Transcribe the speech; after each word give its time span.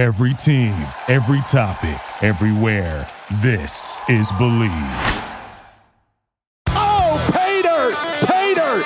Every 0.00 0.32
team, 0.32 0.72
every 1.08 1.42
topic, 1.42 2.00
everywhere. 2.22 3.06
This 3.42 4.00
is 4.08 4.32
Bleav. 4.32 5.26
Oh, 6.68 7.30
Pay 7.34 7.60
Dirt! 7.60 7.94
Pater! 8.26 8.82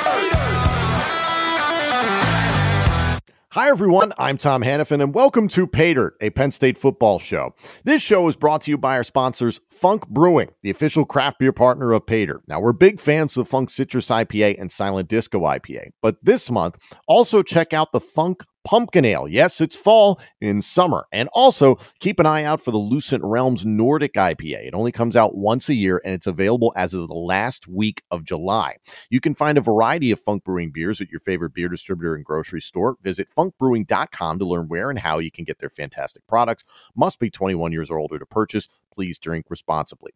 Hi, 3.52 3.68
everyone. 3.68 4.12
I'm 4.18 4.36
Tom 4.36 4.62
Hannafin, 4.62 5.00
and 5.00 5.14
welcome 5.14 5.46
to 5.46 5.68
Pay 5.68 5.94
Dirt, 5.94 6.16
a 6.20 6.30
Penn 6.30 6.50
State 6.50 6.76
football 6.76 7.20
show. 7.20 7.54
This 7.84 8.02
show 8.02 8.26
is 8.26 8.34
brought 8.34 8.62
to 8.62 8.72
you 8.72 8.76
by 8.76 8.96
our 8.96 9.04
sponsors, 9.04 9.60
Funk 9.70 10.08
Brewing, 10.08 10.50
the 10.62 10.70
official 10.70 11.04
craft 11.04 11.38
beer 11.38 11.52
partner 11.52 11.92
of 11.92 12.08
Pay 12.08 12.26
Dirt. 12.26 12.42
Now, 12.48 12.58
we're 12.58 12.72
big 12.72 12.98
fans 12.98 13.36
of 13.36 13.46
Funk 13.46 13.70
Citrus 13.70 14.08
IPA 14.08 14.60
and 14.60 14.72
Silent 14.72 15.08
Disco 15.08 15.42
IPA, 15.42 15.90
but 16.02 16.16
this 16.24 16.50
month, 16.50 16.76
also 17.06 17.44
check 17.44 17.72
out 17.72 17.92
the 17.92 18.00
Funk 18.00 18.42
pumpkin 18.64 19.04
ale. 19.04 19.28
Yes, 19.28 19.60
it's 19.60 19.76
fall 19.76 20.20
in 20.40 20.62
summer. 20.62 21.06
And 21.12 21.28
also 21.32 21.76
keep 22.00 22.18
an 22.18 22.26
eye 22.26 22.44
out 22.44 22.60
for 22.60 22.70
the 22.70 22.78
Lucent 22.78 23.22
Realms 23.24 23.64
Nordic 23.64 24.14
IPA. 24.14 24.66
It 24.66 24.74
only 24.74 24.92
comes 24.92 25.16
out 25.16 25.36
once 25.36 25.68
a 25.68 25.74
year 25.74 26.00
and 26.04 26.14
it's 26.14 26.26
available 26.26 26.72
as 26.76 26.94
of 26.94 27.08
the 27.08 27.14
last 27.14 27.68
week 27.68 28.02
of 28.10 28.24
July. 28.24 28.76
You 29.10 29.20
can 29.20 29.34
find 29.34 29.58
a 29.58 29.62
variety 29.62 30.10
of 30.10 30.20
Funk 30.20 30.44
Brewing 30.44 30.70
beers 30.72 31.00
at 31.00 31.10
your 31.10 31.20
favorite 31.20 31.54
beer 31.54 31.68
distributor 31.68 32.14
and 32.14 32.24
grocery 32.24 32.60
store. 32.60 32.96
Visit 33.02 33.28
funkbrewing.com 33.36 34.38
to 34.38 34.44
learn 34.44 34.68
where 34.68 34.90
and 34.90 34.98
how 34.98 35.18
you 35.18 35.30
can 35.30 35.44
get 35.44 35.58
their 35.58 35.70
fantastic 35.70 36.26
products. 36.26 36.64
Must 36.96 37.18
be 37.18 37.30
21 37.30 37.72
years 37.72 37.90
or 37.90 37.98
older 37.98 38.18
to 38.18 38.26
purchase. 38.26 38.68
Please 38.92 39.18
drink 39.18 39.46
responsibly. 39.48 40.12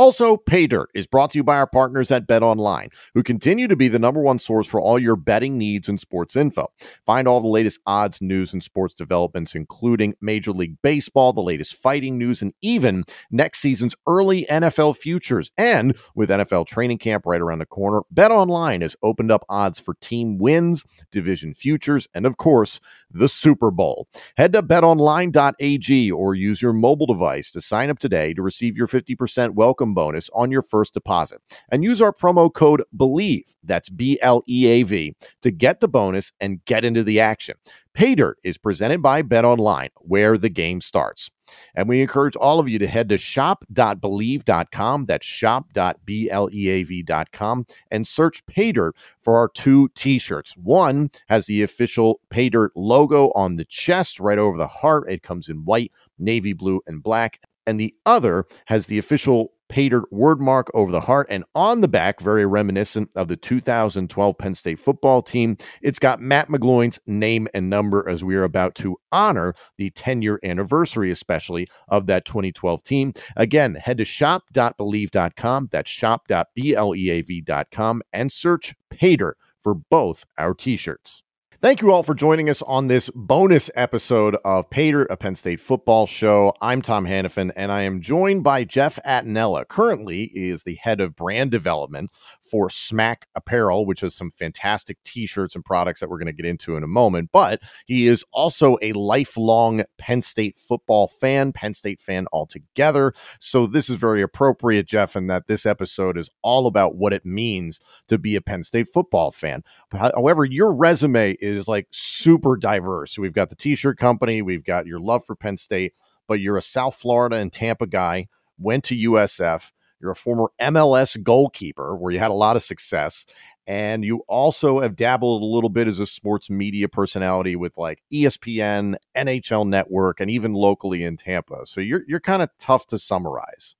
Also, 0.00 0.38
Pay 0.38 0.66
Dirt 0.66 0.88
is 0.94 1.06
brought 1.06 1.32
to 1.32 1.38
you 1.38 1.44
by 1.44 1.58
our 1.58 1.66
partners 1.66 2.10
at 2.10 2.26
Bet 2.26 2.42
Online, 2.42 2.88
who 3.12 3.22
continue 3.22 3.68
to 3.68 3.76
be 3.76 3.86
the 3.86 3.98
number 3.98 4.22
one 4.22 4.38
source 4.38 4.66
for 4.66 4.80
all 4.80 4.98
your 4.98 5.14
betting 5.14 5.58
needs 5.58 5.90
and 5.90 6.00
sports 6.00 6.36
info. 6.36 6.68
Find 7.04 7.28
all 7.28 7.42
the 7.42 7.48
latest 7.48 7.80
odds, 7.84 8.22
news, 8.22 8.54
and 8.54 8.62
sports 8.62 8.94
developments, 8.94 9.54
including 9.54 10.14
Major 10.18 10.52
League 10.52 10.78
Baseball, 10.80 11.34
the 11.34 11.42
latest 11.42 11.74
fighting 11.74 12.16
news, 12.16 12.40
and 12.40 12.54
even 12.62 13.04
next 13.30 13.58
season's 13.58 13.94
early 14.06 14.46
NFL 14.50 14.96
futures. 14.96 15.52
And 15.58 15.94
with 16.14 16.30
NFL 16.30 16.66
training 16.66 16.96
camp 16.96 17.26
right 17.26 17.42
around 17.42 17.58
the 17.58 17.66
corner, 17.66 18.00
Bet 18.10 18.30
Online 18.30 18.80
has 18.80 18.96
opened 19.02 19.30
up 19.30 19.44
odds 19.50 19.78
for 19.78 19.96
team 20.00 20.38
wins, 20.38 20.82
division 21.12 21.52
futures, 21.52 22.08
and 22.14 22.24
of 22.24 22.38
course, 22.38 22.80
the 23.10 23.28
Super 23.28 23.70
Bowl. 23.70 24.08
Head 24.38 24.54
to 24.54 24.62
betonline.ag 24.62 26.10
or 26.10 26.34
use 26.34 26.62
your 26.62 26.72
mobile 26.72 27.06
device 27.06 27.50
to 27.52 27.60
sign 27.60 27.90
up 27.90 27.98
today 27.98 28.32
to 28.32 28.40
receive 28.40 28.78
your 28.78 28.86
50% 28.86 29.50
welcome 29.50 29.89
bonus 29.94 30.30
on 30.34 30.50
your 30.50 30.62
first 30.62 30.94
deposit. 30.94 31.40
And 31.70 31.84
use 31.84 32.02
our 32.02 32.12
promo 32.12 32.52
code 32.52 32.82
BLEAV, 32.96 33.42
that's 33.62 33.88
B 33.88 34.18
L 34.22 34.42
E 34.48 34.66
A 34.66 34.82
V, 34.82 35.14
to 35.42 35.50
get 35.50 35.80
the 35.80 35.88
bonus 35.88 36.32
and 36.40 36.64
get 36.64 36.84
into 36.84 37.02
the 37.02 37.20
action. 37.20 37.56
PayDirt 37.94 38.34
is 38.44 38.56
presented 38.56 39.02
by 39.02 39.22
Bet 39.22 39.44
Online, 39.44 39.88
where 39.96 40.38
the 40.38 40.48
game 40.48 40.80
starts. 40.80 41.28
And 41.74 41.88
we 41.88 42.00
encourage 42.00 42.36
all 42.36 42.60
of 42.60 42.68
you 42.68 42.78
to 42.78 42.86
head 42.86 43.08
to 43.08 43.18
shop.bleav.com. 43.18 45.06
That's 45.06 45.26
shop.bleav.com 45.26 47.66
and 47.90 48.06
search 48.06 48.46
PayDirt 48.46 48.92
for 49.18 49.36
our 49.36 49.48
two 49.48 49.88
t 49.94 50.20
shirts. 50.20 50.56
One 50.56 51.10
has 51.28 51.46
the 51.46 51.62
official 51.62 52.20
PayDirt 52.30 52.68
logo 52.76 53.32
on 53.34 53.56
the 53.56 53.64
chest, 53.64 54.20
right 54.20 54.38
over 54.38 54.56
the 54.56 54.68
heart. 54.68 55.10
It 55.10 55.24
comes 55.24 55.48
in 55.48 55.64
white, 55.64 55.90
navy 56.18 56.52
blue, 56.52 56.80
and 56.86 57.02
black. 57.02 57.40
And 57.66 57.80
the 57.80 57.94
other 58.06 58.46
has 58.66 58.86
the 58.86 58.98
official 58.98 59.52
Pay 59.70 59.88
Dirt 59.88 60.04
wordmark 60.12 60.64
over 60.74 60.90
the 60.90 61.00
heart, 61.00 61.28
and 61.30 61.44
on 61.54 61.80
the 61.80 61.88
back, 61.88 62.20
very 62.20 62.44
reminiscent 62.44 63.10
of 63.14 63.28
the 63.28 63.36
2012 63.36 64.36
Penn 64.36 64.54
State 64.56 64.80
football 64.80 65.22
team, 65.22 65.56
it's 65.80 66.00
got 66.00 66.20
Matt 66.20 66.48
McGloin's 66.48 66.98
name 67.06 67.46
and 67.54 67.70
number 67.70 68.06
as 68.08 68.24
we 68.24 68.34
are 68.34 68.42
about 68.42 68.74
to 68.74 68.96
honor 69.12 69.54
the 69.78 69.90
10 69.90 70.22
year 70.22 70.40
anniversary, 70.42 71.10
especially 71.10 71.68
of 71.88 72.06
that 72.06 72.24
2012 72.24 72.82
team. 72.82 73.12
Again, 73.36 73.76
head 73.76 73.98
to 73.98 74.04
shop.bleav.com, 74.04 75.68
that's 75.70 75.90
shop.bleav.com, 75.90 78.02
and 78.12 78.32
search 78.32 78.74
Pay 78.90 79.16
Dirt 79.16 79.38
for 79.60 79.74
both 79.74 80.24
our 80.36 80.52
t 80.52 80.76
shirts. 80.76 81.22
Thank 81.62 81.82
you 81.82 81.92
all 81.92 82.02
for 82.02 82.14
joining 82.14 82.48
us 82.48 82.62
on 82.62 82.86
this 82.86 83.10
bonus 83.14 83.70
episode 83.74 84.34
of 84.46 84.70
Pay 84.70 84.92
Dirt, 84.92 85.10
a 85.10 85.16
Penn 85.18 85.36
State 85.36 85.60
football 85.60 86.06
show. 86.06 86.54
I'm 86.62 86.80
Tom 86.80 87.04
Hannafin, 87.04 87.52
and 87.54 87.70
I 87.70 87.82
am 87.82 88.00
joined 88.00 88.42
by 88.42 88.64
Jeff 88.64 88.98
Attinella. 89.04 89.68
Currently, 89.68 90.32
is 90.34 90.62
the 90.62 90.76
head 90.76 91.02
of 91.02 91.14
brand 91.14 91.50
development 91.50 92.12
for 92.50 92.68
Smack 92.68 93.28
Apparel, 93.36 93.86
which 93.86 94.00
has 94.00 94.14
some 94.14 94.30
fantastic 94.30 94.98
t-shirts 95.04 95.54
and 95.54 95.64
products 95.64 96.00
that 96.00 96.10
we're 96.10 96.18
going 96.18 96.26
to 96.26 96.32
get 96.32 96.46
into 96.46 96.76
in 96.76 96.82
a 96.82 96.88
moment. 96.88 97.30
But 97.32 97.62
he 97.86 98.08
is 98.08 98.24
also 98.32 98.76
a 98.82 98.92
lifelong 98.92 99.84
Penn 99.98 100.20
State 100.20 100.58
football 100.58 101.06
fan, 101.06 101.52
Penn 101.52 101.74
State 101.74 102.00
fan 102.00 102.26
altogether. 102.32 103.12
So 103.38 103.66
this 103.66 103.88
is 103.88 103.96
very 103.96 104.20
appropriate, 104.20 104.88
Jeff, 104.88 105.14
in 105.14 105.28
that 105.28 105.46
this 105.46 105.64
episode 105.64 106.18
is 106.18 106.28
all 106.42 106.66
about 106.66 106.96
what 106.96 107.12
it 107.12 107.24
means 107.24 107.78
to 108.08 108.18
be 108.18 108.34
a 108.34 108.40
Penn 108.40 108.64
State 108.64 108.88
football 108.88 109.30
fan. 109.30 109.62
However, 109.92 110.44
your 110.44 110.74
resume 110.74 111.36
is 111.40 111.68
like 111.68 111.86
super 111.92 112.56
diverse. 112.56 113.16
We've 113.18 113.32
got 113.32 113.50
the 113.50 113.56
t-shirt 113.56 113.96
company, 113.96 114.42
we've 114.42 114.64
got 114.64 114.86
your 114.86 114.98
love 114.98 115.24
for 115.24 115.36
Penn 115.36 115.56
State, 115.56 115.92
but 116.26 116.40
you're 116.40 116.56
a 116.56 116.62
South 116.62 116.96
Florida 116.96 117.36
and 117.36 117.52
Tampa 117.52 117.86
guy, 117.86 118.28
went 118.58 118.84
to 118.84 118.96
USF 118.96 119.70
you're 120.00 120.10
a 120.10 120.16
former 120.16 120.50
MLS 120.60 121.22
goalkeeper 121.22 121.96
where 121.96 122.12
you 122.12 122.18
had 122.18 122.30
a 122.30 122.34
lot 122.34 122.56
of 122.56 122.62
success. 122.62 123.26
And 123.66 124.04
you 124.04 124.22
also 124.26 124.80
have 124.80 124.96
dabbled 124.96 125.42
a 125.42 125.46
little 125.46 125.68
bit 125.70 125.86
as 125.86 126.00
a 126.00 126.06
sports 126.06 126.50
media 126.50 126.88
personality 126.88 127.54
with 127.54 127.78
like 127.78 128.02
ESPN, 128.12 128.96
NHL 129.16 129.68
Network, 129.68 130.20
and 130.20 130.30
even 130.30 130.54
locally 130.54 131.04
in 131.04 131.16
Tampa. 131.16 131.66
So 131.66 131.80
you're 131.80 132.02
you're 132.08 132.20
kind 132.20 132.42
of 132.42 132.48
tough 132.58 132.86
to 132.88 132.98
summarize. 132.98 133.76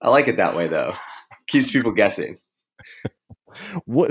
I 0.00 0.08
like 0.08 0.28
it 0.28 0.36
that 0.38 0.56
way 0.56 0.68
though. 0.68 0.94
Keeps 1.48 1.70
people 1.70 1.92
guessing. 1.92 2.38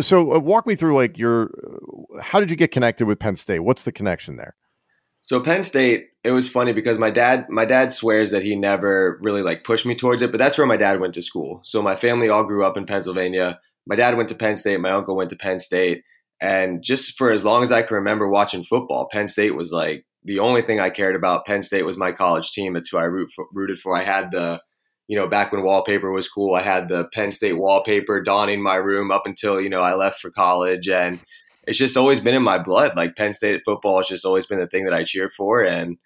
so 0.01 0.33
uh, 0.33 0.39
walk 0.39 0.67
me 0.67 0.75
through 0.75 0.95
like 0.95 1.17
your 1.17 1.51
how 2.21 2.39
did 2.39 2.51
you 2.51 2.57
get 2.57 2.71
connected 2.71 3.07
with 3.07 3.19
Penn 3.19 3.35
State? 3.35 3.59
What's 3.59 3.83
the 3.83 3.91
connection 3.91 4.35
there? 4.35 4.55
So 5.23 5.39
Penn 5.39 5.63
State, 5.63 6.09
it 6.23 6.31
was 6.31 6.49
funny 6.49 6.73
because 6.73 6.97
my 6.97 7.11
dad 7.11 7.47
my 7.49 7.65
dad 7.65 7.93
swears 7.93 8.31
that 8.31 8.43
he 8.43 8.55
never 8.55 9.19
really 9.21 9.43
like 9.43 9.63
pushed 9.63 9.85
me 9.85 9.95
towards 9.95 10.21
it, 10.23 10.31
but 10.31 10.39
that's 10.39 10.57
where 10.57 10.67
my 10.67 10.77
dad 10.77 10.99
went 10.99 11.13
to 11.15 11.21
school. 11.21 11.61
So 11.63 11.81
my 11.81 11.95
family 11.95 12.29
all 12.29 12.43
grew 12.43 12.65
up 12.65 12.77
in 12.77 12.85
Pennsylvania. 12.85 13.59
My 13.87 13.95
dad 13.95 14.17
went 14.17 14.29
to 14.29 14.35
Penn 14.35 14.57
State, 14.57 14.79
my 14.79 14.91
uncle 14.91 15.15
went 15.15 15.29
to 15.31 15.35
Penn 15.35 15.59
State, 15.59 16.03
and 16.39 16.83
just 16.83 17.17
for 17.17 17.31
as 17.31 17.45
long 17.45 17.63
as 17.63 17.71
I 17.71 17.81
can 17.83 17.95
remember 17.95 18.27
watching 18.27 18.63
football, 18.63 19.09
Penn 19.11 19.27
State 19.27 19.55
was 19.55 19.71
like 19.71 20.05
the 20.23 20.39
only 20.39 20.61
thing 20.61 20.79
I 20.79 20.89
cared 20.89 21.15
about. 21.15 21.45
Penn 21.45 21.63
State 21.63 21.85
was 21.85 21.97
my 21.97 22.11
college 22.11 22.51
team. 22.51 22.75
It's 22.75 22.89
who 22.89 22.97
I 22.97 23.03
root 23.03 23.31
for, 23.35 23.45
rooted 23.53 23.79
for. 23.79 23.95
I 23.95 24.03
had 24.03 24.31
the 24.31 24.61
you 25.11 25.17
know, 25.17 25.27
back 25.27 25.51
when 25.51 25.63
wallpaper 25.63 26.09
was 26.09 26.29
cool, 26.29 26.55
I 26.55 26.61
had 26.61 26.87
the 26.87 27.09
Penn 27.13 27.31
State 27.31 27.57
wallpaper 27.57 28.21
donning 28.21 28.63
my 28.63 28.75
room 28.75 29.11
up 29.11 29.23
until, 29.25 29.59
you 29.59 29.69
know, 29.69 29.81
I 29.81 29.93
left 29.93 30.21
for 30.21 30.31
college. 30.31 30.87
And 30.87 31.19
it's 31.67 31.77
just 31.77 31.97
always 31.97 32.19
been 32.19 32.35
in 32.35 32.43
my 32.43 32.57
blood. 32.57 32.95
Like 32.95 33.15
Penn 33.15 33.33
State 33.33 33.61
football 33.65 33.97
has 33.97 34.07
just 34.07 34.25
always 34.25 34.45
been 34.45 34.59
the 34.59 34.67
thing 34.67 34.85
that 34.85 34.93
I 34.93 35.03
cheer 35.03 35.29
for. 35.29 35.63
And 35.63 35.97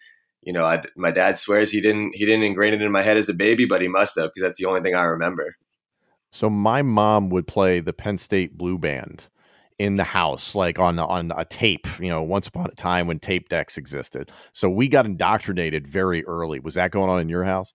you 0.41 0.53
know, 0.53 0.63
I, 0.63 0.83
my 0.95 1.11
dad 1.11 1.37
swears 1.37 1.71
he 1.71 1.81
didn't 1.81 2.15
he 2.15 2.25
didn't 2.25 2.43
ingrain 2.43 2.73
it 2.73 2.81
in 2.81 2.91
my 2.91 3.01
head 3.01 3.17
as 3.17 3.29
a 3.29 3.33
baby, 3.33 3.65
but 3.65 3.81
he 3.81 3.87
must 3.87 4.17
have 4.19 4.31
because 4.33 4.47
that's 4.47 4.59
the 4.59 4.65
only 4.65 4.81
thing 4.81 4.95
I 4.95 5.03
remember. 5.03 5.55
So 6.31 6.49
my 6.49 6.81
mom 6.81 7.29
would 7.29 7.47
play 7.47 7.79
the 7.79 7.93
Penn 7.93 8.17
State 8.17 8.57
Blue 8.57 8.77
Band 8.77 9.29
in 9.77 9.97
the 9.97 10.03
house, 10.03 10.55
like 10.55 10.79
on 10.79 10.99
on 10.99 11.31
a 11.35 11.45
tape. 11.45 11.87
You 11.99 12.09
know, 12.09 12.21
once 12.21 12.47
upon 12.47 12.67
a 12.67 12.75
time 12.75 13.07
when 13.07 13.19
tape 13.19 13.49
decks 13.49 13.77
existed. 13.77 14.31
So 14.51 14.69
we 14.69 14.87
got 14.87 15.05
indoctrinated 15.05 15.87
very 15.87 16.25
early. 16.25 16.59
Was 16.59 16.75
that 16.75 16.91
going 16.91 17.09
on 17.09 17.21
in 17.21 17.29
your 17.29 17.45
house? 17.45 17.73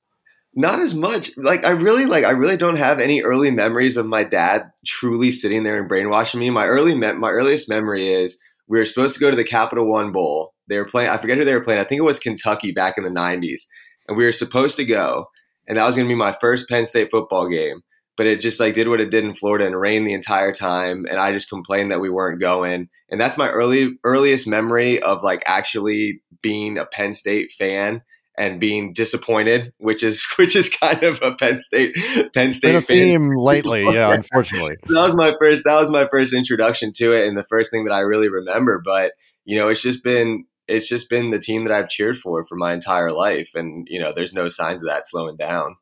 Not 0.55 0.81
as 0.81 0.94
much. 0.94 1.31
Like 1.37 1.65
I 1.65 1.71
really 1.71 2.06
like 2.06 2.25
I 2.25 2.31
really 2.31 2.56
don't 2.56 2.77
have 2.77 2.99
any 2.99 3.22
early 3.22 3.50
memories 3.50 3.97
of 3.97 4.06
my 4.06 4.25
dad 4.25 4.71
truly 4.84 5.31
sitting 5.31 5.62
there 5.62 5.78
and 5.78 5.88
brainwashing 5.88 6.41
me. 6.41 6.50
My 6.50 6.66
early 6.66 6.94
me- 6.94 7.12
my 7.12 7.31
earliest 7.31 7.69
memory 7.69 8.09
is 8.09 8.38
we 8.66 8.78
were 8.78 8.84
supposed 8.84 9.15
to 9.15 9.21
go 9.21 9.31
to 9.31 9.37
the 9.37 9.44
Capital 9.44 9.88
One 9.88 10.11
Bowl. 10.11 10.55
They 10.69 10.78
were 10.78 10.88
playing 10.88 11.11
I 11.11 11.19
forget 11.19 11.38
who 11.38 11.44
they 11.44 11.55
were 11.55 11.62
playing. 11.62 11.81
I 11.81 11.84
think 11.84 12.00
it 12.00 12.05
was 12.05 12.19
Kentucky 12.19 12.72
back 12.72 12.99
in 12.99 13.05
the 13.05 13.11
90s. 13.11 13.62
And 14.08 14.17
we 14.17 14.25
were 14.25 14.32
supposed 14.32 14.76
to 14.79 14.85
go 14.85 15.26
and 15.69 15.79
that 15.79 15.87
was 15.87 15.94
going 15.94 16.08
to 16.08 16.12
be 16.12 16.19
my 16.19 16.37
first 16.41 16.69
Penn 16.69 16.85
State 16.85 17.12
football 17.12 17.49
game. 17.49 17.82
But 18.17 18.26
it 18.26 18.41
just 18.41 18.58
like 18.58 18.75
did 18.75 18.88
what 18.88 19.00
it 19.00 19.11
did 19.11 19.25
in 19.25 19.35
Florida 19.35 19.67
and 19.67 19.81
rained 19.81 20.06
the 20.06 20.14
entire 20.14 20.53
time 20.53 21.06
and 21.08 21.20
I 21.20 21.31
just 21.31 21.49
complained 21.49 21.93
that 21.93 22.00
we 22.00 22.11
weren't 22.11 22.41
going. 22.41 22.88
And 23.08 23.20
that's 23.20 23.38
my 23.38 23.49
early 23.50 23.99
earliest 24.03 24.49
memory 24.49 25.00
of 25.00 25.23
like 25.23 25.44
actually 25.46 26.23
being 26.43 26.76
a 26.76 26.87
Penn 26.87 27.14
State 27.14 27.53
fan 27.53 28.03
and 28.40 28.58
being 28.58 28.94
disappointed, 28.94 29.72
which 29.76 30.02
is 30.02 30.25
which 30.37 30.56
is 30.56 30.69
kind 30.69 31.02
of 31.02 31.20
a 31.22 31.34
Penn 31.34 31.60
State 31.60 31.94
Penn 32.34 32.52
State 32.52 32.69
Been 32.69 32.76
a 32.76 32.82
theme 32.82 33.37
lately. 33.37 33.84
Yeah, 33.84 34.12
unfortunately, 34.14 34.76
that 34.88 35.02
was 35.02 35.14
my 35.14 35.34
first 35.38 35.62
that 35.64 35.78
was 35.78 35.90
my 35.90 36.08
first 36.10 36.32
introduction 36.32 36.90
to 36.96 37.12
it, 37.12 37.28
and 37.28 37.37
the 37.37 37.44
first 37.44 37.70
thing 37.70 37.84
that 37.84 37.92
I 37.92 38.00
really 38.00 38.28
remember. 38.28 38.81
But 38.82 39.12
you 39.44 39.58
know, 39.58 39.69
it's 39.69 39.82
just 39.82 40.02
been 40.02 40.46
it's 40.66 40.88
just 40.88 41.10
been 41.10 41.31
the 41.31 41.38
team 41.38 41.64
that 41.64 41.75
I've 41.75 41.90
cheered 41.90 42.16
for 42.16 42.44
for 42.44 42.56
my 42.56 42.72
entire 42.72 43.10
life, 43.10 43.50
and 43.54 43.87
you 43.90 44.00
know, 44.00 44.12
there's 44.12 44.32
no 44.32 44.48
signs 44.48 44.82
of 44.82 44.88
that 44.88 45.06
slowing 45.06 45.36
down. 45.36 45.76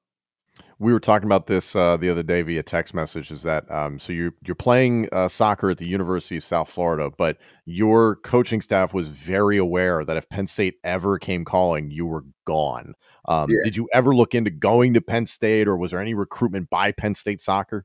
We 0.80 0.92
were 0.92 1.00
talking 1.00 1.26
about 1.26 1.48
this 1.48 1.74
uh, 1.74 1.96
the 1.96 2.08
other 2.08 2.22
day 2.22 2.42
via 2.42 2.62
text 2.62 2.94
message. 2.94 3.30
Is 3.30 3.42
that 3.42 3.68
um, 3.70 3.98
so? 3.98 4.12
You're 4.12 4.34
you're 4.44 4.54
playing 4.54 5.08
uh, 5.12 5.28
soccer 5.28 5.70
at 5.70 5.78
the 5.78 5.86
University 5.86 6.36
of 6.36 6.44
South 6.44 6.68
Florida, 6.68 7.10
but 7.16 7.38
your 7.64 8.16
coaching 8.16 8.60
staff 8.60 8.94
was 8.94 9.08
very 9.08 9.56
aware 9.56 10.04
that 10.04 10.16
if 10.16 10.28
Penn 10.28 10.46
State 10.46 10.74
ever 10.84 11.18
came 11.18 11.44
calling, 11.44 11.90
you 11.90 12.06
were 12.06 12.24
gone. 12.44 12.94
Um, 13.26 13.50
yeah. 13.50 13.58
Did 13.64 13.76
you 13.76 13.88
ever 13.92 14.14
look 14.14 14.34
into 14.34 14.50
going 14.50 14.94
to 14.94 15.00
Penn 15.00 15.26
State, 15.26 15.66
or 15.66 15.76
was 15.76 15.90
there 15.90 16.00
any 16.00 16.14
recruitment 16.14 16.70
by 16.70 16.92
Penn 16.92 17.14
State 17.14 17.40
soccer? 17.40 17.84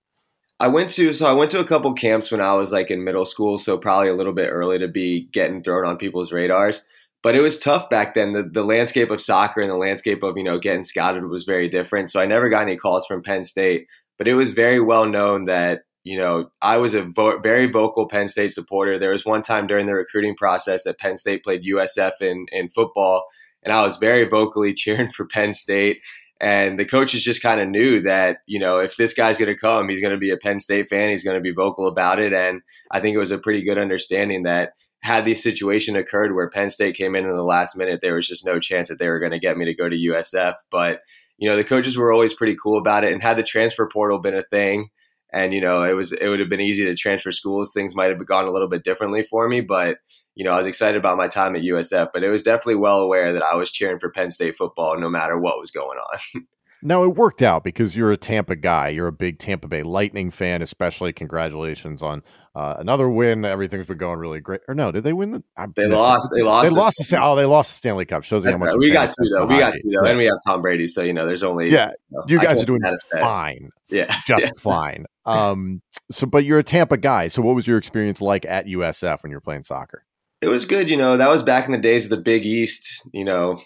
I 0.60 0.68
went 0.68 0.90
to 0.92 1.14
so 1.14 1.26
I 1.26 1.34
went 1.34 1.50
to 1.52 1.60
a 1.60 1.66
couple 1.66 1.94
camps 1.94 2.32
when 2.32 2.42
I 2.42 2.54
was 2.54 2.72
like 2.72 2.92
in 2.92 3.04
middle 3.04 3.26
school, 3.26 3.58
so 3.58 3.78
probably 3.78 4.10
a 4.10 4.16
little 4.16 4.34
bit 4.34 4.50
early 4.50 4.78
to 4.80 4.88
be 4.88 5.28
getting 5.32 5.64
thrown 5.64 5.86
on 5.86 5.98
people's 5.98 6.32
radars 6.32 6.86
but 7.24 7.36
it 7.36 7.42
was 7.42 7.58
tough 7.58 7.90
back 7.90 8.14
then. 8.14 8.34
The, 8.34 8.44
the 8.44 8.66
landscape 8.66 9.10
of 9.10 9.22
soccer 9.22 9.62
and 9.62 9.72
the 9.72 9.78
landscape 9.78 10.22
of 10.22 10.38
you 10.38 10.44
know 10.44 10.60
getting 10.60 10.84
scouted 10.84 11.26
was 11.26 11.46
very 11.46 11.70
different. 11.70 12.12
So 12.12 12.22
I 12.22 12.26
never 12.26 12.50
got 12.50 12.64
any 12.64 12.76
calls 12.76 13.08
from 13.08 13.24
Penn 13.24 13.46
State, 13.46 13.88
but 14.18 14.28
it 14.28 14.36
was 14.36 14.52
very 14.52 14.80
well 14.80 15.06
known 15.06 15.46
that 15.46 15.84
you 16.04 16.20
know 16.20 16.50
I 16.62 16.78
was 16.78 16.94
a 16.94 17.04
vo- 17.04 17.40
very 17.40 17.66
vocal 17.66 18.08
Penn 18.08 18.28
State 18.28 18.52
supporter. 18.52 19.00
There 19.00 19.12
was 19.12 19.26
one 19.26 19.42
time 19.42 19.66
during 19.66 19.88
the 19.88 19.96
recruiting 19.96 20.36
process 20.36 20.84
that 20.84 21.00
Penn 21.00 21.18
State 21.18 21.44
played 21.44 21.64
USF 21.64 22.22
in 22.22 22.46
in 22.52 22.70
football, 22.70 23.26
and 23.64 23.74
I 23.74 23.82
was 23.82 23.98
very 23.98 24.26
vocally 24.26 24.74
cheering 24.76 25.10
for 25.10 25.26
Penn 25.26 25.54
State. 25.54 26.00
And 26.42 26.78
the 26.78 26.84
coaches 26.84 27.24
just 27.24 27.42
kind 27.42 27.62
of 27.62 27.70
knew 27.70 28.02
that, 28.02 28.40
you 28.48 28.60
know, 28.60 28.80
if 28.80 28.98
this 28.98 29.14
guy's 29.14 29.38
going 29.38 29.54
to 29.54 29.58
come, 29.58 29.88
he's 29.88 30.02
going 30.02 30.12
to 30.12 30.18
be 30.18 30.32
a 30.32 30.36
Penn 30.36 30.60
State 30.60 30.90
fan. 30.90 31.10
He's 31.10 31.24
going 31.24 31.38
to 31.38 31.42
be 31.42 31.54
vocal 31.54 31.88
about 31.88 32.20
it. 32.20 32.34
And 32.34 32.62
I 32.92 33.00
think 33.00 33.16
it 33.16 33.20
was 33.20 33.32
a 33.32 33.38
pretty 33.38 33.64
good 33.64 33.78
understanding 33.78 34.44
that 34.44 34.74
had 35.04 35.26
the 35.26 35.36
situation 35.36 35.98
occurred 35.98 36.34
where 36.34 36.50
Penn 36.50 36.70
State 36.70 36.96
came 36.96 37.14
in 37.14 37.26
in 37.26 37.36
the 37.36 37.44
last 37.44 37.76
minute, 37.76 38.00
there 38.02 38.16
was 38.16 38.28
just 38.28 38.46
no 38.46 38.58
chance 38.58 38.88
that 38.88 39.00
they 39.00 39.10
were 39.10 39.20
going 39.20 39.34
to 39.34 39.40
get 39.40 39.58
me 39.58 39.66
to 39.66 39.76
go 39.76 39.90
to 39.90 39.96
USF. 39.96 40.56
But 40.72 41.02
you 41.38 41.50
know, 41.50 41.58
the 41.58 41.64
coaches 41.66 41.98
were 41.98 42.14
always 42.14 42.34
pretty 42.34 42.56
cool 42.56 42.78
about 42.78 43.04
it. 43.04 43.12
And 43.12 43.22
had 43.22 43.38
the 43.38 43.44
transfer 43.44 43.88
portal 43.92 44.20
been 44.20 44.36
a 44.36 44.44
thing, 44.44 44.90
and 45.34 45.54
you 45.54 45.60
know, 45.60 45.84
it 45.84 45.94
was 45.94 46.14
it 46.14 46.28
would 46.30 46.40
have 46.40 46.50
been 46.50 46.62
easy 46.62 46.86
to 46.86 46.96
transfer 46.96 47.34
schools. 47.34 47.74
Things 47.74 47.94
might 47.94 48.12
have 48.12 48.26
gone 48.26 48.48
a 48.48 48.52
little 48.52 48.70
bit 48.70 48.86
differently 48.86 49.24
for 49.30 49.50
me, 49.50 49.60
but 49.60 49.98
you 50.36 50.46
know, 50.46 50.52
I 50.52 50.58
was 50.58 50.68
excited 50.68 50.98
about 50.98 51.18
my 51.18 51.28
time 51.28 51.56
at 51.58 51.64
USF. 51.64 52.10
But 52.14 52.24
it 52.24 52.30
was 52.30 52.42
definitely 52.42 52.76
well 52.76 53.02
aware 53.02 53.34
that 53.34 53.44
I 53.44 53.56
was 53.56 53.72
cheering 53.72 54.00
for 54.00 54.10
Penn 54.10 54.32
State 54.32 54.56
football 54.56 54.98
no 54.98 55.10
matter 55.10 55.38
what 55.38 55.60
was 55.60 55.70
going 55.70 56.00
on. 56.00 56.46
Now 56.84 57.04
it 57.04 57.16
worked 57.16 57.42
out 57.42 57.64
because 57.64 57.96
you're 57.96 58.12
a 58.12 58.18
Tampa 58.18 58.56
guy. 58.56 58.90
You're 58.90 59.08
a 59.08 59.14
big 59.14 59.40
Tampa 59.40 59.68
Bay 59.68 59.84
Lightning 59.84 60.32
fan, 60.32 60.62
especially. 60.62 61.14
Congratulations 61.14 62.04
on 62.04 62.24
uh, 62.56 62.76
another 62.78 63.10
win. 63.10 63.46
Everything's 63.46 63.88
been 63.88 63.98
going 63.98 64.20
really 64.20 64.42
great. 64.42 64.62
Or 64.68 64.76
no, 64.76 64.92
did 64.92 65.04
they 65.04 65.14
win? 65.14 65.32
The, 65.32 65.44
they 65.76 65.88
lost. 65.88 66.28
They 66.36 66.44
lost. 66.44 66.70
They 66.70 66.76
lost. 66.76 67.10
The, 67.10 67.24
oh, 67.24 67.36
they 67.36 67.46
lost 67.46 67.72
the 67.72 67.76
Stanley 67.76 68.06
Cup. 68.06 68.24
Shows 68.24 68.44
you 68.44 68.52
how 68.52 68.58
much 68.58 68.70
right. 68.70 68.78
we 68.78 68.92
got 68.92 69.10
two 69.10 69.30
though. 69.30 69.46
We 69.46 69.60
got 69.60 69.74
two 69.74 69.92
though, 69.92 70.06
and 70.06 70.18
we 70.18 70.26
have 70.26 70.38
Tom 70.46 70.62
Brady. 70.62 70.88
So 70.88 71.02
you 71.04 71.14
know, 71.14 71.26
there's 71.26 71.44
only 71.44 71.70
yeah. 71.70 71.92
You, 72.10 72.18
know, 72.18 72.24
you 72.28 72.40
guys 72.40 72.62
are 72.62 72.66
doing 72.66 72.82
fine. 73.20 73.70
Yeah, 73.90 74.14
just 74.28 74.46
yeah. 74.46 74.52
fine. 74.58 75.06
Um. 75.26 75.82
So, 76.12 76.28
but 76.28 76.44
you're 76.44 76.60
a 76.60 76.64
Tampa 76.64 76.98
guy. 76.98 77.30
So, 77.30 77.42
what 77.42 77.56
was 77.56 77.66
your 77.66 77.78
experience 77.78 78.22
like 78.22 78.46
at 78.46 78.66
USF 78.66 79.24
when 79.24 79.32
you 79.32 79.38
were 79.38 79.42
playing 79.42 79.64
soccer? 79.64 80.06
It 80.42 80.50
was 80.50 80.66
good. 80.66 80.90
You 80.90 80.98
know, 80.98 81.16
that 81.16 81.30
was 81.30 81.42
back 81.42 81.66
in 81.66 81.72
the 81.72 81.78
days 81.78 82.04
of 82.06 82.10
the 82.10 82.18
Big 82.18 82.46
East. 82.46 83.08
You 83.14 83.24
know, 83.24 83.62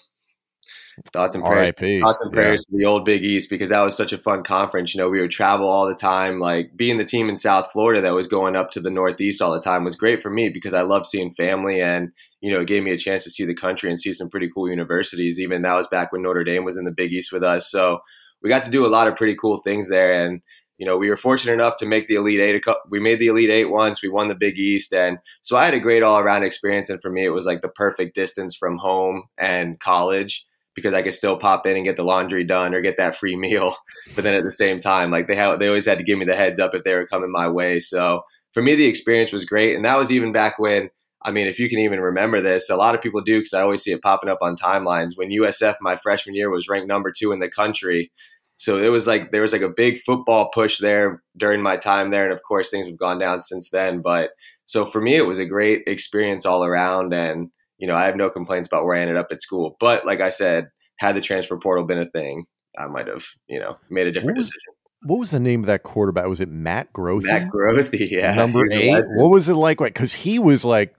Thoughts 1.13 1.35
and 1.35 1.43
prayers. 1.43 1.71
Thoughts 2.01 2.21
and 2.21 2.33
prayers 2.33 2.65
yeah. 2.67 2.71
to 2.71 2.77
the 2.77 2.85
old 2.85 3.05
Big 3.05 3.23
East 3.23 3.49
because 3.49 3.69
that 3.69 3.81
was 3.81 3.95
such 3.95 4.13
a 4.13 4.17
fun 4.17 4.43
conference. 4.43 4.93
You 4.93 4.99
know, 4.99 5.09
we 5.09 5.21
would 5.21 5.31
travel 5.31 5.67
all 5.69 5.87
the 5.87 5.93
time. 5.93 6.39
Like 6.39 6.75
being 6.75 6.97
the 6.97 7.05
team 7.05 7.29
in 7.29 7.37
South 7.37 7.71
Florida 7.71 8.01
that 8.01 8.15
was 8.15 8.27
going 8.27 8.55
up 8.55 8.71
to 8.71 8.79
the 8.79 8.89
Northeast 8.89 9.41
all 9.41 9.51
the 9.51 9.61
time 9.61 9.83
was 9.83 9.95
great 9.95 10.23
for 10.23 10.31
me 10.31 10.49
because 10.49 10.73
I 10.73 10.81
love 10.81 11.05
seeing 11.05 11.33
family 11.33 11.81
and 11.81 12.11
you 12.41 12.51
know 12.51 12.61
it 12.61 12.67
gave 12.67 12.83
me 12.83 12.91
a 12.91 12.97
chance 12.97 13.23
to 13.25 13.29
see 13.29 13.45
the 13.45 13.53
country 13.53 13.89
and 13.89 13.99
see 13.99 14.11
some 14.11 14.29
pretty 14.29 14.49
cool 14.53 14.69
universities. 14.69 15.39
Even 15.39 15.61
that 15.61 15.75
was 15.75 15.87
back 15.87 16.11
when 16.11 16.23
Notre 16.23 16.43
Dame 16.43 16.65
was 16.65 16.77
in 16.77 16.85
the 16.85 16.91
Big 16.91 17.13
East 17.13 17.31
with 17.31 17.43
us. 17.43 17.69
So 17.69 17.99
we 18.41 18.49
got 18.49 18.65
to 18.65 18.71
do 18.71 18.85
a 18.85 18.87
lot 18.87 19.07
of 19.07 19.15
pretty 19.15 19.35
cool 19.35 19.57
things 19.57 19.89
there 19.89 20.25
and 20.25 20.41
you 20.79 20.85
know, 20.85 20.95
we 20.95 21.09
were 21.09 21.17
fortunate 21.17 21.53
enough 21.53 21.75
to 21.77 21.87
make 21.87 22.07
the 22.07 22.15
Elite 22.15 22.39
Eight. 22.39 22.63
We 22.87 22.99
made 22.99 23.19
the 23.19 23.27
Elite 23.27 23.49
Eight 23.49 23.65
once. 23.65 24.03
We 24.03 24.09
won 24.09 24.27
the 24.27 24.35
Big 24.35 24.59
East, 24.59 24.93
and 24.93 25.17
so 25.41 25.57
I 25.57 25.65
had 25.65 25.73
a 25.73 25.79
great 25.79 26.03
all 26.03 26.19
around 26.19 26.43
experience. 26.43 26.87
And 26.91 27.01
for 27.01 27.09
me, 27.09 27.25
it 27.25 27.29
was 27.29 27.47
like 27.47 27.63
the 27.63 27.67
perfect 27.67 28.13
distance 28.13 28.55
from 28.55 28.77
home 28.77 29.23
and 29.39 29.79
college 29.79 30.45
because 30.77 30.93
I 30.93 31.01
could 31.01 31.15
still 31.15 31.37
pop 31.37 31.65
in 31.65 31.75
and 31.75 31.83
get 31.83 31.95
the 31.95 32.03
laundry 32.03 32.43
done 32.43 32.75
or 32.75 32.81
get 32.81 32.97
that 32.97 33.15
free 33.15 33.35
meal. 33.35 33.75
But 34.15 34.23
then 34.23 34.35
at 34.35 34.43
the 34.43 34.51
same 34.51 34.77
time, 34.77 35.09
like 35.09 35.27
they 35.27 35.35
have, 35.35 35.59
they 35.59 35.67
always 35.67 35.87
had 35.87 35.97
to 35.97 36.03
give 36.03 36.19
me 36.19 36.25
the 36.25 36.35
heads 36.35 36.59
up 36.59 36.75
if 36.75 36.83
they 36.83 36.93
were 36.93 37.07
coming 37.07 37.31
my 37.31 37.47
way. 37.49 37.79
So 37.79 38.21
for 38.53 38.61
me, 38.61 38.75
the 38.75 38.85
experience 38.85 39.31
was 39.31 39.43
great, 39.43 39.75
and 39.75 39.85
that 39.85 39.97
was 39.97 40.11
even 40.11 40.31
back 40.31 40.59
when. 40.59 40.89
I 41.23 41.31
mean, 41.31 41.47
if 41.47 41.59
you 41.59 41.67
can 41.67 41.79
even 41.79 41.99
remember 41.99 42.41
this, 42.41 42.69
a 42.69 42.75
lot 42.75 42.93
of 42.93 43.01
people 43.01 43.21
do 43.21 43.39
because 43.39 43.53
I 43.53 43.61
always 43.61 43.81
see 43.81 43.91
it 43.91 44.03
popping 44.03 44.29
up 44.29 44.37
on 44.41 44.55
timelines. 44.55 45.17
When 45.17 45.31
USF 45.31 45.75
my 45.81 45.97
freshman 45.97 46.35
year 46.35 46.51
was 46.51 46.69
ranked 46.69 46.87
number 46.87 47.11
two 47.11 47.31
in 47.31 47.39
the 47.39 47.49
country, 47.49 48.11
so 48.57 48.77
it 48.77 48.89
was 48.89 49.07
like 49.07 49.31
there 49.31 49.41
was 49.41 49.51
like 49.53 49.63
a 49.63 49.69
big 49.69 49.99
football 49.99 50.49
push 50.53 50.77
there 50.77 51.23
during 51.35 51.61
my 51.61 51.75
time 51.75 52.11
there, 52.11 52.23
and 52.23 52.33
of 52.33 52.43
course 52.43 52.69
things 52.69 52.87
have 52.87 52.97
gone 52.97 53.17
down 53.17 53.41
since 53.41 53.71
then. 53.71 54.01
But 54.01 54.29
so 54.65 54.85
for 54.85 55.01
me, 55.01 55.15
it 55.15 55.27
was 55.27 55.39
a 55.39 55.45
great 55.45 55.83
experience 55.87 56.45
all 56.45 56.63
around, 56.63 57.13
and 57.13 57.49
you 57.77 57.87
know, 57.87 57.95
I 57.95 58.05
have 58.05 58.15
no 58.15 58.29
complaints 58.29 58.67
about 58.67 58.85
where 58.85 58.95
I 58.95 59.01
ended 59.01 59.17
up 59.17 59.27
at 59.31 59.41
school. 59.41 59.75
But 59.79 60.05
like 60.05 60.21
I 60.21 60.29
said, 60.29 60.69
had 60.99 61.15
the 61.15 61.21
transfer 61.21 61.57
portal 61.57 61.85
been 61.85 61.99
a 61.99 62.09
thing, 62.09 62.45
I 62.77 62.87
might 62.87 63.07
have, 63.07 63.25
you 63.47 63.59
know, 63.59 63.75
made 63.89 64.07
a 64.07 64.11
different 64.11 64.35
what 64.35 64.39
was, 64.39 64.47
decision. 64.47 64.73
What 65.03 65.19
was 65.19 65.31
the 65.31 65.39
name 65.39 65.61
of 65.61 65.67
that 65.67 65.83
quarterback? 65.83 66.25
Was 66.27 66.41
it 66.41 66.49
Matt 66.49 66.91
Grothe? 66.93 67.23
Matt 67.23 67.49
Grothe, 67.49 67.89
yeah. 68.11 68.33
Number 68.33 68.71
eight. 68.71 69.03
What 69.15 69.29
was 69.29 69.49
it 69.49 69.55
like? 69.55 69.77
Because 69.77 70.13
he 70.13 70.39
was 70.39 70.65
like, 70.65 70.95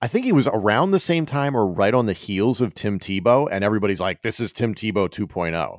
I 0.00 0.08
think 0.08 0.24
he 0.24 0.32
was 0.32 0.48
around 0.48 0.90
the 0.90 0.98
same 0.98 1.26
time 1.26 1.56
or 1.56 1.66
right 1.66 1.94
on 1.94 2.06
the 2.06 2.12
heels 2.12 2.60
of 2.60 2.74
Tim 2.74 2.98
Tebow, 2.98 3.48
and 3.50 3.62
everybody's 3.62 4.00
like, 4.00 4.22
"This 4.22 4.40
is 4.40 4.52
Tim 4.52 4.74
Tebow 4.74 5.08
2.0." 5.08 5.78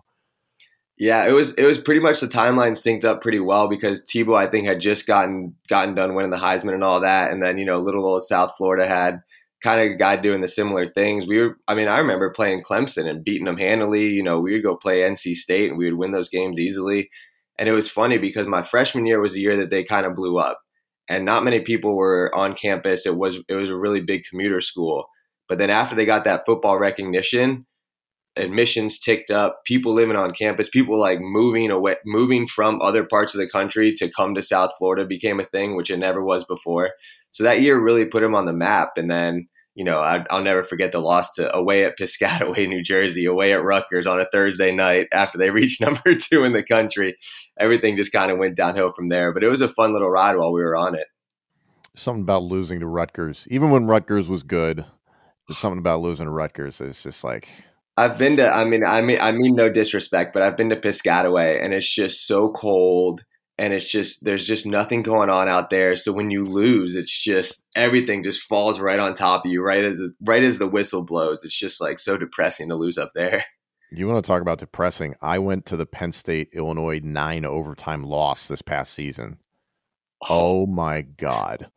Yeah, 0.97 1.25
it 1.25 1.33
was 1.33 1.53
it 1.55 1.65
was 1.65 1.77
pretty 1.77 1.99
much 1.99 2.21
the 2.21 2.27
timeline 2.27 2.71
synced 2.71 3.03
up 3.03 3.21
pretty 3.21 3.41
well 3.41 3.67
because 3.67 4.05
Tebow 4.05 4.37
I 4.37 4.47
think 4.47 4.65
had 4.65 4.79
just 4.79 5.07
gotten 5.07 5.55
gotten 5.67 5.93
done 5.93 6.15
winning 6.15 6.31
the 6.31 6.37
Heisman 6.37 6.73
and 6.73 6.85
all 6.85 7.01
that, 7.01 7.31
and 7.31 7.43
then 7.43 7.57
you 7.57 7.65
know 7.65 7.81
little 7.81 8.05
old 8.05 8.23
South 8.23 8.53
Florida 8.57 8.87
had 8.87 9.21
kind 9.63 9.81
of 9.81 9.91
a 9.91 9.95
guy 9.95 10.17
doing 10.17 10.41
the 10.41 10.47
similar 10.47 10.87
things. 10.87 11.25
We 11.25 11.39
were, 11.39 11.57
I 11.67 11.75
mean, 11.75 11.87
I 11.87 11.99
remember 11.99 12.29
playing 12.29 12.63
Clemson 12.63 13.09
and 13.09 13.23
beating 13.23 13.45
them 13.45 13.57
handily. 13.57 14.09
You 14.09 14.23
know, 14.23 14.39
we 14.39 14.53
would 14.53 14.63
go 14.63 14.75
play 14.75 15.01
NC 15.01 15.35
State 15.35 15.69
and 15.69 15.77
we 15.77 15.85
would 15.85 15.97
win 15.97 16.11
those 16.11 16.29
games 16.29 16.59
easily. 16.59 17.09
And 17.57 17.69
it 17.69 17.73
was 17.73 17.89
funny 17.89 18.17
because 18.17 18.47
my 18.47 18.63
freshman 18.63 19.05
year 19.05 19.21
was 19.21 19.33
the 19.33 19.41
year 19.41 19.57
that 19.57 19.69
they 19.69 19.83
kind 19.83 20.05
of 20.05 20.15
blew 20.15 20.37
up, 20.39 20.59
and 21.07 21.23
not 21.25 21.43
many 21.43 21.59
people 21.61 21.95
were 21.95 22.33
on 22.35 22.55
campus. 22.55 23.05
It 23.05 23.15
was 23.15 23.37
it 23.47 23.55
was 23.55 23.69
a 23.69 23.75
really 23.75 24.01
big 24.01 24.23
commuter 24.29 24.59
school. 24.61 25.05
But 25.47 25.59
then 25.59 25.69
after 25.69 25.95
they 25.95 26.05
got 26.05 26.23
that 26.23 26.45
football 26.45 26.79
recognition, 26.79 27.65
admissions 28.35 28.99
ticked 28.99 29.31
up. 29.31 29.63
People 29.65 29.93
living 29.93 30.15
on 30.15 30.33
campus, 30.33 30.69
people 30.69 30.99
like 30.99 31.19
moving 31.21 31.69
away, 31.71 31.97
moving 32.05 32.47
from 32.47 32.81
other 32.81 33.03
parts 33.03 33.35
of 33.35 33.39
the 33.39 33.49
country 33.49 33.93
to 33.93 34.09
come 34.09 34.33
to 34.35 34.41
South 34.41 34.71
Florida 34.77 35.05
became 35.05 35.39
a 35.39 35.45
thing, 35.45 35.75
which 35.75 35.91
it 35.91 35.97
never 35.97 36.23
was 36.23 36.43
before. 36.43 36.91
So 37.31 37.43
that 37.43 37.61
year 37.61 37.79
really 37.79 38.05
put 38.05 38.21
them 38.21 38.35
on 38.35 38.45
the 38.45 38.53
map. 38.53 38.93
And 38.97 39.09
then 39.09 39.47
you 39.75 39.83
know, 39.83 39.99
I, 39.99 40.23
will 40.31 40.43
never 40.43 40.63
forget 40.63 40.91
the 40.91 40.99
loss 40.99 41.33
to 41.35 41.55
away 41.55 41.83
at 41.83 41.97
Piscataway, 41.97 42.67
New 42.69 42.83
Jersey, 42.83 43.25
away 43.25 43.53
at 43.53 43.63
Rutgers 43.63 44.05
on 44.05 44.21
a 44.21 44.27
Thursday 44.31 44.71
night 44.71 45.07
after 45.11 45.37
they 45.37 45.49
reached 45.51 45.81
number 45.81 46.15
two 46.15 46.43
in 46.43 46.53
the 46.53 46.63
country. 46.63 47.17
Everything 47.59 47.95
just 47.95 48.11
kind 48.11 48.31
of 48.31 48.37
went 48.37 48.55
downhill 48.55 48.93
from 48.93 49.09
there. 49.09 49.33
But 49.33 49.43
it 49.43 49.49
was 49.49 49.61
a 49.61 49.69
fun 49.69 49.93
little 49.93 50.09
ride 50.09 50.37
while 50.37 50.53
we 50.53 50.61
were 50.61 50.75
on 50.75 50.95
it. 50.95 51.07
Something 51.95 52.23
about 52.23 52.43
losing 52.43 52.79
to 52.79 52.87
Rutgers, 52.87 53.47
even 53.49 53.69
when 53.69 53.85
Rutgers 53.85 54.27
was 54.27 54.43
good. 54.43 54.85
There's 55.47 55.57
something 55.57 55.79
about 55.79 56.01
losing 56.01 56.25
to 56.25 56.31
Rutgers. 56.31 56.81
It's 56.81 57.03
just 57.03 57.23
like 57.23 57.49
I've 57.97 58.17
been 58.17 58.37
to. 58.37 58.49
I 58.49 58.63
mean, 58.65 58.83
I 58.83 59.01
mean, 59.01 59.19
I 59.19 59.31
mean, 59.31 59.55
no 59.55 59.69
disrespect, 59.69 60.33
but 60.33 60.41
I've 60.41 60.57
been 60.57 60.69
to 60.69 60.75
Piscataway, 60.75 61.63
and 61.63 61.73
it's 61.73 61.93
just 61.93 62.25
so 62.25 62.49
cold 62.49 63.23
and 63.57 63.73
it's 63.73 63.87
just 63.87 64.23
there's 64.23 64.47
just 64.47 64.65
nothing 64.65 65.03
going 65.03 65.29
on 65.29 65.47
out 65.47 65.69
there. 65.69 65.95
So 65.95 66.11
when 66.11 66.31
you 66.31 66.43
lose, 66.43 66.95
it's 66.95 67.17
just 67.17 67.63
everything 67.75 68.23
just 68.23 68.41
falls 68.41 68.79
right 68.79 68.99
on 68.99 69.13
top 69.13 69.45
of 69.45 69.51
you, 69.51 69.63
right 69.63 69.83
as 69.83 70.01
right 70.21 70.43
as 70.43 70.57
the 70.57 70.67
whistle 70.67 71.03
blows. 71.03 71.43
It's 71.43 71.57
just 71.57 71.79
like 71.79 71.99
so 71.99 72.17
depressing 72.17 72.69
to 72.69 72.75
lose 72.75 72.97
up 72.97 73.11
there. 73.15 73.45
You 73.95 74.07
want 74.07 74.25
to 74.25 74.27
talk 74.27 74.41
about 74.41 74.57
depressing? 74.57 75.13
I 75.21 75.37
went 75.37 75.67
to 75.67 75.77
the 75.77 75.85
Penn 75.85 76.13
State 76.13 76.49
Illinois 76.51 76.99
nine 77.03 77.45
overtime 77.45 78.01
loss 78.01 78.47
this 78.47 78.63
past 78.63 78.91
season. 78.91 79.37
Oh, 80.23 80.63
oh 80.63 80.65
my 80.65 81.01
god! 81.01 81.69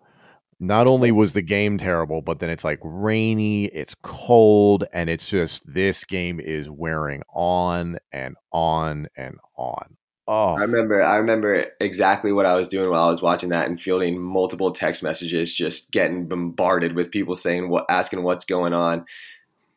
Not 0.58 0.86
only 0.86 1.12
was 1.12 1.34
the 1.34 1.42
game 1.42 1.76
terrible, 1.76 2.22
but 2.22 2.38
then 2.38 2.48
it's 2.48 2.64
like 2.64 2.80
rainy, 2.82 3.66
it's 3.66 3.94
cold, 4.00 4.84
and 4.94 5.10
it's 5.10 5.28
just 5.28 5.70
this 5.70 6.04
game 6.04 6.40
is 6.40 6.70
wearing 6.70 7.22
on 7.34 7.98
and 8.10 8.36
on 8.50 9.08
and 9.14 9.36
on. 9.54 9.98
Oh, 10.28 10.54
I 10.54 10.62
remember. 10.62 11.02
I 11.02 11.16
remember 11.16 11.66
exactly 11.80 12.32
what 12.32 12.46
I 12.46 12.56
was 12.56 12.68
doing 12.68 12.90
while 12.90 13.06
I 13.06 13.10
was 13.10 13.22
watching 13.22 13.50
that 13.50 13.68
and 13.68 13.80
fielding 13.80 14.20
multiple 14.20 14.72
text 14.72 15.02
messages, 15.02 15.54
just 15.54 15.92
getting 15.92 16.26
bombarded 16.26 16.94
with 16.94 17.12
people 17.12 17.36
saying 17.36 17.68
what, 17.68 17.86
asking 17.88 18.22
what's 18.24 18.44
going 18.44 18.72
on. 18.72 19.04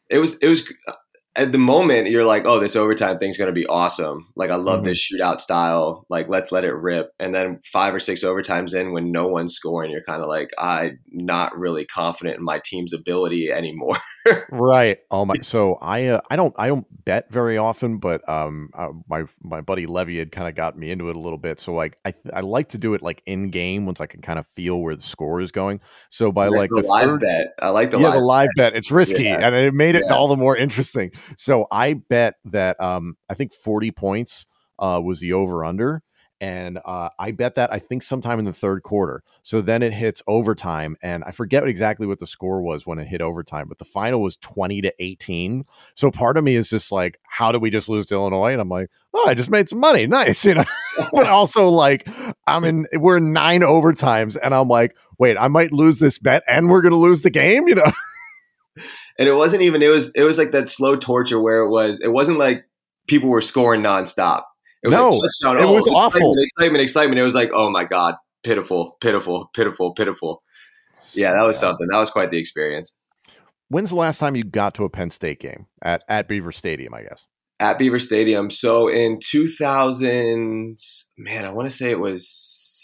It 0.09 0.17
was, 0.17 0.37
it 0.37 0.47
was, 0.47 0.67
at 1.35 1.51
the 1.51 1.57
moment 1.57 2.09
you're 2.09 2.25
like, 2.25 2.45
oh, 2.45 2.59
this 2.59 2.75
overtime 2.75 3.17
thing's 3.19 3.37
going 3.37 3.47
to 3.47 3.53
be 3.53 3.65
awesome. 3.67 4.27
Like 4.35 4.49
I 4.49 4.55
love 4.55 4.81
Mhm. 4.81 4.85
this 4.85 4.99
shootout 5.11 5.39
style. 5.39 6.05
Like 6.09 6.27
let's 6.27 6.51
let 6.51 6.63
it 6.65 6.73
rip. 6.73 7.11
And 7.19 7.33
then 7.35 7.61
five 7.71 7.93
or 7.93 7.99
six 7.99 8.23
overtimes 8.23 8.73
in, 8.73 8.91
when 8.93 9.11
no 9.11 9.27
one's 9.27 9.53
scoring, 9.53 9.91
you're 9.91 10.01
kind 10.03 10.21
of 10.21 10.27
like, 10.27 10.49
I'm 10.57 10.99
not 11.11 11.57
really 11.57 11.85
confident 11.85 12.37
in 12.37 12.43
my 12.43 12.59
team's 12.65 12.93
ability 12.93 13.51
anymore. 13.51 13.97
Right. 14.51 14.97
Oh 15.09 15.25
my. 15.25 15.35
So 15.41 15.75
I 15.81 16.07
uh, 16.07 16.21
I 16.29 16.35
don't 16.35 16.53
I 16.59 16.67
don't 16.67 16.85
bet 17.05 17.31
very 17.31 17.57
often, 17.57 17.97
but 17.97 18.27
um 18.29 18.69
uh, 18.75 18.89
my 19.07 19.23
my 19.41 19.61
buddy 19.61 19.87
Levy 19.87 20.19
had 20.19 20.31
kind 20.31 20.47
of 20.47 20.53
got 20.55 20.77
me 20.77 20.91
into 20.91 21.09
it 21.09 21.15
a 21.15 21.19
little 21.19 21.37
bit. 21.37 21.59
So 21.59 21.73
like 21.73 21.97
I 22.05 22.11
th- 22.11 22.25
I 22.33 22.41
like 22.41 22.69
to 22.69 22.77
do 22.77 22.93
it 22.93 23.01
like 23.01 23.23
in 23.25 23.49
game 23.49 23.85
once 23.87 24.01
I 24.01 24.05
can 24.05 24.21
kind 24.21 24.37
of 24.37 24.45
feel 24.47 24.81
where 24.81 24.95
the 24.95 25.01
score 25.01 25.41
is 25.41 25.51
going. 25.51 25.79
So 26.09 26.31
by 26.31 26.49
There's 26.49 26.59
like 26.59 26.69
the 26.69 26.81
the 26.81 26.87
live 26.87 27.05
third, 27.05 27.21
bet. 27.21 27.47
I 27.59 27.69
like 27.69 27.89
the 27.91 27.97
yeah, 27.97 28.07
live. 28.09 28.13
the 28.15 28.19
live 28.25 28.49
bet. 28.57 28.75
It's 28.75 28.91
risky, 28.91 29.23
Yeah. 29.23 29.39
and 29.41 29.55
it 29.55 29.73
made 29.73 29.95
it 29.95 30.03
Yeah. 30.07 30.13
all 30.15 30.27
the 30.27 30.35
more 30.37 30.55
interesting. 30.55 31.11
So 31.37 31.67
I 31.71 31.93
bet 31.93 32.35
that 32.45 32.79
um 32.81 33.17
I 33.29 33.33
think 33.33 33.53
forty 33.53 33.91
points 33.91 34.45
uh 34.77 35.01
was 35.03 35.19
the 35.19 35.33
over 35.33 35.65
under. 35.65 36.03
And 36.41 36.79
uh, 36.85 37.09
I 37.19 37.31
bet 37.31 37.55
that 37.55 37.73
I 37.73 37.79
think 37.79 38.01
sometime 38.01 38.39
in 38.39 38.45
the 38.45 38.53
third 38.53 38.81
quarter. 38.81 39.23
So 39.43 39.59
then 39.59 39.83
it 39.83 39.91
hits 39.91 40.23
overtime, 40.25 40.95
and 41.01 41.21
I 41.25 41.31
forget 41.31 41.67
exactly 41.67 42.07
what 42.07 42.19
the 42.19 42.27
score 42.27 42.61
was 42.61 42.87
when 42.87 42.97
it 42.97 43.07
hit 43.07 43.21
overtime, 43.21 43.67
but 43.67 43.77
the 43.77 43.83
final 43.83 44.21
was 44.21 44.37
twenty 44.37 44.79
to 44.81 44.93
eighteen. 44.99 45.65
So 45.95 46.11
part 46.11 46.37
of 46.37 46.45
me 46.45 46.55
is 46.55 46.69
just 46.69 46.93
like, 46.93 47.19
how 47.27 47.51
did 47.51 47.61
we 47.61 47.69
just 47.69 47.89
lose 47.89 48.05
to 48.05 48.15
Illinois? 48.15 48.53
And 48.53 48.61
I'm 48.61 48.69
like, 48.69 48.89
oh, 49.13 49.27
I 49.27 49.33
just 49.33 49.49
made 49.49 49.67
some 49.67 49.79
money, 49.79 50.07
nice, 50.07 50.45
you 50.45 50.53
know. 50.53 50.63
but 51.11 51.27
also 51.27 51.67
like, 51.67 52.07
I'm 52.47 52.63
in, 52.63 52.85
we're 52.93 53.17
in 53.17 53.33
nine 53.33 53.59
overtimes, 53.59 54.37
and 54.41 54.55
I'm 54.55 54.69
like, 54.69 54.95
wait, 55.17 55.35
I 55.37 55.49
might 55.49 55.73
lose 55.73 55.99
this 55.99 56.19
bet, 56.19 56.43
and 56.47 56.69
we're 56.69 56.81
gonna 56.81 56.95
lose 56.95 57.21
the 57.21 57.31
game, 57.31 57.67
you 57.67 57.75
know. 57.75 57.91
and 59.19 59.29
it 59.29 59.33
wasn't 59.33 59.61
even. 59.63 59.83
It 59.83 59.89
was. 59.89 60.11
It 60.15 60.23
was 60.23 60.39
like 60.39 60.51
that 60.53 60.69
slow 60.69 60.95
torture 60.95 61.39
where 61.41 61.59
it 61.61 61.69
was. 61.69 61.99
It 62.01 62.09
wasn't 62.09 62.39
like 62.39 62.65
people 63.07 63.29
were 63.29 63.41
scoring 63.41 63.83
nonstop. 63.83 64.43
It 64.83 64.87
was 64.89 64.97
No, 64.97 65.11
like 65.11 65.21
touchdown. 65.41 65.63
it 65.63 65.69
oh, 65.69 65.75
was 65.75 65.87
awful. 65.89 66.35
Excitement, 66.39 66.81
excitement. 66.81 67.19
It 67.19 67.23
was 67.23 67.35
like, 67.35 67.51
oh 67.53 67.69
my 67.69 67.85
god, 67.85 68.15
pitiful, 68.43 68.97
pitiful, 69.01 69.51
pitiful, 69.55 69.93
pitiful. 69.93 70.41
Yeah, 71.13 71.33
that 71.33 71.43
was 71.43 71.59
something. 71.59 71.87
That 71.91 71.99
was 71.99 72.09
quite 72.09 72.31
the 72.31 72.37
experience. 72.39 72.95
When's 73.69 73.91
the 73.91 73.97
last 73.97 74.19
time 74.19 74.35
you 74.35 74.43
got 74.43 74.73
to 74.75 74.83
a 74.85 74.89
Penn 74.89 75.11
State 75.11 75.39
game 75.39 75.67
at 75.83 76.03
at 76.09 76.27
Beaver 76.27 76.51
Stadium? 76.51 76.93
I 76.93 77.03
guess. 77.03 77.27
at 77.59 77.77
Beaver 77.77 77.99
Stadium. 77.99 78.49
So 78.49 78.87
in 78.87 79.19
2000, 79.21 80.77
man, 81.17 81.45
I 81.45 81.49
want 81.51 81.69
to 81.69 81.75
say 81.75 81.91
it 81.91 81.99
was 81.99 82.27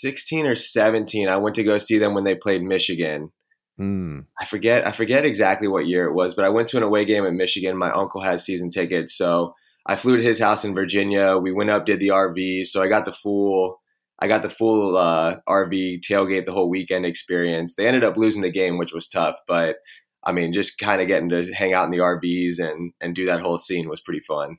16 0.02 0.46
or 0.46 0.56
17. 0.56 1.28
I 1.30 1.38
went 1.38 1.56
to 1.56 1.64
go 1.64 1.78
see 1.78 1.98
them 1.98 2.14
when 2.14 2.24
they 2.26 2.36
played 2.36 2.62
Michigan. 2.62 3.32
Hmm. 3.78 4.22
I 4.40 4.46
forget, 4.46 4.88
I 4.88 4.92
forget 4.92 5.26
exactly 5.26 5.68
what 5.68 5.88
year 5.88 6.08
it 6.08 6.14
was, 6.14 6.34
but 6.34 6.46
I 6.46 6.50
went 6.50 6.68
to 6.70 6.78
an 6.78 6.84
away 6.84 7.04
game 7.04 7.26
at 7.26 7.34
Michigan. 7.34 7.78
My 7.78 7.92
uncle 7.92 8.22
has 8.22 8.46
season 8.46 8.70
tickets, 8.70 9.18
so 9.18 9.54
I 9.86 9.96
flew 9.96 10.18
to 10.18 10.24
his 10.24 10.40
house 10.40 10.64
in 10.64 10.74
Virginia. 10.74 11.38
We 11.38 11.52
went 11.52 11.70
up, 11.70 11.86
did 11.86 12.00
the 12.00 12.10
RV, 12.10 12.68
so 12.68 12.82
I 12.82 12.88
got 12.88 13.06
the 13.06 13.12
full, 13.12 13.82
I 14.20 14.28
got 14.28 14.44
the 14.44 14.50
full 14.50 14.96
uh, 14.96 15.38
RV 15.48 16.02
tailgate 16.02 16.46
the 16.46 16.54
whole 16.54 16.70
weekend 16.70 17.06
experience. 17.06 17.76
They 17.76 17.86
ended 17.86 18.06
up 18.06 18.16
losing 18.16 18.42
the 18.42 18.52
game, 18.52 18.78
which 18.78 18.94
was 18.94 19.10
tough, 19.10 19.36
but 19.48 19.78
I 20.24 20.32
mean, 20.32 20.54
just 20.54 20.80
kind 20.80 21.02
of 21.02 21.08
getting 21.08 21.30
to 21.30 21.54
hang 21.54 21.74
out 21.74 21.86
in 21.86 21.92
the 21.92 22.00
RVs 22.00 22.60
and 22.60 22.94
and 23.00 23.16
do 23.16 23.26
that 23.28 23.42
whole 23.42 23.60
scene 23.60 23.90
was 23.90 24.02
pretty 24.02 24.22
fun. 24.22 24.58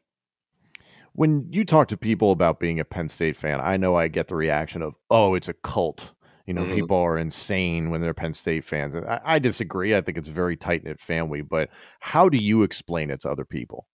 When 1.14 1.48
you 1.50 1.64
talk 1.64 1.88
to 1.88 1.96
people 1.96 2.30
about 2.30 2.60
being 2.60 2.78
a 2.78 2.84
Penn 2.84 3.08
State 3.08 3.36
fan, 3.36 3.60
I 3.62 3.78
know 3.78 3.96
I 3.96 4.08
get 4.08 4.28
the 4.28 4.36
reaction 4.36 4.82
of, 4.82 4.96
"Oh, 5.10 5.34
it's 5.34 5.48
a 5.48 5.54
cult." 5.54 6.12
You 6.46 6.54
know, 6.54 6.64
Mhm. 6.64 6.86
people 6.86 6.96
are 6.96 7.18
insane 7.18 7.90
when 7.90 8.00
they're 8.00 8.14
Penn 8.14 8.34
State 8.34 8.64
fans. 8.64 8.94
And 8.94 9.06
I, 9.06 9.20
I 9.24 9.38
disagree. 9.38 9.96
I 9.96 10.00
think 10.00 10.16
it's 10.18 10.28
a 10.28 10.32
very 10.32 10.56
tight 10.56 10.84
knit 10.84 11.00
family. 11.00 11.42
But 11.42 11.70
how 12.00 12.28
do 12.28 12.38
you 12.38 12.62
explain 12.62 13.10
it 13.10 13.20
to 13.22 13.30
other 13.30 13.44
people? 13.44 13.86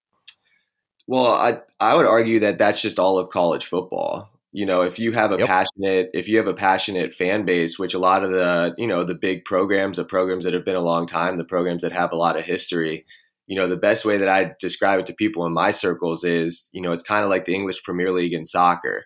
Well, 1.06 1.26
I 1.32 1.60
I 1.80 1.94
would 1.96 2.06
argue 2.06 2.40
that 2.40 2.58
that's 2.58 2.80
just 2.82 2.98
all 2.98 3.18
of 3.18 3.30
college 3.30 3.66
football. 3.66 4.28
You 4.52 4.66
know, 4.66 4.82
if 4.82 4.98
you 4.98 5.12
have 5.12 5.32
a 5.32 5.38
Yep. 5.38 5.52
passionate 5.54 6.10
if 6.14 6.28
you 6.28 6.36
have 6.38 6.46
a 6.46 6.54
passionate 6.54 7.14
fan 7.14 7.44
base, 7.44 7.78
which 7.78 7.94
a 7.94 7.98
lot 7.98 8.22
of 8.24 8.30
the, 8.30 8.74
you 8.78 8.86
know, 8.86 9.02
the 9.04 9.14
big 9.14 9.44
programs, 9.44 9.96
the 9.96 10.04
programs 10.04 10.44
that 10.44 10.54
have 10.54 10.64
been 10.64 10.76
a 10.76 10.80
long 10.82 11.06
time, 11.06 11.36
the 11.36 11.44
programs 11.44 11.82
that 11.82 11.92
have 11.92 12.12
a 12.12 12.16
lot 12.16 12.38
of 12.38 12.44
history, 12.44 13.04
you 13.46 13.56
know, 13.58 13.66
the 13.66 13.76
best 13.76 14.04
way 14.04 14.18
that 14.18 14.28
I 14.28 14.54
describe 14.60 15.00
it 15.00 15.06
to 15.06 15.14
people 15.14 15.46
in 15.46 15.52
my 15.54 15.70
circles 15.72 16.22
is, 16.24 16.68
you 16.72 16.80
know, 16.82 16.92
it's 16.92 17.02
kind 17.02 17.24
of 17.24 17.30
like 17.30 17.46
the 17.46 17.54
English 17.54 17.82
Premier 17.82 18.12
League 18.12 18.34
in 18.34 18.44
soccer. 18.44 19.04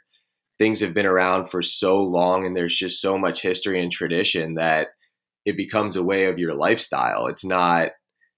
Things 0.58 0.80
have 0.80 0.94
been 0.94 1.06
around 1.06 1.46
for 1.50 1.62
so 1.62 2.02
long 2.02 2.46
and 2.46 2.56
there's 2.56 2.74
just 2.74 3.00
so 3.00 3.18
much 3.18 3.42
history 3.42 3.80
and 3.82 3.92
tradition 3.92 4.54
that 4.54 4.88
it 5.44 5.56
becomes 5.56 5.96
a 5.96 6.02
way 6.02 6.26
of 6.26 6.38
your 6.38 6.54
lifestyle. 6.54 7.26
It's 7.26 7.44
not 7.44 7.90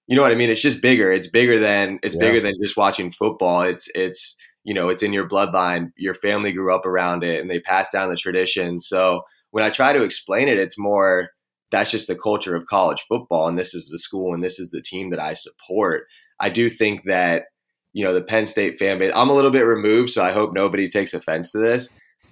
you 0.07 0.15
know 0.15 0.23
what 0.23 0.31
I 0.31 0.35
mean? 0.35 0.49
It's 0.49 0.61
just 0.61 0.81
bigger. 0.81 1.11
It's 1.11 1.29
bigger 1.29 1.59
than 1.59 1.99
it's 2.01 2.15
Yeah. 2.15 2.21
bigger 2.21 2.41
than 2.41 2.55
just 2.59 2.75
watching 2.75 3.11
football. 3.11 3.61
It's 3.61 3.87
it's 3.93 4.35
you 4.63 4.73
know 4.73 4.89
it's 4.89 5.03
in 5.03 5.13
your 5.13 5.29
bloodline. 5.29 5.91
Your 5.97 6.15
family 6.15 6.51
grew 6.51 6.73
up 6.73 6.85
around 6.85 7.23
it, 7.23 7.39
and 7.39 7.49
they 7.49 7.59
passed 7.59 7.93
down 7.93 8.09
the 8.09 8.15
tradition. 8.15 8.79
So 8.79 9.21
when 9.51 9.63
I 9.63 9.69
try 9.69 9.93
to 9.93 10.01
explain 10.01 10.47
it, 10.47 10.57
it's 10.57 10.79
more 10.79 11.29
that's 11.71 11.91
just 11.91 12.07
the 12.07 12.15
culture 12.15 12.55
of 12.55 12.65
college 12.65 13.05
football, 13.07 13.47
and 13.47 13.55
this 13.57 13.75
is 13.75 13.89
the 13.89 13.99
school, 13.99 14.33
and 14.33 14.43
this 14.43 14.59
is 14.59 14.71
the 14.71 14.81
team 14.81 15.11
that 15.11 15.19
I 15.19 15.35
support. 15.35 16.05
I 16.39 16.49
do 16.49 16.71
think 16.71 17.03
that 17.05 17.43
you 17.93 18.03
know 18.03 18.13
the 18.15 18.23
Penn 18.23 18.47
State 18.47 18.79
fan 18.79 18.97
base. 18.97 19.13
I'm 19.15 19.29
a 19.29 19.35
little 19.35 19.51
bit 19.51 19.67
removed, 19.67 20.09
so 20.09 20.23
I 20.23 20.31
hope 20.31 20.53
nobody 20.53 20.87
takes 20.89 21.13
offense 21.13 21.51
to 21.51 21.59
this. 21.59 21.89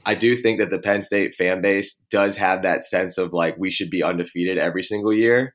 I 0.08 0.16
do 0.16 0.38
think 0.38 0.60
that 0.60 0.70
the 0.70 0.80
Penn 0.80 1.04
State 1.04 1.36
fan 1.36 1.62
base 1.62 2.02
does 2.10 2.38
have 2.38 2.62
that 2.64 2.86
sense 2.86 3.18
of 3.18 3.34
like 3.34 3.58
we 3.58 3.70
should 3.70 3.90
be 3.90 4.04
undefeated 4.04 4.58
every 4.58 4.82
single 4.82 5.14
year, 5.14 5.54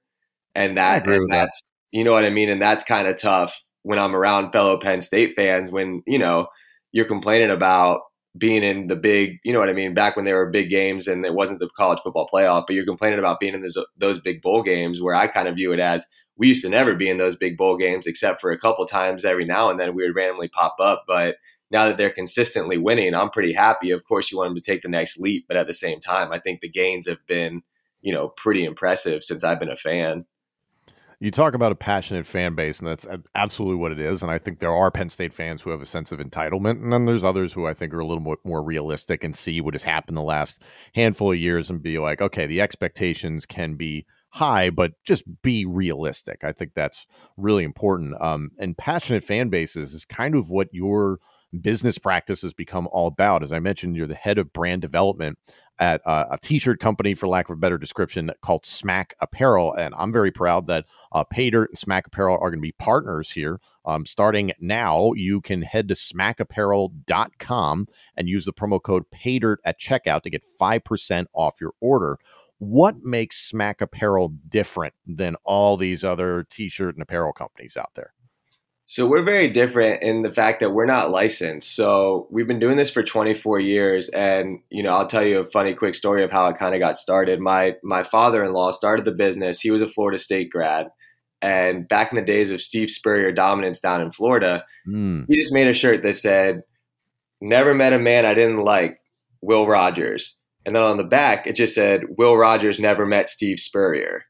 and 0.55 0.77
that 0.77 1.05
and 1.05 1.11
with 1.11 1.31
that. 1.31 1.45
that's 1.45 1.63
you 1.91 2.05
know 2.05 2.13
what 2.13 2.27
I 2.27 2.31
mean, 2.31 2.51
and 2.51 2.61
that's 2.61 2.85
kind 2.85 3.09
of 3.09 3.17
tough 3.17 3.63
when 3.83 3.99
I'm 3.99 4.15
around 4.15 4.53
fellow 4.53 4.79
Penn 4.79 5.01
State 5.01 5.33
fans 5.35 5.73
when 5.73 6.03
you 6.07 6.19
know 6.19 6.49
you're 6.93 7.07
complaining 7.07 7.51
about 7.51 8.03
being 8.37 8.63
in 8.63 8.89
the 8.89 8.97
big, 8.97 9.39
you 9.43 9.55
know 9.55 9.59
what 9.59 9.71
I 9.71 9.75
mean, 9.75 9.95
back 9.95 10.17
when 10.17 10.27
there 10.27 10.37
were 10.37 10.51
big 10.51 10.69
games 10.69 11.07
and 11.07 11.25
it 11.25 11.35
wasn't 11.35 11.59
the 11.59 11.71
college 11.77 12.01
football 12.03 12.29
playoff, 12.33 12.65
but 12.67 12.75
you're 12.75 12.85
complaining 12.85 13.19
about 13.19 13.41
being 13.41 13.55
in 13.55 13.63
those, 13.63 13.77
those 13.99 14.21
big 14.21 14.41
bowl 14.41 14.63
games 14.63 15.01
where 15.01 15.15
I 15.15 15.27
kind 15.27 15.49
of 15.49 15.57
view 15.57 15.73
it 15.73 15.81
as 15.81 16.07
we 16.37 16.49
used 16.49 16.65
to 16.65 16.71
never 16.71 16.95
be 16.95 17.11
in 17.11 17.19
those 17.19 17.37
big 17.37 17.59
bowl 17.59 17.77
games 17.77 18.07
except 18.07 18.41
for 18.41 18.51
a 18.51 18.59
couple 18.59 18.87
times 18.87 19.25
every 19.25 19.45
now 19.45 19.69
and 19.71 19.79
then 19.79 19.95
we 19.95 20.03
would 20.03 20.17
randomly 20.17 20.49
pop 20.49 20.77
up, 20.81 21.05
but 21.07 21.37
now 21.73 21.89
that 21.89 21.97
they're 21.97 22.11
consistently 22.11 22.77
winning, 22.77 23.15
I'm 23.15 23.31
pretty 23.31 23.55
happy. 23.55 23.91
Of 23.91 24.05
course, 24.05 24.31
you 24.31 24.39
want 24.39 24.51
them 24.51 24.61
to 24.61 24.71
take 24.71 24.83
the 24.83 24.89
next 24.89 25.19
leap, 25.19 25.47
but 25.49 25.57
at 25.57 25.67
the 25.67 25.75
same 25.75 25.99
time, 25.99 26.31
I 26.31 26.39
think 26.39 26.61
the 26.61 26.69
gains 26.69 27.09
have 27.09 27.27
been, 27.27 27.63
you 28.03 28.13
know, 28.13 28.29
pretty 28.29 28.65
impressive 28.65 29.25
since 29.25 29.43
I've 29.43 29.59
been 29.59 29.71
a 29.71 29.77
fan. 29.77 30.27
You 31.19 31.31
talk 31.31 31.55
about 31.55 31.73
a 31.73 31.77
passionate 31.77 32.27
fan 32.27 32.55
base, 32.57 32.81
and 32.81 32.89
that's 32.89 33.07
absolutely 33.35 33.77
what 33.77 33.93
it 33.93 34.01
is. 34.01 34.23
And 34.23 34.31
I 34.31 34.39
think 34.39 34.59
there 34.59 34.75
are 34.75 34.91
Penn 34.91 35.09
State 35.09 35.33
fans 35.33 35.63
who 35.63 35.71
have 35.71 35.81
a 35.81 35.87
sense 35.87 36.13
of 36.13 36.19
entitlement, 36.19 36.83
and 36.83 36.93
then 36.93 37.07
there's 37.07 37.25
others 37.25 37.53
who 37.53 37.67
I 37.67 37.75
think 37.75 37.95
are 37.95 38.01
a 38.01 38.07
little 38.07 38.23
more, 38.23 38.39
more 38.45 38.63
realistic 38.63 39.25
and 39.25 39.35
see 39.35 39.61
what 39.61 39.75
has 39.75 39.85
happened 39.85 40.17
the 40.17 40.23
last 40.23 40.61
handful 40.95 41.33
of 41.33 41.39
years 41.39 41.71
and 41.71 41.83
be 41.83 41.99
like, 41.99 42.21
okay, 42.21 42.47
the 42.47 42.61
expectations 42.61 43.47
can 43.47 43.77
be 43.77 44.05
high, 44.31 44.69
but 44.69 44.93
just 45.05 45.25
be 45.43 45.65
realistic. 45.65 46.43
I 46.43 46.53
think 46.53 46.73
that's 46.75 47.07
really 47.37 47.65
important. 47.65 48.21
Um, 48.21 48.51
and 48.59 48.77
passionate 48.77 49.23
fan 49.23 49.49
bases 49.49 49.95
is 49.95 50.05
kind 50.05 50.35
of 50.35 50.51
what 50.51 50.69
your 50.73 51.19
business 51.61 51.99
practice 51.99 52.43
has 52.43 52.55
become 52.55 52.89
all 52.93 53.07
about. 53.07 53.43
As 53.43 53.53
I 53.53 53.59
mentioned, 53.59 53.97
you're 53.97 54.07
the 54.07 54.15
head 54.15 54.39
of 54.39 54.53
brand 54.53 54.83
development 54.83 55.39
at 55.79 56.01
uh, 56.07 56.27
a 56.31 56.39
t-shirt 56.39 56.79
company, 56.79 57.15
for 57.15 57.27
lack 57.27 57.49
of 57.49 57.55
a 57.55 57.61
better 57.61 57.79
description, 57.79 58.31
called 58.41 58.65
Smack 58.65 59.15
Apparel, 59.21 59.73
and 59.75 59.95
I'm 59.97 60.13
very 60.13 60.31
proud 60.31 60.67
that 60.69 60.87
uh, 61.11 61.25
Pay 61.25 61.51
Dirt 61.51 61.71
and 61.71 61.79
Smack 61.79 62.07
Apparel 62.07 62.39
are 62.41 62.51
going 62.51 62.61
to 62.61 62.63
be 62.63 62.73
partners 62.73 63.33
here. 63.33 63.59
Um, 63.85 64.07
starting 64.07 64.53
now, 64.61 65.13
you 65.15 65.41
can 65.41 65.63
head 65.63 65.89
to 65.89 65.95
smackapparel.com 65.95 67.87
and 68.17 68.29
use 68.29 68.45
the 68.45 68.53
promo 68.53 68.81
code 68.81 69.05
PAYDIRT 69.11 69.57
at 69.65 69.81
checkout 69.81 70.23
to 70.23 70.31
get 70.31 70.45
5% 70.61 71.27
off 71.33 71.61
your 71.61 71.73
order. 71.81 72.19
What 72.59 72.99
makes 72.99 73.39
Smack 73.39 73.81
Apparel 73.81 74.29
different 74.49 74.95
than 75.05 75.35
all 75.45 75.77
these 75.77 76.05
other 76.05 76.47
t 76.49 76.69
shirt 76.69 76.95
and 76.95 77.03
apparel 77.03 77.33
companies 77.33 77.77
out 77.77 77.91
there? 77.97 78.13
So 78.93 79.07
we're 79.07 79.23
very 79.23 79.49
different 79.49 80.03
in 80.03 80.21
the 80.21 80.31
fact 80.31 80.61
that 80.61 80.75
we're 80.75 80.85
not 80.85 81.11
licensed. 81.11 81.75
So 81.75 82.29
we've 82.31 82.47
been 82.47 82.59
doing 82.59 82.77
this 82.77 82.91
for 82.91 83.03
24 83.03 83.59
years, 83.59 84.11
and 84.11 84.59
you 84.69 84.83
know, 84.83 84.91
I'll 84.91 85.07
tell 85.07 85.25
you 85.25 85.39
a 85.39 85.51
funny, 85.51 85.73
quick 85.73 85.95
story 85.95 86.23
of 86.23 86.31
how 86.31 86.47
it 86.49 86.59
kind 86.59 86.75
of 86.75 86.79
got 86.81 86.99
started. 86.99 87.41
My 87.41 87.77
my 87.83 88.03
father-in-law 88.03 88.73
started 88.73 89.07
the 89.07 89.15
business. 89.15 89.63
He 89.63 89.71
was 89.71 89.81
a 89.81 89.89
Florida 89.89 90.19
State 90.19 90.51
grad, 90.51 90.89
and 91.41 91.89
back 91.89 92.13
in 92.13 92.17
the 92.17 92.23
days 92.23 92.51
of 92.51 92.61
Steve 92.61 92.91
Spurrier 92.91 93.33
dominance 93.33 93.81
down 93.81 94.03
in 94.03 94.13
Florida, 94.13 94.63
Mm, 94.87 95.25
he 95.27 95.39
just 95.39 95.55
made 95.55 95.69
a 95.69 95.73
shirt 95.73 96.03
that 96.03 96.17
said, 96.17 96.61
"Never 97.41 97.73
met 97.73 97.95
a 97.95 97.99
man 97.99 98.27
I 98.27 98.35
didn't 98.35 98.63
like, 98.63 98.99
Will 99.41 99.67
Rogers." 99.67 100.39
And 100.67 100.77
then 100.77 100.83
on 100.83 100.99
the 100.99 101.05
back, 101.05 101.47
it 101.47 101.57
just 101.57 101.75
said, 101.75 102.03
"Will 102.19 102.37
Rogers 102.37 102.79
never 102.79 103.07
met 103.07 103.31
Steve 103.31 103.59
Spurrier." 103.59 104.27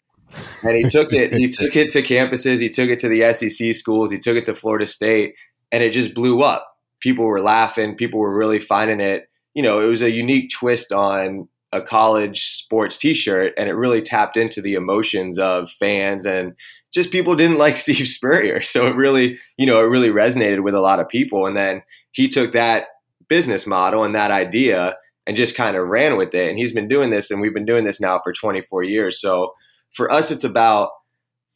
And 0.65 0.77
he 0.77 0.89
took 0.89 1.13
it 1.13 1.33
he 1.33 1.49
took 1.51 1.77
it 1.77 1.91
to 1.91 2.03
campuses 2.03 2.61
he 2.61 2.69
took 2.69 2.89
it 2.89 2.99
to 2.99 3.09
the 3.09 3.21
sec 3.33 3.75
schools 3.75 4.11
he 4.11 4.19
took 4.19 4.37
it 4.37 4.47
to 4.47 4.55
florida 4.55 4.87
state 4.87 5.35
and 5.71 5.83
it 5.83 5.93
just 5.93 6.15
blew 6.15 6.43
up 6.43 6.77
people 7.01 7.25
were 7.25 7.41
laughing 7.41 7.95
people 7.95 8.19
were 8.19 8.35
really 8.35 8.59
finding 8.61 9.01
it 9.01 9.29
you 9.55 9.63
know 9.63 9.81
it 9.81 9.87
was 9.87 10.03
a 10.03 10.11
unique 10.11 10.51
twist 10.51 10.93
on 10.93 11.49
a 11.73 11.81
college 11.81 12.45
sports 12.45 12.99
t-shirt 12.99 13.53
and 13.57 13.69
it 13.69 13.75
really 13.75 14.03
tapped 14.03 14.37
into 14.37 14.61
the 14.61 14.75
emotions 14.75 15.39
of 15.39 15.71
fans 15.71 16.27
and 16.27 16.55
just 16.93 17.11
people 17.11 17.35
didn't 17.35 17.59
like 17.59 17.77
Steve 17.79 18.07
Spurrier. 18.07 18.61
So 18.61 18.87
it 18.87 18.95
really, 18.95 19.39
you 19.57 19.67
know, 19.67 19.81
it 19.81 19.89
really 19.89 20.11
resonated 20.11 20.63
with 20.63 20.75
a 20.75 20.81
lot 20.81 21.01
of 21.01 21.09
people. 21.09 21.47
And 21.47 21.57
then 21.57 21.83
he 22.13 22.29
took 22.29 22.53
that 22.53 22.87
business 23.29 23.67
model 23.67 24.05
and 24.05 24.15
that 24.15 24.31
idea 24.31 24.97
and 25.27 25.37
just 25.37 25.57
kind 25.57 25.77
of 25.77 25.89
ran 25.89 26.17
with 26.17 26.35
it. 26.35 26.51
And 26.51 26.59
he's 26.59 26.73
been 26.73 26.89
doing 26.89 27.11
this 27.11 27.31
and 27.31 27.41
we've 27.41 27.55
been 27.55 27.65
doing 27.65 27.85
this 27.85 28.01
now 28.01 28.21
for 28.23 28.33
24 28.33 28.83
years. 28.83 29.21
So 29.21 29.55
for 29.93 30.11
us, 30.11 30.31
it's 30.31 30.45
about 30.45 30.91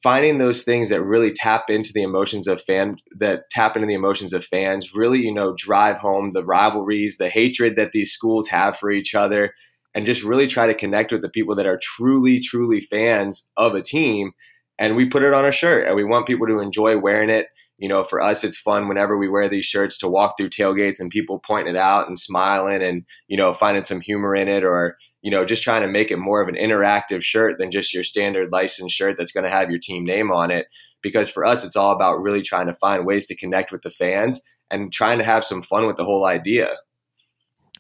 finding 0.02 0.38
those 0.38 0.62
things 0.62 0.90
that 0.90 1.02
really 1.02 1.32
tap 1.32 1.70
into 1.70 1.92
the 1.92 2.02
emotions 2.02 2.46
of 2.46 2.62
fan 2.62 2.96
that 3.18 3.48
tap 3.50 3.76
into 3.76 3.88
the 3.88 3.94
emotions 3.94 4.32
of 4.32 4.44
fans 4.44 4.94
really 4.94 5.20
you 5.20 5.32
know 5.32 5.54
drive 5.56 5.96
home 5.96 6.30
the 6.30 6.44
rivalries 6.44 7.16
the 7.16 7.28
hatred 7.28 7.76
that 7.76 7.92
these 7.92 8.12
schools 8.12 8.46
have 8.46 8.76
for 8.76 8.90
each 8.90 9.14
other 9.14 9.52
and 9.94 10.04
just 10.06 10.22
really 10.22 10.46
try 10.46 10.66
to 10.66 10.74
connect 10.74 11.10
with 11.10 11.22
the 11.22 11.28
people 11.30 11.56
that 11.56 11.66
are 11.66 11.80
truly 11.82 12.38
truly 12.38 12.80
fans 12.80 13.48
of 13.56 13.74
a 13.74 13.82
team 13.82 14.32
and 14.78 14.94
we 14.94 15.08
put 15.08 15.22
it 15.22 15.32
on 15.32 15.46
a 15.46 15.52
shirt 15.52 15.86
and 15.86 15.96
we 15.96 16.04
want 16.04 16.26
people 16.26 16.46
to 16.46 16.60
enjoy 16.60 16.98
wearing 16.98 17.30
it. 17.30 17.46
You 17.78 17.88
know 17.88 18.04
for 18.04 18.22
us 18.22 18.44
it's 18.44 18.56
fun 18.56 18.88
whenever 18.88 19.18
we 19.18 19.28
wear 19.28 19.48
these 19.50 19.66
shirts 19.66 19.98
to 19.98 20.08
walk 20.08 20.36
through 20.38 20.48
tailgates 20.48 20.98
and 20.98 21.10
people 21.10 21.42
pointing 21.46 21.74
it 21.74 21.78
out 21.78 22.08
and 22.08 22.18
smiling 22.18 22.82
and 22.82 23.04
you 23.28 23.36
know 23.36 23.52
finding 23.52 23.84
some 23.84 24.00
humor 24.00 24.34
in 24.34 24.48
it 24.48 24.64
or 24.64 24.96
you 25.26 25.32
know, 25.32 25.44
just 25.44 25.64
trying 25.64 25.82
to 25.82 25.88
make 25.88 26.12
it 26.12 26.18
more 26.18 26.40
of 26.40 26.46
an 26.46 26.54
interactive 26.54 27.20
shirt 27.20 27.58
than 27.58 27.72
just 27.72 27.92
your 27.92 28.04
standard 28.04 28.52
licensed 28.52 28.94
shirt 28.94 29.16
that's 29.18 29.32
going 29.32 29.42
to 29.42 29.50
have 29.50 29.68
your 29.68 29.80
team 29.80 30.04
name 30.04 30.30
on 30.30 30.52
it. 30.52 30.68
Because 31.02 31.28
for 31.28 31.44
us, 31.44 31.64
it's 31.64 31.74
all 31.74 31.90
about 31.90 32.22
really 32.22 32.42
trying 32.42 32.68
to 32.68 32.74
find 32.74 33.04
ways 33.04 33.26
to 33.26 33.34
connect 33.34 33.72
with 33.72 33.82
the 33.82 33.90
fans 33.90 34.40
and 34.70 34.92
trying 34.92 35.18
to 35.18 35.24
have 35.24 35.44
some 35.44 35.62
fun 35.62 35.84
with 35.84 35.96
the 35.96 36.04
whole 36.04 36.26
idea. 36.26 36.76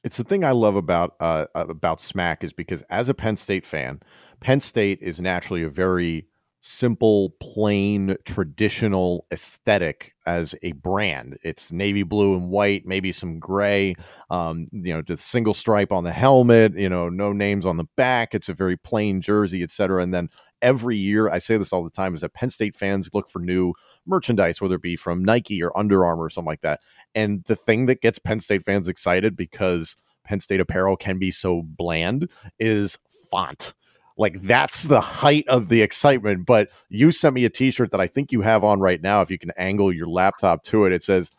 It's 0.02 0.16
the 0.16 0.24
thing 0.24 0.42
I 0.42 0.50
love 0.50 0.74
about 0.74 1.14
uh, 1.20 1.46
about 1.54 2.00
Smack 2.00 2.42
is 2.42 2.52
because 2.52 2.82
as 2.90 3.08
a 3.08 3.14
Penn 3.14 3.36
State 3.36 3.64
fan, 3.64 4.00
Penn 4.40 4.58
State 4.58 4.98
is 5.00 5.20
naturally 5.20 5.62
a 5.62 5.68
very 5.68 6.26
simple, 6.66 7.30
plain, 7.40 8.16
traditional 8.24 9.24
aesthetic 9.30 10.14
as 10.26 10.54
a 10.62 10.72
brand. 10.72 11.38
It's 11.44 11.70
navy 11.70 12.02
blue 12.02 12.34
and 12.34 12.50
white, 12.50 12.84
maybe 12.84 13.12
some 13.12 13.38
gray, 13.38 13.94
um, 14.30 14.66
you 14.72 14.92
know, 14.92 15.00
just 15.00 15.28
single 15.28 15.54
stripe 15.54 15.92
on 15.92 16.02
the 16.02 16.12
helmet, 16.12 16.76
you 16.76 16.88
know, 16.88 17.08
no 17.08 17.32
names 17.32 17.66
on 17.66 17.76
the 17.76 17.86
back. 17.96 18.34
It's 18.34 18.48
a 18.48 18.54
very 18.54 18.76
plain 18.76 19.20
jersey, 19.20 19.62
etc. 19.62 20.02
And 20.02 20.12
then 20.12 20.28
every 20.60 20.96
year, 20.96 21.30
I 21.30 21.38
say 21.38 21.56
this 21.56 21.72
all 21.72 21.84
the 21.84 21.90
time, 21.90 22.16
is 22.16 22.22
that 22.22 22.34
Penn 22.34 22.50
State 22.50 22.74
fans 22.74 23.10
look 23.14 23.28
for 23.28 23.38
new 23.38 23.72
merchandise, 24.04 24.60
whether 24.60 24.74
it 24.74 24.82
be 24.82 24.96
from 24.96 25.24
Nike 25.24 25.62
or 25.62 25.76
Under 25.78 26.04
Armour 26.04 26.24
or 26.24 26.30
something 26.30 26.48
like 26.48 26.62
that. 26.62 26.80
And 27.14 27.44
the 27.44 27.56
thing 27.56 27.86
that 27.86 28.02
gets 28.02 28.18
Penn 28.18 28.40
State 28.40 28.64
fans 28.64 28.88
excited 28.88 29.36
because 29.36 29.96
Penn 30.24 30.40
State 30.40 30.60
apparel 30.60 30.96
can 30.96 31.18
be 31.18 31.30
so 31.30 31.62
bland 31.62 32.28
is 32.58 32.98
font 33.30 33.72
like 34.16 34.40
that's 34.42 34.84
the 34.84 35.00
height 35.00 35.46
of 35.48 35.68
the 35.68 35.82
excitement. 35.82 36.46
But 36.46 36.70
you 36.88 37.10
sent 37.12 37.34
me 37.34 37.44
a 37.44 37.50
T-shirt 37.50 37.90
that 37.90 38.00
I 38.00 38.06
think 38.06 38.32
you 38.32 38.40
have 38.42 38.64
on 38.64 38.80
right 38.80 39.00
now. 39.00 39.20
If 39.22 39.30
you 39.30 39.38
can 39.38 39.52
angle 39.56 39.92
your 39.92 40.08
laptop 40.08 40.62
to 40.64 40.84
it, 40.84 40.92
it 40.92 41.02
says 41.02 41.30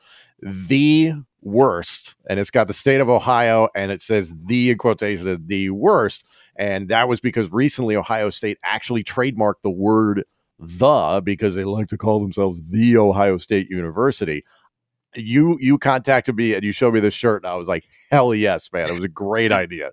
the 0.41 1.13
worst, 1.41 2.17
and 2.29 2.39
it's 2.39 2.51
got 2.51 2.67
the 2.67 2.73
state 2.73 3.01
of 3.01 3.09
Ohio, 3.09 3.69
and 3.75 3.91
it 3.91 4.01
says 4.01 4.33
the 4.45 4.71
in 4.71 4.77
quotation 4.77 5.45
the 5.47 5.69
worst, 5.71 6.25
and 6.55 6.89
that 6.89 7.07
was 7.07 7.19
because 7.19 7.51
recently 7.51 7.95
Ohio 7.95 8.29
State 8.29 8.57
actually 8.63 9.03
trademarked 9.03 9.61
the 9.63 9.71
word 9.71 10.23
the 10.59 11.21
because 11.23 11.55
they 11.55 11.63
like 11.63 11.87
to 11.87 11.97
call 11.97 12.19
themselves 12.19 12.61
the 12.63 12.97
Ohio 12.97 13.37
State 13.37 13.69
University. 13.69 14.43
You 15.15 15.57
you 15.59 15.77
contacted 15.77 16.35
me 16.35 16.53
and 16.53 16.63
you 16.63 16.71
showed 16.71 16.93
me 16.93 16.99
this 16.99 17.13
shirt, 17.13 17.43
and 17.43 17.51
I 17.51 17.55
was 17.55 17.67
like, 17.67 17.85
hell 18.11 18.35
yes, 18.35 18.71
man! 18.71 18.89
It 18.89 18.93
was 18.93 19.03
a 19.03 19.09
great 19.09 19.51
idea. 19.51 19.91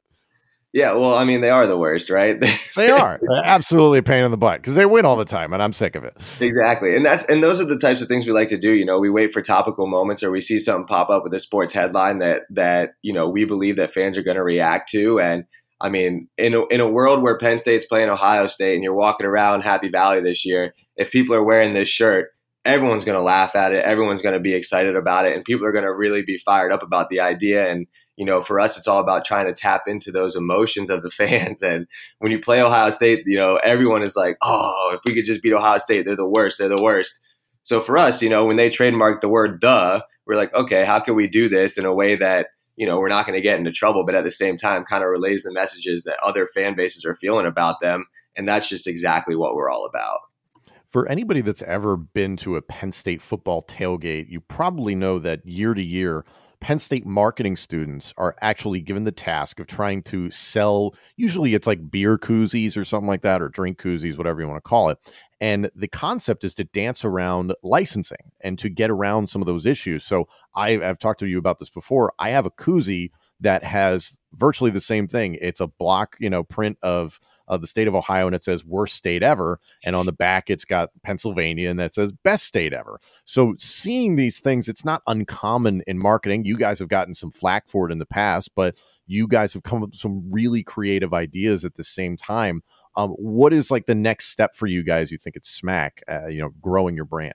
Yeah, 0.74 0.94
well, 0.94 1.14
I 1.14 1.22
mean, 1.22 1.40
they 1.40 1.50
are 1.50 1.68
the 1.68 1.78
worst, 1.78 2.10
right? 2.10 2.36
they 2.76 2.90
are 2.90 3.20
They're 3.22 3.44
absolutely 3.44 3.98
a 3.98 4.02
pain 4.02 4.24
in 4.24 4.32
the 4.32 4.36
butt 4.36 4.60
because 4.60 4.74
they 4.74 4.84
win 4.84 5.04
all 5.04 5.14
the 5.14 5.24
time, 5.24 5.52
and 5.52 5.62
I'm 5.62 5.72
sick 5.72 5.94
of 5.94 6.02
it. 6.02 6.16
Exactly, 6.40 6.96
and 6.96 7.06
that's 7.06 7.24
and 7.26 7.44
those 7.44 7.60
are 7.60 7.64
the 7.64 7.78
types 7.78 8.02
of 8.02 8.08
things 8.08 8.26
we 8.26 8.32
like 8.32 8.48
to 8.48 8.58
do. 8.58 8.74
You 8.74 8.84
know, 8.84 8.98
we 8.98 9.08
wait 9.08 9.32
for 9.32 9.40
topical 9.40 9.86
moments, 9.86 10.24
or 10.24 10.32
we 10.32 10.40
see 10.40 10.58
something 10.58 10.88
pop 10.88 11.10
up 11.10 11.22
with 11.22 11.32
a 11.32 11.38
sports 11.38 11.72
headline 11.72 12.18
that 12.18 12.42
that 12.50 12.94
you 13.02 13.12
know 13.12 13.28
we 13.28 13.44
believe 13.44 13.76
that 13.76 13.94
fans 13.94 14.18
are 14.18 14.24
going 14.24 14.36
to 14.36 14.42
react 14.42 14.90
to, 14.90 15.20
and 15.20 15.44
I 15.80 15.90
mean, 15.90 16.28
in 16.38 16.54
a, 16.54 16.66
in 16.66 16.80
a 16.80 16.88
world 16.88 17.22
where 17.22 17.38
Penn 17.38 17.60
State's 17.60 17.86
playing 17.86 18.10
Ohio 18.10 18.48
State, 18.48 18.74
and 18.74 18.82
you're 18.82 18.94
walking 18.94 19.26
around 19.26 19.60
Happy 19.60 19.90
Valley 19.90 20.22
this 20.22 20.44
year, 20.44 20.74
if 20.96 21.12
people 21.12 21.36
are 21.36 21.44
wearing 21.44 21.74
this 21.74 21.88
shirt, 21.88 22.30
everyone's 22.64 23.04
going 23.04 23.18
to 23.18 23.22
laugh 23.22 23.54
at 23.54 23.72
it, 23.72 23.84
everyone's 23.84 24.22
going 24.22 24.34
to 24.34 24.40
be 24.40 24.54
excited 24.54 24.96
about 24.96 25.24
it, 25.24 25.36
and 25.36 25.44
people 25.44 25.66
are 25.66 25.72
going 25.72 25.84
to 25.84 25.94
really 25.94 26.22
be 26.22 26.38
fired 26.38 26.72
up 26.72 26.82
about 26.82 27.10
the 27.10 27.20
idea 27.20 27.70
and 27.70 27.86
you 28.16 28.25
know, 28.25 28.40
for 28.40 28.61
us, 28.61 28.78
it's 28.78 28.87
all 28.87 29.00
about 29.00 29.25
trying 29.25 29.47
to 29.47 29.52
tap 29.52 29.83
into 29.87 30.12
those 30.12 30.37
emotions 30.37 30.90
of 30.90 31.02
the 31.02 31.11
fans. 31.11 31.62
And 31.62 31.87
when 32.18 32.33
you 32.33 32.38
play 32.38 32.62
Ohio 32.62 32.90
State, 32.90 33.25
you 33.26 33.38
know, 33.38 33.56
everyone 33.56 34.02
is 34.02 34.16
like, 34.16 34.37
oh, 34.42 34.92
if 34.94 35.00
we 35.04 35.14
could 35.14 35.25
just 35.25 35.42
beat 35.42 35.52
Ohio 35.52 35.78
State, 35.78 36.04
they're 36.04 36.16
the 36.16 36.28
worst. 36.28 36.59
They're 36.59 36.68
the 36.68 36.83
worst. 36.83 37.21
So 37.62 37.80
for 37.80 37.97
us, 37.97 38.23
you 38.23 38.28
know, 38.28 38.44
when 38.44 38.56
they 38.56 38.71
trademark 38.71 39.21
the 39.21 39.28
word 39.28 39.61
"the," 39.61 40.04
we're 40.26 40.37
like, 40.37 40.54
okay, 40.54 40.85
how 40.85 41.00
can 41.00 41.14
we 41.14 41.26
do 41.26 41.49
this 41.49 41.78
in 41.78 41.85
a 41.85 41.94
way 41.94 42.14
that 42.16 42.49
you 42.76 42.87
know 42.87 42.99
we're 42.99 43.09
not 43.09 43.26
going 43.26 43.37
to 43.37 43.42
get 43.42 43.59
into 43.59 43.72
trouble, 43.72 44.05
but 44.05 44.14
at 44.14 44.24
the 44.24 44.31
same 44.31 44.57
time, 44.57 44.85
kind 44.85 45.03
of 45.03 45.09
relays 45.09 45.44
the 45.44 45.53
messages 45.53 46.05
that 46.05 46.18
other 46.22 46.46
fan 46.46 46.77
bases 46.77 47.05
are 47.05 47.14
feeling 47.14 47.46
about 47.46 47.81
them, 47.81 48.05
and 48.37 48.46
that's 48.46 48.68
just 48.68 48.87
exactly 48.87 49.35
what 49.35 49.55
we're 49.55 49.70
all 49.70 49.87
about. 49.87 50.20
For 50.87 51.09
anybody 51.09 51.40
that's 51.40 51.62
ever 51.62 51.96
been 51.96 52.37
to 52.38 52.57
a 52.57 52.62
Penn 52.62 52.92
State 52.92 53.22
football 53.22 53.62
tailgate, 53.62 54.29
you 54.29 54.40
probably 54.40 54.94
know 54.94 55.18
that 55.18 55.44
year 55.46 55.72
to 55.74 55.83
year 55.83 56.24
Penn 56.64 56.79
State 56.79 57.05
marketing 57.05 57.57
students 57.57 58.14
are 58.16 58.35
actually 58.40 58.81
given 58.81 59.03
the 59.03 59.12
task 59.12 59.61
of 59.61 59.66
trying 59.66 60.03
to 60.05 60.31
sell, 60.31 60.94
usually 61.14 61.55
it's 61.55 61.66
like 61.66 61.90
beer 61.90 62.16
koozies 62.16 62.74
or 62.74 62.85
something 62.85 63.07
like 63.07 63.20
that, 63.20 63.42
or 63.42 63.50
drink 63.50 63.79
koozies, 63.79 64.16
whatever 64.16 64.40
you 64.40 64.48
want 64.48 64.57
to 64.64 64.66
call 64.66 64.88
it. 64.88 64.96
And 65.42 65.70
the 65.74 65.88
concept 65.88 66.42
is 66.42 66.55
to 66.55 66.64
dance 66.64 67.05
around 67.05 67.53
licensing 67.62 68.33
and 68.40 68.59
to 68.61 68.70
get 68.70 68.88
around 68.90 69.29
some 69.29 69.42
of 69.42 69.46
those 69.46 69.66
issues. 69.66 70.05
So 70.05 70.27
I, 70.57 70.81
I've 70.81 70.98
talked 70.98 71.20
to 71.20 71.27
you 71.27 71.38
about 71.38 71.59
this 71.59 71.68
before. 71.68 72.14
I 72.18 72.31
have 72.31 72.46
a 72.46 72.50
koozie 72.50 73.11
that 73.44 73.62
has 73.62 74.18
virtually 74.35 74.70
the 74.70 74.80
same 74.80 75.07
thing. 75.07 75.38
It's 75.40 75.61
a 75.61 75.66
block, 75.66 76.16
you 76.18 76.28
know, 76.28 76.42
print 76.42 76.78
of 76.83 77.20
of 77.46 77.61
the 77.61 77.66
state 77.66 77.87
of 77.87 77.94
Ohio, 77.94 78.26
and 78.26 78.35
it 78.35 78.42
says 78.42 78.64
worst 78.64 78.96
state 78.96 79.22
ever, 79.22 79.61
and 79.85 79.94
on 79.94 80.07
the 80.07 80.12
back 80.12 80.48
it's 80.48 80.64
got 80.64 80.88
Pennsylvania, 81.02 81.68
and 81.68 81.78
that 81.78 81.94
says 81.94 82.11
best 82.11 82.46
state 82.46 82.72
ever. 82.72 82.98
So 83.24 83.54
seeing 83.59 84.16
these 84.16 84.40
things, 84.40 84.68
it's 84.68 84.85
not 84.85 85.02
uncommon 85.07 85.83
in 85.87 85.98
marketing. 85.98 86.46
You 86.46 86.57
guys 86.57 86.78
have 86.78 86.88
gotten 86.88 87.14
some 87.14 87.30
flack 87.30 87.68
for 87.68 87.88
it 87.88 87.92
in 87.92 87.98
the 87.98 88.07
past, 88.07 88.50
but 88.57 88.80
you 89.07 89.28
guys 89.28 89.52
have 89.52 89.62
come 89.62 89.83
up 89.83 89.90
with 89.90 89.98
some 89.98 90.24
really 90.30 90.62
creative 90.62 91.12
ideas 91.12 91.64
at 91.64 91.74
the 91.74 91.85
same 91.85 92.16
time. 92.16 92.62
Um, 92.96 93.11
what 93.11 93.52
is 93.52 93.70
like 93.70 93.87
the 93.87 93.94
next 93.94 94.28
step 94.28 94.54
for 94.54 94.66
you 94.66 94.83
guys? 94.83 95.12
You 95.12 95.18
think 95.18 95.37
it's 95.37 95.50
Smack, 95.50 96.02
uh, 96.09 96.28
you 96.28 96.40
know, 96.40 96.50
growing 96.61 96.96
your 96.96 97.04
brand? 97.04 97.35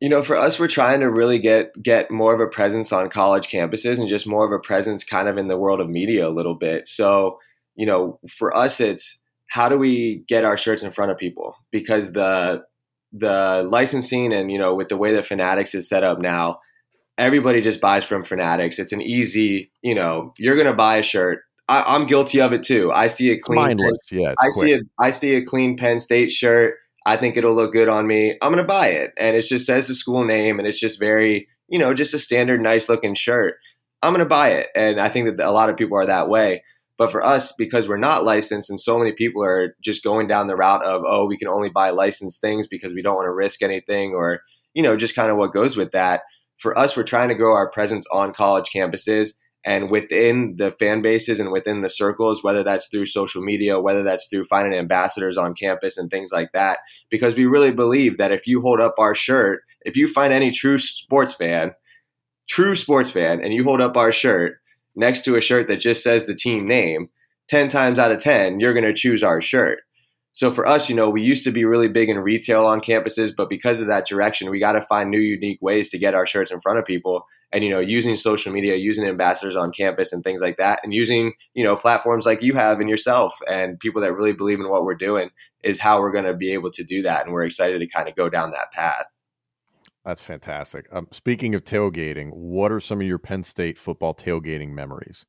You 0.00 0.08
know, 0.08 0.22
for 0.22 0.36
us, 0.36 0.60
we're 0.60 0.68
trying 0.68 1.00
to 1.00 1.10
really 1.10 1.38
get 1.38 1.72
get 1.82 2.10
more 2.10 2.34
of 2.34 2.40
a 2.40 2.46
presence 2.46 2.92
on 2.92 3.10
college 3.10 3.48
campuses 3.48 3.98
and 3.98 4.08
just 4.08 4.26
more 4.26 4.46
of 4.46 4.52
a 4.52 4.58
presence 4.58 5.02
kind 5.02 5.28
of 5.28 5.38
in 5.38 5.48
the 5.48 5.58
world 5.58 5.80
of 5.80 5.88
media 5.88 6.28
a 6.28 6.30
little 6.30 6.54
bit. 6.54 6.86
So, 6.86 7.38
you 7.74 7.86
know, 7.86 8.20
for 8.38 8.56
us, 8.56 8.80
it's 8.80 9.20
how 9.48 9.68
do 9.68 9.76
we 9.76 10.24
get 10.28 10.44
our 10.44 10.56
shirts 10.56 10.82
in 10.82 10.92
front 10.92 11.10
of 11.10 11.18
people 11.18 11.56
because 11.72 12.12
the 12.12 12.62
the 13.12 13.66
licensing 13.68 14.32
and 14.32 14.52
you 14.52 14.58
know 14.58 14.74
with 14.74 14.88
the 14.88 14.96
way 14.96 15.14
that 15.14 15.26
Fanatics 15.26 15.74
is 15.74 15.88
set 15.88 16.04
up 16.04 16.20
now, 16.20 16.60
everybody 17.16 17.60
just 17.60 17.80
buys 17.80 18.04
from 18.04 18.22
Fanatics. 18.22 18.78
It's 18.78 18.92
an 18.92 19.02
easy, 19.02 19.72
you 19.82 19.94
know, 19.94 20.32
you're 20.38 20.56
gonna 20.56 20.74
buy 20.74 20.98
a 20.98 21.02
shirt. 21.02 21.40
I, 21.68 21.96
am 21.96 22.06
guilty 22.06 22.40
of 22.40 22.52
it 22.52 22.62
too. 22.62 22.92
I 22.92 23.08
see 23.08 23.30
a 23.30 23.38
clean, 23.38 23.56
mindless, 23.56 23.98
yeah. 24.10 24.34
I 24.38 24.48
quick. 24.50 24.52
see 24.52 24.72
a 24.74 24.78
I 25.00 25.10
see 25.10 25.34
a 25.34 25.44
clean 25.44 25.76
Penn 25.76 25.98
State 25.98 26.30
shirt 26.30 26.76
I 27.08 27.16
think 27.16 27.38
it'll 27.38 27.54
look 27.54 27.72
good 27.72 27.88
on 27.88 28.06
me. 28.06 28.36
I'm 28.42 28.52
going 28.52 28.62
to 28.62 28.68
buy 28.68 28.88
it. 28.88 29.12
And 29.18 29.34
it 29.34 29.40
just 29.40 29.64
says 29.64 29.88
the 29.88 29.94
school 29.94 30.26
name 30.26 30.58
and 30.58 30.68
it's 30.68 30.78
just 30.78 30.98
very, 30.98 31.48
you 31.66 31.78
know, 31.78 31.94
just 31.94 32.12
a 32.12 32.18
standard 32.18 32.60
nice 32.60 32.86
looking 32.86 33.14
shirt. 33.14 33.54
I'm 34.02 34.12
going 34.12 34.22
to 34.22 34.28
buy 34.28 34.50
it. 34.50 34.66
And 34.76 35.00
I 35.00 35.08
think 35.08 35.38
that 35.38 35.48
a 35.48 35.50
lot 35.50 35.70
of 35.70 35.78
people 35.78 35.96
are 35.96 36.04
that 36.04 36.28
way. 36.28 36.62
But 36.98 37.10
for 37.10 37.24
us, 37.24 37.52
because 37.52 37.88
we're 37.88 37.96
not 37.96 38.24
licensed 38.24 38.68
and 38.68 38.78
so 38.78 38.98
many 38.98 39.12
people 39.12 39.42
are 39.42 39.74
just 39.82 40.04
going 40.04 40.26
down 40.26 40.48
the 40.48 40.56
route 40.56 40.84
of, 40.84 41.02
oh, 41.06 41.24
we 41.24 41.38
can 41.38 41.48
only 41.48 41.70
buy 41.70 41.88
licensed 41.88 42.42
things 42.42 42.66
because 42.66 42.92
we 42.92 43.00
don't 43.00 43.14
want 43.14 43.24
to 43.24 43.32
risk 43.32 43.62
anything 43.62 44.12
or, 44.12 44.40
you 44.74 44.82
know, 44.82 44.94
just 44.94 45.16
kind 45.16 45.30
of 45.30 45.38
what 45.38 45.54
goes 45.54 45.78
with 45.78 45.92
that. 45.92 46.20
For 46.58 46.76
us, 46.76 46.94
we're 46.94 47.04
trying 47.04 47.30
to 47.30 47.34
grow 47.34 47.54
our 47.54 47.70
presence 47.70 48.04
on 48.12 48.34
college 48.34 48.68
campuses 48.74 49.32
and 49.68 49.90
within 49.90 50.54
the 50.56 50.70
fan 50.70 51.02
bases 51.02 51.38
and 51.38 51.52
within 51.52 51.82
the 51.82 51.90
circles, 51.90 52.42
whether 52.42 52.64
that's 52.64 52.88
through 52.88 53.04
social 53.04 53.42
media, 53.42 53.78
whether 53.78 54.02
that's 54.02 54.26
through 54.26 54.46
finding 54.46 54.72
ambassadors 54.72 55.36
on 55.36 55.52
campus 55.52 55.98
and 55.98 56.10
things 56.10 56.32
like 56.32 56.52
that, 56.52 56.78
because 57.10 57.34
we 57.34 57.44
really 57.44 57.70
believe 57.70 58.16
that 58.16 58.32
if 58.32 58.46
you 58.46 58.62
hold 58.62 58.80
up 58.80 58.94
our 58.96 59.14
shirt, 59.14 59.60
if 59.82 59.94
you 59.94 60.08
find 60.08 60.32
any 60.32 60.50
true 60.50 60.78
sports 60.78 61.34
fan, 61.34 61.72
true 62.48 62.74
sports 62.74 63.10
fan, 63.10 63.44
and 63.44 63.52
you 63.52 63.62
hold 63.62 63.82
up 63.82 63.94
our 63.98 64.10
shirt 64.10 64.54
next 64.96 65.22
to 65.26 65.36
a 65.36 65.40
shirt 65.42 65.68
that 65.68 65.82
just 65.82 66.02
says 66.02 66.24
the 66.24 66.34
team 66.34 66.66
name, 66.66 67.10
10 67.48 67.68
times 67.68 67.98
out 67.98 68.10
of 68.10 68.20
10, 68.20 68.60
you're 68.60 68.72
going 68.72 68.86
to 68.86 68.94
choose 68.94 69.22
our 69.22 69.42
shirt. 69.42 69.80
So 70.32 70.50
for 70.50 70.66
us, 70.66 70.88
you 70.88 70.96
know, 70.96 71.10
we 71.10 71.20
used 71.20 71.44
to 71.44 71.50
be 71.50 71.66
really 71.66 71.88
big 71.88 72.08
in 72.08 72.16
retail 72.16 72.64
on 72.64 72.80
campuses, 72.80 73.32
but 73.36 73.50
because 73.50 73.82
of 73.82 73.88
that 73.88 74.06
direction, 74.06 74.48
we 74.48 74.60
got 74.60 74.72
to 74.72 74.80
find 74.80 75.10
new, 75.10 75.20
unique 75.20 75.60
ways 75.60 75.90
to 75.90 75.98
get 75.98 76.14
our 76.14 76.26
shirts 76.26 76.50
in 76.50 76.60
front 76.60 76.78
of 76.78 76.86
people. 76.86 77.26
And 77.52 77.64
you 77.64 77.70
know 77.70 77.80
using 77.80 78.16
social 78.16 78.52
media 78.52 78.76
using 78.76 79.06
ambassadors 79.06 79.56
on 79.56 79.72
campus 79.72 80.12
and 80.12 80.22
things 80.22 80.40
like 80.40 80.56
that 80.56 80.80
and 80.82 80.92
using 80.92 81.32
you 81.54 81.64
know 81.64 81.76
platforms 81.76 82.26
like 82.26 82.42
you 82.42 82.54
have 82.54 82.80
and 82.80 82.88
yourself 82.88 83.38
and 83.48 83.78
people 83.80 84.02
that 84.02 84.12
really 84.12 84.32
believe 84.32 84.60
in 84.60 84.68
what 84.68 84.84
we're 84.84 84.94
doing 84.94 85.30
is 85.62 85.80
how 85.80 86.00
we're 86.00 86.12
going 86.12 86.24
to 86.24 86.34
be 86.34 86.52
able 86.52 86.70
to 86.70 86.84
do 86.84 87.02
that 87.02 87.24
and 87.24 87.32
we're 87.32 87.44
excited 87.44 87.78
to 87.78 87.86
kind 87.86 88.08
of 88.08 88.14
go 88.14 88.28
down 88.28 88.50
that 88.50 88.70
path. 88.72 89.06
That's 90.04 90.22
fantastic. 90.22 90.86
Um, 90.92 91.08
speaking 91.10 91.54
of 91.54 91.64
tailgating 91.64 92.30
what 92.32 92.72
are 92.72 92.80
some 92.80 93.00
of 93.00 93.06
your 93.06 93.18
penn 93.18 93.44
state 93.44 93.78
football 93.78 94.14
tailgating 94.14 94.70
memories? 94.70 95.26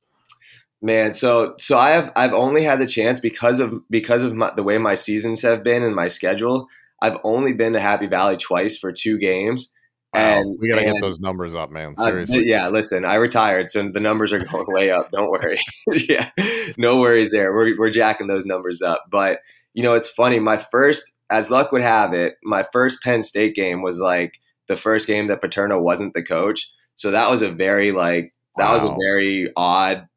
Man 0.82 1.14
so 1.14 1.56
so 1.60 1.78
i 1.78 1.90
have 1.90 2.10
i've 2.16 2.32
only 2.32 2.64
had 2.64 2.80
the 2.80 2.88
chance 2.88 3.20
because 3.20 3.60
of 3.60 3.82
because 3.90 4.24
of 4.24 4.34
my, 4.34 4.52
the 4.56 4.64
way 4.64 4.78
my 4.78 4.96
seasons 4.96 5.42
have 5.42 5.62
been 5.62 5.84
and 5.84 5.94
my 5.94 6.08
schedule 6.08 6.68
i've 7.02 7.18
only 7.26 7.52
been 7.52 7.74
to 7.74 7.82
happy 7.82 8.08
valley 8.08 8.38
twice 8.38 8.78
for 8.78 8.94
two 8.94 9.18
games 9.18 9.74
and 10.14 10.58
we 10.60 10.68
gotta 10.68 10.82
and, 10.82 10.94
get 10.94 11.02
those 11.02 11.20
numbers 11.20 11.54
up, 11.54 11.70
man. 11.70 11.96
Seriously. 11.98 12.40
Uh, 12.40 12.44
yeah, 12.46 12.68
listen, 12.70 13.06
I 13.06 13.16
retired, 13.16 13.70
so 13.70 13.88
the 13.90 14.00
numbers 14.00 14.34
are 14.34 14.40
going 14.40 14.66
way 14.70 14.92
up. 14.92 15.12
Don't 15.12 15.30
worry. 15.30 15.60
yeah, 16.10 16.32
no 16.78 16.98
worries 17.00 17.32
there. 17.32 17.54
We're 17.54 17.78
we're 17.78 17.92
jacking 17.92 18.28
those 18.28 18.46
numbers 18.46 18.82
up. 18.82 19.06
But 19.10 19.40
you 19.74 19.84
know, 19.84 19.94
it's 19.94 20.10
funny. 20.10 20.40
My 20.40 20.58
first, 20.58 21.16
as 21.30 21.52
luck 21.52 21.72
would 21.72 21.84
have 21.84 22.14
it, 22.14 22.34
my 22.44 22.66
first 22.74 23.04
Penn 23.04 23.22
State 23.22 23.56
game 23.56 23.84
was 23.84 24.00
like 24.00 24.40
the 24.68 24.76
first 24.76 25.08
game 25.08 25.28
that 25.28 25.42
Paterno 25.42 25.80
wasn't 25.80 26.14
the 26.14 26.24
coach. 26.24 26.72
So 26.96 27.12
that 27.12 27.30
was 27.30 27.42
a 27.42 27.50
very 27.50 27.92
like 27.92 28.34
that 28.58 28.70
wow. 28.70 28.74
was 28.74 28.84
a 28.84 28.96
very 29.00 29.52
odd, 29.56 30.08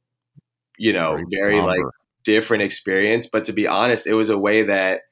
you 0.79 0.93
know, 0.93 1.19
very, 1.35 1.59
very 1.59 1.61
like 1.61 1.83
different 2.25 2.63
experience. 2.63 3.29
But 3.31 3.45
to 3.45 3.53
be 3.53 3.67
honest, 3.67 4.07
it 4.07 4.15
was 4.15 4.31
a 4.31 4.39
way 4.39 4.63
that 4.65 5.03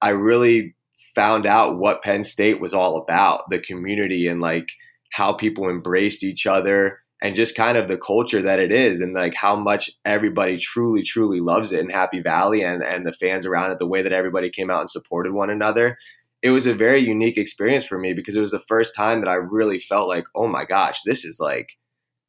I 0.00 0.10
really 0.10 0.74
found 1.14 1.46
out 1.46 1.78
what 1.78 2.02
Penn 2.02 2.24
State 2.24 2.60
was 2.60 2.74
all 2.74 2.96
about, 2.96 3.50
the 3.50 3.58
community 3.58 4.26
and 4.26 4.40
like 4.40 4.68
how 5.12 5.32
people 5.32 5.68
embraced 5.68 6.24
each 6.24 6.46
other 6.46 6.98
and 7.22 7.36
just 7.36 7.54
kind 7.54 7.78
of 7.78 7.86
the 7.86 7.96
culture 7.96 8.42
that 8.42 8.58
it 8.58 8.72
is 8.72 9.00
and 9.00 9.14
like 9.14 9.34
how 9.34 9.54
much 9.54 9.90
everybody 10.04 10.58
truly 10.58 11.02
truly 11.02 11.40
loves 11.40 11.72
it 11.72 11.80
in 11.80 11.90
Happy 11.90 12.20
Valley 12.20 12.62
and 12.62 12.82
and 12.82 13.06
the 13.06 13.12
fans 13.12 13.46
around 13.46 13.70
it 13.70 13.78
the 13.78 13.86
way 13.86 14.02
that 14.02 14.12
everybody 14.12 14.50
came 14.50 14.70
out 14.70 14.80
and 14.80 14.90
supported 14.90 15.32
one 15.32 15.50
another. 15.50 15.96
It 16.42 16.50
was 16.50 16.66
a 16.66 16.74
very 16.74 16.98
unique 16.98 17.38
experience 17.38 17.84
for 17.84 17.98
me 17.98 18.12
because 18.12 18.34
it 18.34 18.40
was 18.40 18.50
the 18.50 18.64
first 18.66 18.96
time 18.96 19.20
that 19.20 19.30
I 19.30 19.34
really 19.34 19.78
felt 19.78 20.08
like, 20.08 20.24
"Oh 20.34 20.48
my 20.48 20.64
gosh, 20.64 21.02
this 21.02 21.24
is 21.24 21.38
like 21.40 21.68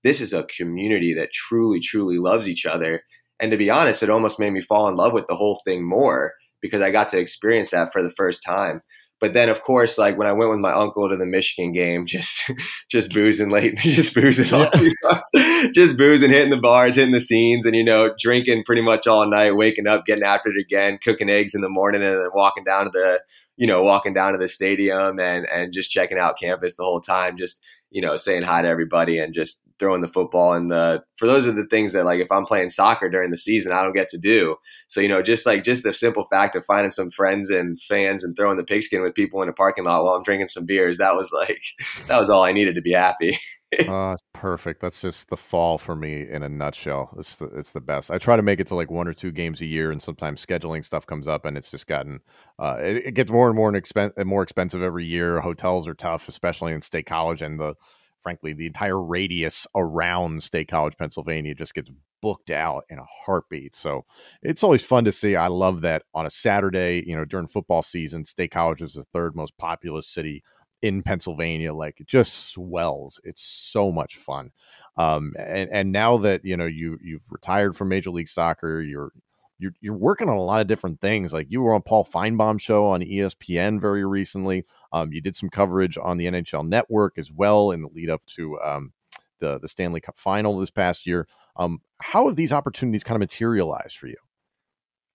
this 0.04 0.22
is 0.22 0.34
a 0.34 0.43
community 0.43 1.13
that 1.15 1.34
truly 1.34 1.80
truly 1.80 2.19
loves 2.19 2.48
each 2.48 2.65
other." 2.65 3.04
And 3.39 3.52
to 3.52 3.58
be 3.58 3.72
honest, 3.72 4.04
it 4.04 4.12
almost 4.12 4.39
made 4.39 4.52
me 4.52 4.62
fall 4.62 4.88
in 4.88 4.96
love 4.96 5.13
with 5.13 5.26
the 5.28 5.36
whole 5.36 5.60
thing 5.65 5.84
more 5.88 6.34
because 6.63 6.82
I 6.82 6.89
got 6.89 7.10
to 7.10 7.19
experience 7.19 7.69
that 7.69 7.93
for 7.93 8.02
the 8.02 8.10
first 8.10 8.41
time. 8.43 8.82
But 9.19 9.34
then, 9.34 9.47
of 9.49 9.62
course, 9.62 9.97
like 9.97 10.17
when 10.17 10.28
I 10.28 10.34
went 10.34 10.49
with 10.49 10.60
my 10.60 10.73
uncle 10.73 11.10
to 11.10 11.15
the 11.15 11.26
Michigan 11.26 11.71
game, 11.71 12.06
just 12.08 12.49
just 12.89 13.13
boozing 13.13 13.49
late, 13.49 13.78
just 13.78 14.15
boozing, 14.15 14.47
yeah. 14.47 15.21
just 15.73 15.97
boozing, 15.97 16.32
hitting 16.32 16.49
the 16.49 16.58
bars, 16.58 16.95
hitting 16.95 17.13
the 17.13 17.19
scenes, 17.19 17.65
and 17.65 17.76
you 17.76 17.84
know, 17.84 18.13
drinking 18.19 18.63
pretty 18.65 18.82
much 18.82 19.06
all 19.06 19.30
night, 19.30 19.56
waking 19.56 19.88
up, 19.88 20.06
getting 20.06 20.23
after 20.23 20.49
it 20.49 20.60
again, 20.60 20.97
cooking 21.04 21.30
eggs 21.30 21.54
in 21.54 21.62
the 21.62 21.69
morning, 21.69 22.02
and 22.02 22.15
then 22.15 22.30
walking 22.34 22.63
down 22.63 22.86
to 22.86 22.91
the, 22.91 23.21
you 23.56 23.67
know, 23.67 23.84
walking 23.84 24.13
down 24.13 24.32
to 24.32 24.38
the 24.39 24.47
stadium 24.47 25.19
and 25.19 25.45
and 25.45 25.73
just 25.73 25.91
checking 25.91 26.17
out 26.17 26.39
campus 26.39 26.76
the 26.76 26.84
whole 26.84 27.02
time, 27.02 27.38
just 27.38 27.62
you 27.93 28.01
know, 28.01 28.17
saying 28.17 28.43
hi 28.43 28.62
to 28.62 28.67
everybody 28.67 29.19
and 29.19 29.34
just 29.34 29.62
throwing 29.79 30.01
the 30.01 30.08
football 30.08 30.53
and 30.53 30.71
the 30.71 31.03
for 31.15 31.27
those 31.27 31.47
are 31.47 31.51
the 31.51 31.65
things 31.65 31.93
that 31.93 32.06
like 32.06 32.19
if 32.19 32.32
I'm 32.32 32.45
playing 32.45 32.69
soccer 32.69 33.10
during 33.10 33.32
the 33.32 33.38
season 33.38 33.71
I 33.71 33.84
don't 33.84 33.95
get 33.95 34.10
to 34.10 34.17
do. 34.17 34.56
So 34.88 35.01
you 35.01 35.08
know 35.08 35.21
just 35.21 35.45
like 35.45 35.63
just 35.63 35.84
the 35.84 35.93
simple 35.93 36.25
fact 36.32 36.56
of 36.56 36.65
finding 36.65 36.91
some 36.91 37.12
friends 37.12 37.49
and 37.49 37.82
fans 37.82 38.23
and 38.23 38.36
throwing 38.36 38.58
the 38.58 38.63
pigskin 38.63 39.01
with 39.01 39.15
people 39.15 39.41
in 39.41 39.49
a 39.49 39.53
parking 39.53 39.84
lot 39.86 40.03
while 40.03 40.13
I'm 40.13 40.23
drinking 40.23 40.49
some 40.49 40.65
beers 40.65 40.97
that 40.97 41.15
was 41.15 41.32
like 41.34 41.62
that 42.08 42.19
was 42.19 42.29
all 42.29 42.43
I 42.43 42.51
needed 42.51 42.75
to 42.75 42.82
be 42.82 42.93
happy. 42.93 43.39
oh, 43.88 44.09
that's 44.09 44.23
perfect. 44.33 44.81
That's 44.81 45.01
just 45.01 45.29
the 45.29 45.38
fall 45.38 45.77
for 45.77 45.95
me 45.95 46.27
in 46.29 46.43
a 46.43 46.49
nutshell. 46.49 47.15
It's 47.17 47.38
the, 47.38 47.45
it's 47.47 47.73
the 47.73 47.81
best. 47.81 48.12
I 48.12 48.17
try 48.17 48.36
to 48.36 48.41
make 48.41 48.59
it 48.59 48.67
to 48.67 48.75
like 48.75 48.91
one 48.91 49.07
or 49.07 49.13
two 49.13 49.31
games 49.31 49.62
a 49.62 49.65
year, 49.65 49.91
and 49.91 50.01
sometimes 50.01 50.45
scheduling 50.45 50.83
stuff 50.83 51.05
comes 51.05 51.27
up, 51.27 51.45
and 51.45 51.57
it's 51.57 51.71
just 51.71 51.88
gotten 51.88 52.21
uh, 52.59 52.77
it, 52.81 53.07
it, 53.07 53.12
gets 53.13 53.31
more 53.31 53.47
and 53.47 53.55
more 53.55 53.71
expen- 53.71 54.25
more 54.25 54.43
expensive 54.43 54.81
every 54.81 55.05
year. 55.05 55.41
Hotels 55.41 55.88
are 55.88 55.93
tough, 55.93 56.27
especially 56.27 56.73
in 56.73 56.81
state 56.81 57.05
college, 57.05 57.41
and 57.41 57.59
the 57.59 57.75
frankly, 58.23 58.53
the 58.53 58.65
entire 58.65 58.99
radius 58.99 59.67
around 59.75 60.41
State 60.41 60.69
College, 60.69 60.97
Pennsylvania 60.97 61.53
just 61.53 61.75
gets 61.75 61.91
booked 62.21 62.49
out 62.49 62.86
in 62.89 62.97
a 62.97 63.05
heartbeat. 63.25 63.75
So 63.75 64.05
it's 64.41 64.63
always 64.63 64.83
fun 64.83 65.03
to 65.03 65.12
see. 65.12 65.36
I 65.36 65.47
love 65.47 65.81
that 65.81 66.03
on 66.15 66.25
a 66.25 66.29
Saturday, 66.29 67.03
you 67.05 67.15
know, 67.15 67.25
during 67.25 67.47
football 67.47 67.81
season, 67.81 68.23
State 68.23 68.51
College 68.51 68.81
is 68.81 68.93
the 68.93 69.03
third 69.03 69.36
most 69.36 69.57
populous 69.57 70.07
city 70.07 70.41
in 70.84 71.02
Pennsylvania. 71.02 71.74
Like 71.74 72.00
it 72.02 72.08
just 72.08 72.50
swells. 72.50 73.19
It's 73.24 73.41
so 73.41 73.91
much 73.91 74.17
fun. 74.17 74.52
Um, 74.98 75.34
and, 75.39 75.69
and 75.72 75.91
now 75.91 76.17
that, 76.17 76.46
you 76.46 76.56
know, 76.56 76.65
you, 76.65 77.00
you've 77.02 77.26
retired 77.32 77.76
from 77.76 77.89
Major 77.89 78.12
League 78.12 78.28
Soccer, 78.28 78.82
you're, 78.82 79.12
you're, 79.58 79.74
you're 79.80 79.96
working 79.96 80.28
on 80.28 80.36
a 80.36 80.43
lot 80.43 80.60
of 80.60 80.67
different 80.67 81.00
things. 81.00 81.34
Like 81.34 81.48
you 81.50 81.62
were 81.62 81.74
on 81.74 81.82
Paul 81.82 82.04
Finebaum 82.06 82.60
show 82.60 82.86
on 82.86 83.02
ESPN 83.02 83.80
very 83.80 84.06
recently. 84.06 84.65
Um, 84.91 85.13
you 85.13 85.22
did 85.22 85.36
some 85.36 85.50
coverage 85.50 85.98
on 85.98 86.17
the 86.17 86.26
NHL 86.26 86.67
Network 86.67 87.17
as 87.17 87.32
well 87.32 87.72
in 87.72 87.82
the 87.82 87.88
lead 87.88 88.10
up 88.10 88.26
to 88.36 88.60
um, 88.60 88.91
the 89.39 89.60
the 89.60 89.67
Stanley 89.67 90.02
Cup 90.02 90.17
Final 90.17 90.58
this 90.58 90.69
past 90.69 91.08
year. 91.08 91.28
Um, 91.56 91.82
how 92.02 92.28
have 92.28 92.36
these 92.36 92.52
opportunities 92.52 93.04
kind 93.04 93.15
of 93.15 93.22
materialized 93.22 93.98
for 93.98 94.08
you? 94.08 94.17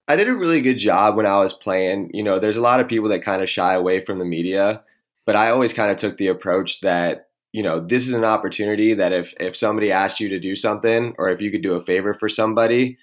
I 0.09 0.16
did 0.16 0.28
a 0.28 0.35
really 0.35 0.62
good 0.62 0.78
job 0.78 1.16
when 1.16 1.26
I 1.26 1.38
was 1.38 1.52
playing. 1.52 2.11
You 2.14 2.22
know, 2.22 2.38
there's 2.38 2.57
a 2.57 2.62
lot 2.62 2.81
of 2.81 2.88
people 2.88 3.11
that 3.11 3.20
kind 3.20 3.42
of 3.42 3.50
shy 3.50 3.74
away 3.74 4.00
from 4.00 4.18
the 4.18 4.24
media, 4.24 4.83
but 5.28 5.36
I 5.36 5.50
always 5.50 5.74
kind 5.74 5.90
of 5.90 5.98
took 5.98 6.16
the 6.16 6.28
approach 6.28 6.80
that 6.80 7.26
you 7.52 7.62
know 7.62 7.80
this 7.80 8.08
is 8.08 8.14
an 8.14 8.24
opportunity 8.24 8.94
that 8.94 9.12
if 9.12 9.34
if 9.38 9.54
somebody 9.58 9.92
asked 9.92 10.20
you 10.20 10.30
to 10.30 10.40
do 10.40 10.56
something 10.56 11.14
or 11.18 11.28
if 11.28 11.42
you 11.42 11.50
could 11.50 11.62
do 11.62 11.74
a 11.74 11.84
favor 11.84 12.14
for 12.14 12.30
somebody 12.30 12.96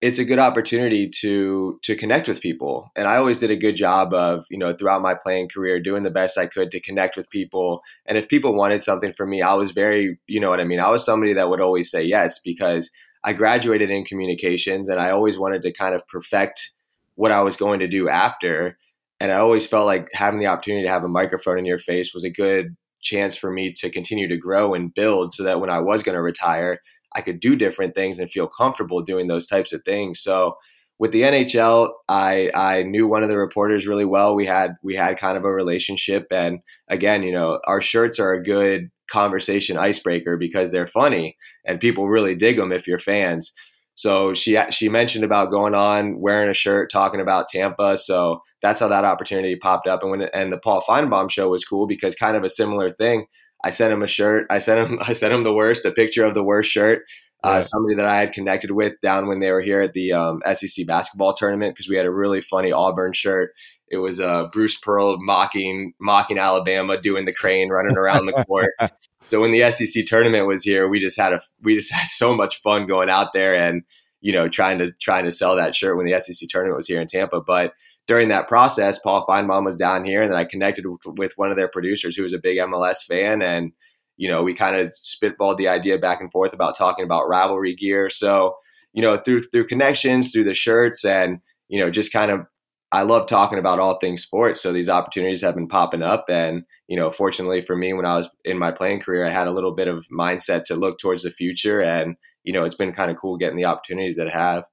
it's 0.00 0.18
a 0.18 0.24
good 0.24 0.38
opportunity 0.38 1.06
to 1.08 1.78
to 1.82 1.94
connect 1.94 2.28
with 2.28 2.40
people. 2.40 2.90
And 2.96 3.06
i 3.06 3.18
always 3.18 3.40
did 3.40 3.50
a 3.50 3.56
good 3.56 3.76
job 3.76 4.14
of 4.14 4.46
you 4.48 4.56
know 4.56 4.72
throughout 4.72 5.02
my 5.02 5.12
playing 5.14 5.50
career 5.50 5.78
doing 5.78 6.02
the 6.02 6.10
best 6.10 6.38
i 6.38 6.46
could 6.46 6.70
to 6.70 6.80
connect 6.80 7.14
with 7.14 7.28
people. 7.28 7.82
And 8.06 8.16
if 8.16 8.26
people 8.26 8.54
wanted 8.54 8.82
something 8.82 9.12
from 9.12 9.28
me 9.28 9.42
i 9.42 9.52
was 9.52 9.72
very 9.72 10.18
you 10.26 10.40
know 10.40 10.48
what 10.48 10.60
i 10.60 10.64
mean? 10.64 10.80
I 10.80 10.88
was 10.88 11.04
somebody 11.04 11.34
that 11.34 11.50
would 11.50 11.60
always 11.60 11.90
say 11.90 12.02
yes 12.02 12.38
because 12.38 12.90
i 13.22 13.34
graduated 13.34 13.90
in 13.90 14.06
communications 14.06 14.88
and 14.88 14.98
i 14.98 15.10
always 15.10 15.38
wanted 15.38 15.60
to 15.64 15.72
kind 15.72 15.94
of 15.94 16.08
perfect 16.08 16.70
what 17.16 17.32
i 17.32 17.42
was 17.42 17.56
going 17.56 17.80
to 17.80 17.88
do 17.88 18.08
after 18.08 18.78
and 19.20 19.32
i 19.32 19.36
always 19.36 19.66
felt 19.66 19.86
like 19.86 20.08
having 20.12 20.40
the 20.40 20.46
opportunity 20.46 20.84
to 20.84 20.90
have 20.90 21.04
a 21.04 21.08
microphone 21.08 21.58
in 21.58 21.64
your 21.64 21.78
face 21.78 22.12
was 22.12 22.24
a 22.24 22.30
good 22.30 22.76
chance 23.02 23.36
for 23.36 23.50
me 23.50 23.72
to 23.72 23.90
continue 23.90 24.28
to 24.28 24.36
grow 24.36 24.74
and 24.74 24.94
build 24.94 25.32
so 25.32 25.42
that 25.42 25.60
when 25.60 25.70
i 25.70 25.78
was 25.78 26.02
going 26.02 26.14
to 26.16 26.22
retire 26.22 26.80
I 27.16 27.22
could 27.22 27.40
do 27.40 27.56
different 27.56 27.94
things 27.94 28.18
and 28.18 28.30
feel 28.30 28.46
comfortable 28.46 29.00
doing 29.00 29.26
those 29.26 29.46
types 29.46 29.72
of 29.72 29.82
things. 29.84 30.20
So 30.20 30.56
with 30.98 31.12
the 31.12 31.22
NHL, 31.22 31.90
I 32.08 32.50
I 32.54 32.82
knew 32.82 33.08
one 33.08 33.22
of 33.22 33.30
the 33.30 33.38
reporters 33.38 33.86
really 33.86 34.04
well. 34.04 34.34
We 34.34 34.44
had 34.44 34.74
we 34.82 34.94
had 34.94 35.18
kind 35.18 35.36
of 35.36 35.44
a 35.44 35.52
relationship, 35.52 36.26
and 36.30 36.60
again, 36.88 37.22
you 37.22 37.32
know, 37.32 37.58
our 37.66 37.80
shirts 37.80 38.18
are 38.18 38.32
a 38.32 38.42
good 38.42 38.90
conversation 39.10 39.78
icebreaker 39.78 40.36
because 40.36 40.70
they're 40.70 40.86
funny 40.86 41.36
and 41.64 41.80
people 41.80 42.08
really 42.08 42.34
dig 42.34 42.56
them 42.56 42.72
if 42.72 42.86
you're 42.86 42.98
fans. 42.98 43.52
So 43.94 44.34
she 44.34 44.58
she 44.70 44.88
mentioned 44.90 45.24
about 45.24 45.50
going 45.50 45.74
on 45.74 46.20
wearing 46.20 46.50
a 46.50 46.54
shirt 46.54 46.90
talking 46.90 47.20
about 47.20 47.48
Tampa. 47.48 47.96
So 47.96 48.42
that's 48.66 48.80
how 48.80 48.88
that 48.88 49.04
opportunity 49.04 49.54
popped 49.54 49.86
up. 49.86 50.02
And 50.02 50.10
when 50.10 50.22
and 50.22 50.52
the 50.52 50.58
Paul 50.58 50.82
Finebaum 50.82 51.30
show 51.30 51.48
was 51.48 51.64
cool 51.64 51.86
because 51.86 52.14
kind 52.14 52.36
of 52.36 52.42
a 52.42 52.50
similar 52.50 52.90
thing. 52.90 53.26
I 53.64 53.70
sent 53.70 53.92
him 53.92 54.02
a 54.02 54.08
shirt. 54.08 54.46
I 54.50 54.58
sent 54.58 54.90
him 54.90 54.98
I 55.06 55.12
sent 55.12 55.32
him 55.32 55.44
the 55.44 55.52
worst, 55.52 55.84
a 55.84 55.92
picture 55.92 56.24
of 56.24 56.34
the 56.34 56.44
worst 56.44 56.70
shirt. 56.70 57.02
Uh, 57.44 57.60
somebody 57.60 57.94
that 57.94 58.06
I 58.06 58.16
had 58.16 58.32
connected 58.32 58.72
with 58.72 58.94
down 59.02 59.28
when 59.28 59.38
they 59.38 59.52
were 59.52 59.60
here 59.60 59.80
at 59.80 59.92
the 59.92 60.12
um, 60.12 60.42
SEC 60.52 60.84
basketball 60.84 61.32
tournament 61.32 61.76
because 61.76 61.88
we 61.88 61.94
had 61.94 62.04
a 62.04 62.10
really 62.10 62.40
funny 62.40 62.72
Auburn 62.72 63.12
shirt. 63.12 63.52
It 63.88 63.98
was 63.98 64.18
uh, 64.18 64.46
Bruce 64.46 64.76
Pearl 64.76 65.16
mocking 65.20 65.92
mocking 66.00 66.38
Alabama, 66.38 67.00
doing 67.00 67.24
the 67.24 67.32
crane, 67.32 67.68
running 67.68 67.96
around 67.96 68.26
the 68.26 68.44
court. 68.44 68.72
so 69.22 69.40
when 69.40 69.52
the 69.52 69.70
SEC 69.70 70.06
tournament 70.06 70.48
was 70.48 70.64
here, 70.64 70.88
we 70.88 70.98
just 70.98 71.20
had 71.20 71.34
a 71.34 71.40
we 71.62 71.76
just 71.76 71.92
had 71.98 72.08
so 72.08 72.34
much 72.34 72.60
fun 72.62 72.86
going 72.86 73.10
out 73.10 73.32
there 73.32 73.54
and 73.54 73.82
you 74.20 74.32
know 74.32 74.48
trying 74.48 74.78
to 74.78 74.90
trying 75.00 75.24
to 75.24 75.30
sell 75.30 75.54
that 75.54 75.76
shirt 75.76 75.96
when 75.96 76.06
the 76.06 76.20
SEC 76.20 76.48
tournament 76.48 76.76
was 76.76 76.88
here 76.88 77.00
in 77.00 77.06
Tampa. 77.06 77.40
But 77.40 77.74
during 78.06 78.28
that 78.28 78.48
process, 78.48 78.98
Paul 78.98 79.26
Finebaum 79.26 79.64
was 79.64 79.76
down 79.76 80.04
here, 80.04 80.22
and 80.22 80.32
then 80.32 80.38
I 80.38 80.44
connected 80.44 80.84
with 81.04 81.32
one 81.36 81.50
of 81.50 81.56
their 81.56 81.68
producers 81.68 82.16
who 82.16 82.22
was 82.22 82.32
a 82.32 82.38
big 82.38 82.58
MLS 82.58 83.04
fan, 83.04 83.42
and 83.42 83.72
you 84.16 84.28
know 84.28 84.42
we 84.42 84.54
kind 84.54 84.76
of 84.76 84.90
spitballed 84.90 85.56
the 85.56 85.68
idea 85.68 85.98
back 85.98 86.20
and 86.20 86.30
forth 86.30 86.52
about 86.52 86.76
talking 86.76 87.04
about 87.04 87.28
rivalry 87.28 87.74
gear. 87.74 88.08
So 88.10 88.56
you 88.92 89.02
know 89.02 89.16
through 89.16 89.42
through 89.44 89.66
connections, 89.66 90.30
through 90.30 90.44
the 90.44 90.54
shirts, 90.54 91.04
and 91.04 91.40
you 91.68 91.80
know 91.80 91.90
just 91.90 92.12
kind 92.12 92.30
of 92.30 92.46
I 92.92 93.02
love 93.02 93.26
talking 93.26 93.58
about 93.58 93.80
all 93.80 93.98
things 93.98 94.22
sports. 94.22 94.60
So 94.60 94.72
these 94.72 94.88
opportunities 94.88 95.42
have 95.42 95.56
been 95.56 95.68
popping 95.68 96.02
up, 96.02 96.26
and 96.28 96.64
you 96.86 96.96
know 96.96 97.10
fortunately 97.10 97.60
for 97.60 97.76
me, 97.76 97.92
when 97.92 98.06
I 98.06 98.16
was 98.16 98.28
in 98.44 98.58
my 98.58 98.70
playing 98.70 99.00
career, 99.00 99.26
I 99.26 99.30
had 99.30 99.48
a 99.48 99.52
little 99.52 99.72
bit 99.72 99.88
of 99.88 100.06
mindset 100.08 100.62
to 100.64 100.76
look 100.76 100.98
towards 100.98 101.24
the 101.24 101.30
future, 101.32 101.82
and 101.82 102.16
you 102.44 102.52
know 102.52 102.62
it's 102.62 102.76
been 102.76 102.92
kind 102.92 103.10
of 103.10 103.16
cool 103.16 103.36
getting 103.36 103.56
the 103.56 103.64
opportunities 103.64 104.16
that 104.16 104.32
I 104.32 104.38
have 104.38 104.64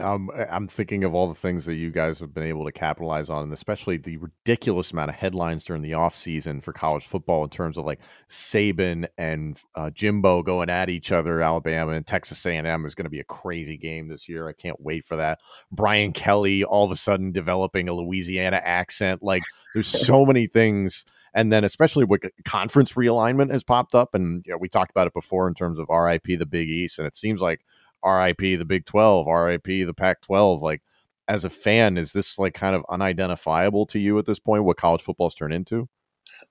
Um, 0.00 0.30
I'm 0.50 0.68
thinking 0.68 1.04
of 1.04 1.14
all 1.14 1.28
the 1.28 1.34
things 1.34 1.66
that 1.66 1.74
you 1.74 1.90
guys 1.90 2.18
have 2.20 2.32
been 2.32 2.44
able 2.44 2.64
to 2.64 2.72
capitalize 2.72 3.28
on, 3.28 3.42
and 3.42 3.52
especially 3.52 3.98
the 3.98 4.16
ridiculous 4.16 4.90
amount 4.90 5.10
of 5.10 5.16
headlines 5.16 5.64
during 5.64 5.82
the 5.82 5.92
offseason 5.92 6.62
for 6.62 6.72
college 6.72 7.04
football 7.04 7.44
in 7.44 7.50
terms 7.50 7.76
of 7.76 7.84
like 7.84 8.00
Saban 8.26 9.06
and 9.18 9.60
uh, 9.74 9.90
Jimbo 9.90 10.42
going 10.44 10.70
at 10.70 10.88
each 10.88 11.12
other. 11.12 11.42
Alabama 11.42 11.92
and 11.92 12.06
Texas 12.06 12.44
A&M 12.46 12.86
is 12.86 12.94
going 12.94 13.04
to 13.04 13.10
be 13.10 13.20
a 13.20 13.24
crazy 13.24 13.76
game 13.76 14.08
this 14.08 14.30
year. 14.30 14.48
I 14.48 14.54
can't 14.54 14.80
wait 14.80 15.04
for 15.04 15.16
that. 15.16 15.40
Brian 15.70 16.12
Kelly 16.12 16.64
all 16.64 16.86
of 16.86 16.90
a 16.90 16.96
sudden 16.96 17.30
developing 17.30 17.86
a 17.88 17.92
Louisiana 17.92 18.62
accent. 18.64 19.22
Like, 19.22 19.42
there's 19.74 19.86
so 20.06 20.24
many 20.24 20.46
things 20.46 21.04
and 21.34 21.52
then 21.52 21.64
especially 21.64 22.04
with 22.04 22.24
conference 22.44 22.94
realignment 22.94 23.50
has 23.50 23.64
popped 23.64 23.94
up 23.94 24.14
and 24.14 24.44
you 24.46 24.52
know, 24.52 24.58
we 24.58 24.68
talked 24.68 24.90
about 24.90 25.06
it 25.06 25.14
before 25.14 25.48
in 25.48 25.54
terms 25.54 25.78
of 25.78 25.88
RIP 25.88 26.38
the 26.38 26.46
Big 26.46 26.68
East 26.68 26.98
and 26.98 27.06
it 27.06 27.16
seems 27.16 27.40
like 27.40 27.60
RIP 28.04 28.38
the 28.38 28.64
Big 28.64 28.84
12, 28.84 29.26
RIP 29.26 29.64
the 29.64 29.94
Pac 29.94 30.20
12. 30.22 30.62
Like, 30.62 30.82
as 31.28 31.44
a 31.44 31.50
fan, 31.50 31.96
is 31.96 32.12
this 32.12 32.38
like 32.38 32.54
kind 32.54 32.74
of 32.74 32.84
unidentifiable 32.88 33.86
to 33.86 33.98
you 33.98 34.18
at 34.18 34.26
this 34.26 34.38
point, 34.38 34.64
what 34.64 34.76
college 34.76 35.02
football's 35.02 35.34
turned 35.34 35.54
into? 35.54 35.88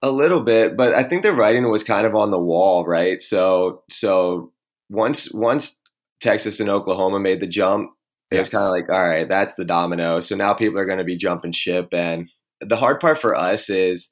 A 0.02 0.10
little 0.10 0.42
bit, 0.42 0.78
but 0.78 0.96
I 0.96 1.04
think 1.04 1.22
the 1.22 1.34
writing 1.34 1.70
was 1.70 1.84
kind 1.84 2.08
of 2.08 2.16
on 2.16 2.32
the 2.32 2.40
wall, 2.40 2.86
right? 2.86 3.22
So, 3.22 3.84
so 3.90 4.52
once 4.90 5.32
once 5.34 5.80
Texas 6.22 6.60
and 6.60 6.70
Oklahoma 6.70 7.20
made 7.20 7.42
the 7.42 7.48
jump, 7.48 7.92
it 8.32 8.36
yes. 8.36 8.48
was 8.48 8.54
kind 8.54 8.66
of 8.66 8.72
like, 8.72 8.90
all 8.90 9.08
right, 9.08 9.28
that's 9.28 9.56
the 9.56 9.66
domino. 9.66 10.20
So 10.22 10.36
now 10.36 10.54
people 10.54 10.80
are 10.80 10.86
going 10.86 10.98
to 10.98 11.04
be 11.04 11.18
jumping 11.18 11.52
ship, 11.52 11.90
and 11.92 12.30
the 12.62 12.78
hard 12.78 13.00
part 13.00 13.18
for 13.18 13.36
us 13.36 13.70
is, 13.70 14.12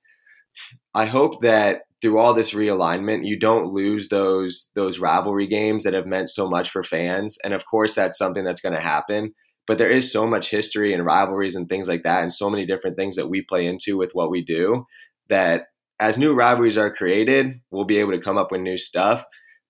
I 0.94 1.06
hope 1.06 1.42
that 1.42 1.84
through 2.02 2.18
all 2.18 2.34
this 2.34 2.54
realignment, 2.54 3.26
you 3.26 3.38
don't 3.38 3.74
lose 3.74 4.10
those 4.10 4.70
those 4.76 5.00
rivalry 5.00 5.48
games 5.48 5.84
that 5.84 5.94
have 5.94 6.06
meant 6.06 6.30
so 6.30 6.50
much 6.50 6.70
for 6.70 6.84
fans. 6.84 7.38
And 7.44 7.54
of 7.54 7.66
course, 7.66 7.94
that's 7.94 8.18
something 8.18 8.44
that's 8.44 8.62
going 8.62 8.76
to 8.76 8.82
happen. 8.82 9.34
But 9.68 9.78
there 9.78 9.92
is 9.92 10.12
so 10.12 10.26
much 10.26 10.50
history 10.50 10.94
and 10.94 11.06
rivalries 11.06 11.56
and 11.56 11.70
things 11.70 11.88
like 11.88 12.04
that, 12.04 12.24
and 12.24 12.34
so 12.34 12.50
many 12.50 12.66
different 12.66 12.98
things 12.98 13.16
that 13.16 13.30
we 13.30 13.42
play 13.42 13.66
into 13.68 13.98
with 13.98 14.12
what 14.14 14.32
we 14.32 14.44
do 14.44 14.86
that 15.30 15.68
as 16.00 16.18
new 16.18 16.34
rivalries 16.34 16.78
are 16.78 16.94
created, 16.94 17.60
we'll 17.72 17.86
be 17.86 17.98
able 17.98 18.12
to 18.12 18.22
come 18.22 18.38
up 18.38 18.52
with 18.52 18.62
new 18.62 18.78
stuff. 18.78 19.24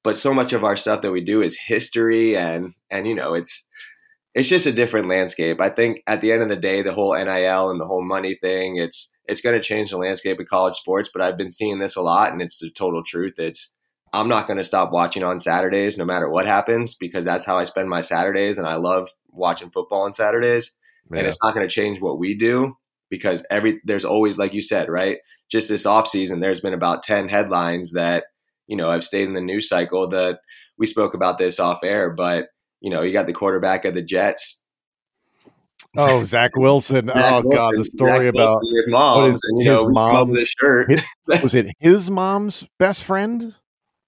But 0.03 0.17
so 0.17 0.33
much 0.33 0.53
of 0.53 0.63
our 0.63 0.77
stuff 0.77 1.01
that 1.01 1.11
we 1.11 1.21
do 1.21 1.41
is 1.41 1.57
history, 1.67 2.37
and 2.37 2.73
and 2.89 3.07
you 3.07 3.15
know, 3.15 3.33
it's 3.33 3.67
it's 4.39 4.47
just 4.47 4.65
a 4.65 4.71
different 4.71 5.09
landscape. 5.09 5.59
I 5.59 5.67
think 5.67 6.01
at 6.07 6.21
the 6.21 6.31
end 6.31 6.41
of 6.41 6.47
the 6.47 6.55
day, 6.55 6.81
the 6.81 6.93
whole 6.93 7.13
NIL 7.13 7.69
and 7.69 7.79
the 7.79 7.85
whole 7.85 8.01
money 8.01 8.35
thing, 8.41 8.77
it's 8.77 9.11
it's 9.25 9.41
going 9.41 9.53
to 9.53 9.61
change 9.61 9.89
the 9.89 9.97
landscape 9.97 10.39
of 10.39 10.45
college 10.45 10.75
sports. 10.75 11.09
But 11.11 11.21
I've 11.21 11.37
been 11.37 11.51
seeing 11.51 11.79
this 11.79 11.97
a 11.97 12.01
lot, 12.01 12.31
and 12.31 12.41
it's 12.41 12.59
the 12.59 12.71
total 12.71 13.03
truth. 13.03 13.33
It's 13.37 13.73
I'm 14.13 14.29
not 14.29 14.47
going 14.47 14.55
to 14.55 14.63
stop 14.63 14.93
watching 14.93 15.23
on 15.23 15.41
Saturdays, 15.41 15.97
no 15.97 16.05
matter 16.05 16.29
what 16.29 16.47
happens, 16.47 16.95
because 16.95 17.25
that's 17.25 17.45
how 17.45 17.57
I 17.57 17.65
spend 17.65 17.89
my 17.89 17.99
Saturdays, 17.99 18.57
and 18.57 18.65
I 18.65 18.75
love 18.75 19.09
watching 19.27 19.71
football 19.71 20.03
on 20.03 20.13
Saturdays. 20.13 20.73
Yeah. 21.11 21.19
And 21.19 21.27
it's 21.27 21.43
not 21.43 21.53
going 21.53 21.67
to 21.67 21.73
change 21.73 21.99
what 21.99 22.17
we 22.17 22.33
do 22.33 22.77
because 23.09 23.45
every 23.51 23.81
there's 23.83 24.05
always, 24.05 24.37
like 24.37 24.53
you 24.53 24.61
said, 24.61 24.87
right? 24.87 25.17
Just 25.51 25.67
this 25.67 25.85
off 25.85 26.07
season, 26.07 26.39
there's 26.39 26.61
been 26.61 26.73
about 26.73 27.03
ten 27.03 27.27
headlines 27.27 27.91
that 27.91 28.23
you 28.67 28.77
know 28.77 28.89
I've 28.89 29.03
stayed 29.03 29.27
in 29.27 29.33
the 29.33 29.41
news 29.41 29.67
cycle 29.67 30.07
that 30.11 30.39
we 30.77 30.85
spoke 30.85 31.13
about 31.13 31.39
this 31.39 31.59
off 31.59 31.79
air, 31.83 32.09
but 32.09 32.45
you 32.81 32.89
know, 32.89 33.01
you 33.01 33.13
got 33.13 33.27
the 33.27 33.33
quarterback 33.33 33.85
of 33.85 33.93
the 33.93 34.01
Jets. 34.01 34.61
Oh, 35.97 36.23
Zach 36.23 36.55
Wilson. 36.55 37.07
Zach 37.13 37.15
oh 37.15 37.41
Wilson. 37.41 37.51
God, 37.51 37.73
the 37.77 37.85
story 37.85 38.25
Zach 38.25 38.35
about 38.35 38.61
his 38.63 38.85
mom. 38.87 39.29
His, 39.29 39.41
and, 39.43 39.63
his 39.63 39.83
know, 39.83 39.89
mom's 39.89 40.47
shirt. 40.59 40.89
His, 40.89 41.01
was 41.43 41.55
it 41.55 41.67
his 41.79 42.11
mom's 42.11 42.67
best 42.77 43.03
friend? 43.03 43.55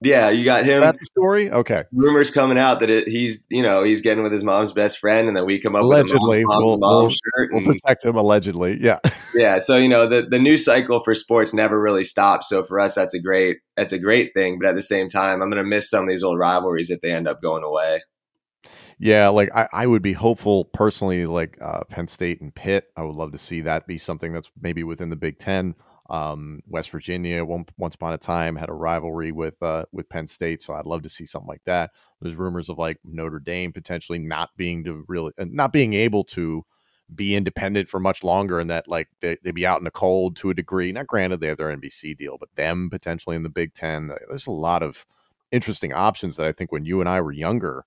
Yeah, 0.03 0.31
you 0.31 0.43
got 0.43 0.63
him. 0.63 0.73
Is 0.73 0.79
that 0.79 0.97
the 0.97 1.05
story? 1.05 1.51
Okay. 1.51 1.83
Rumors 1.91 2.31
coming 2.31 2.57
out 2.57 2.79
that 2.79 2.89
it, 2.89 3.07
he's, 3.07 3.45
you 3.49 3.61
know, 3.61 3.83
he's 3.83 4.01
getting 4.01 4.23
with 4.23 4.31
his 4.31 4.43
mom's 4.43 4.73
best 4.73 4.97
friend, 4.97 5.27
and 5.27 5.37
then 5.37 5.45
we 5.45 5.61
come 5.61 5.75
up 5.75 5.83
allegedly. 5.83 6.39
with 6.39 6.47
mom's, 6.47 6.65
we'll, 6.65 6.77
mom's 6.79 7.19
we'll, 7.35 7.45
shirt. 7.45 7.53
We'll 7.53 7.73
protect 7.73 8.03
him 8.03 8.15
allegedly. 8.15 8.79
Yeah. 8.81 8.97
yeah. 9.35 9.59
So 9.59 9.77
you 9.77 9.87
know 9.87 10.07
the 10.07 10.23
the 10.23 10.39
news 10.39 10.65
cycle 10.65 11.03
for 11.03 11.13
sports 11.13 11.53
never 11.53 11.79
really 11.79 12.03
stops. 12.03 12.49
So 12.49 12.63
for 12.63 12.79
us, 12.79 12.95
that's 12.95 13.13
a 13.13 13.19
great 13.19 13.57
that's 13.77 13.93
a 13.93 13.99
great 13.99 14.31
thing. 14.33 14.57
But 14.59 14.69
at 14.69 14.75
the 14.75 14.81
same 14.81 15.07
time, 15.07 15.39
I'm 15.39 15.51
going 15.51 15.63
to 15.63 15.69
miss 15.69 15.87
some 15.87 16.03
of 16.03 16.09
these 16.09 16.23
old 16.23 16.39
rivalries 16.39 16.89
if 16.89 17.01
they 17.01 17.11
end 17.11 17.27
up 17.27 17.39
going 17.39 17.63
away. 17.63 18.01
Yeah, 19.03 19.29
like 19.29 19.49
I, 19.55 19.67
I 19.73 19.87
would 19.87 20.03
be 20.03 20.13
hopeful 20.13 20.65
personally, 20.65 21.25
like 21.25 21.57
uh, 21.59 21.83
Penn 21.85 22.07
State 22.07 22.39
and 22.39 22.53
Pitt. 22.53 22.85
I 22.95 23.01
would 23.03 23.15
love 23.15 23.31
to 23.31 23.37
see 23.39 23.61
that 23.61 23.87
be 23.87 23.97
something 23.97 24.31
that's 24.31 24.51
maybe 24.61 24.83
within 24.83 25.09
the 25.09 25.15
Big 25.15 25.39
Ten. 25.39 25.73
Um, 26.11 26.59
West 26.67 26.91
Virginia, 26.91 27.43
one, 27.43 27.65
once 27.77 27.95
upon 27.95 28.13
a 28.13 28.19
time, 28.19 28.55
had 28.55 28.69
a 28.69 28.73
rivalry 28.73 29.31
with 29.31 29.61
uh, 29.63 29.85
with 29.91 30.07
Penn 30.09 30.27
State, 30.27 30.61
so 30.61 30.75
I'd 30.75 30.85
love 30.85 31.01
to 31.01 31.09
see 31.09 31.25
something 31.25 31.47
like 31.47 31.63
that. 31.65 31.89
There's 32.21 32.35
rumors 32.35 32.69
of 32.69 32.77
like 32.77 32.97
Notre 33.03 33.39
Dame 33.39 33.73
potentially 33.73 34.19
not 34.19 34.51
being 34.55 34.83
to 34.83 35.03
really 35.07 35.31
uh, 35.39 35.45
not 35.49 35.73
being 35.73 35.93
able 35.93 36.23
to 36.25 36.63
be 37.15 37.35
independent 37.35 37.89
for 37.89 37.99
much 37.99 38.23
longer, 38.23 38.59
and 38.59 38.69
that 38.69 38.87
like 38.87 39.07
they 39.19 39.37
they 39.43 39.51
be 39.51 39.65
out 39.65 39.79
in 39.79 39.85
the 39.85 39.91
cold 39.91 40.35
to 40.37 40.51
a 40.51 40.53
degree. 40.53 40.91
Not 40.91 41.07
granted 41.07 41.39
they 41.39 41.47
have 41.47 41.57
their 41.57 41.71
NBC 41.71 42.13
deal, 42.13 42.37
but 42.39 42.55
them 42.55 42.89
potentially 42.91 43.35
in 43.35 43.41
the 43.43 43.49
Big 43.49 43.73
Ten. 43.73 44.11
There's 44.29 44.45
a 44.47 44.51
lot 44.51 44.83
of 44.83 45.07
interesting 45.51 45.91
options 45.91 46.37
that 46.37 46.45
I 46.45 46.51
think 46.51 46.71
when 46.71 46.85
you 46.85 46.99
and 46.99 47.09
I 47.09 47.19
were 47.21 47.31
younger 47.31 47.83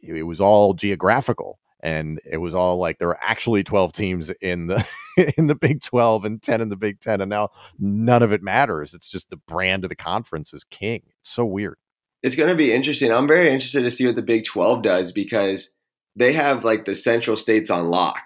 it 0.00 0.24
was 0.24 0.40
all 0.40 0.74
geographical 0.74 1.58
and 1.80 2.20
it 2.24 2.38
was 2.38 2.54
all 2.54 2.78
like 2.78 2.98
there 2.98 3.08
were 3.08 3.22
actually 3.22 3.62
12 3.62 3.92
teams 3.92 4.30
in 4.40 4.66
the 4.66 4.88
in 5.38 5.46
the 5.46 5.54
Big 5.54 5.80
12 5.80 6.24
and 6.24 6.42
10 6.42 6.60
in 6.60 6.68
the 6.68 6.76
Big 6.76 7.00
10 7.00 7.20
and 7.20 7.30
now 7.30 7.50
none 7.78 8.22
of 8.22 8.32
it 8.32 8.42
matters 8.42 8.94
it's 8.94 9.10
just 9.10 9.30
the 9.30 9.36
brand 9.36 9.84
of 9.84 9.90
the 9.90 9.96
conference 9.96 10.52
is 10.54 10.64
king 10.64 11.02
it's 11.20 11.30
so 11.30 11.44
weird 11.44 11.76
it's 12.22 12.36
going 12.36 12.48
to 12.48 12.54
be 12.54 12.72
interesting 12.72 13.12
i'm 13.12 13.28
very 13.28 13.50
interested 13.50 13.82
to 13.82 13.90
see 13.90 14.06
what 14.06 14.16
the 14.16 14.22
Big 14.22 14.44
12 14.44 14.82
does 14.82 15.12
because 15.12 15.72
they 16.14 16.32
have 16.32 16.64
like 16.64 16.84
the 16.84 16.94
central 16.94 17.36
states 17.36 17.70
on 17.70 17.90
lock 17.90 18.22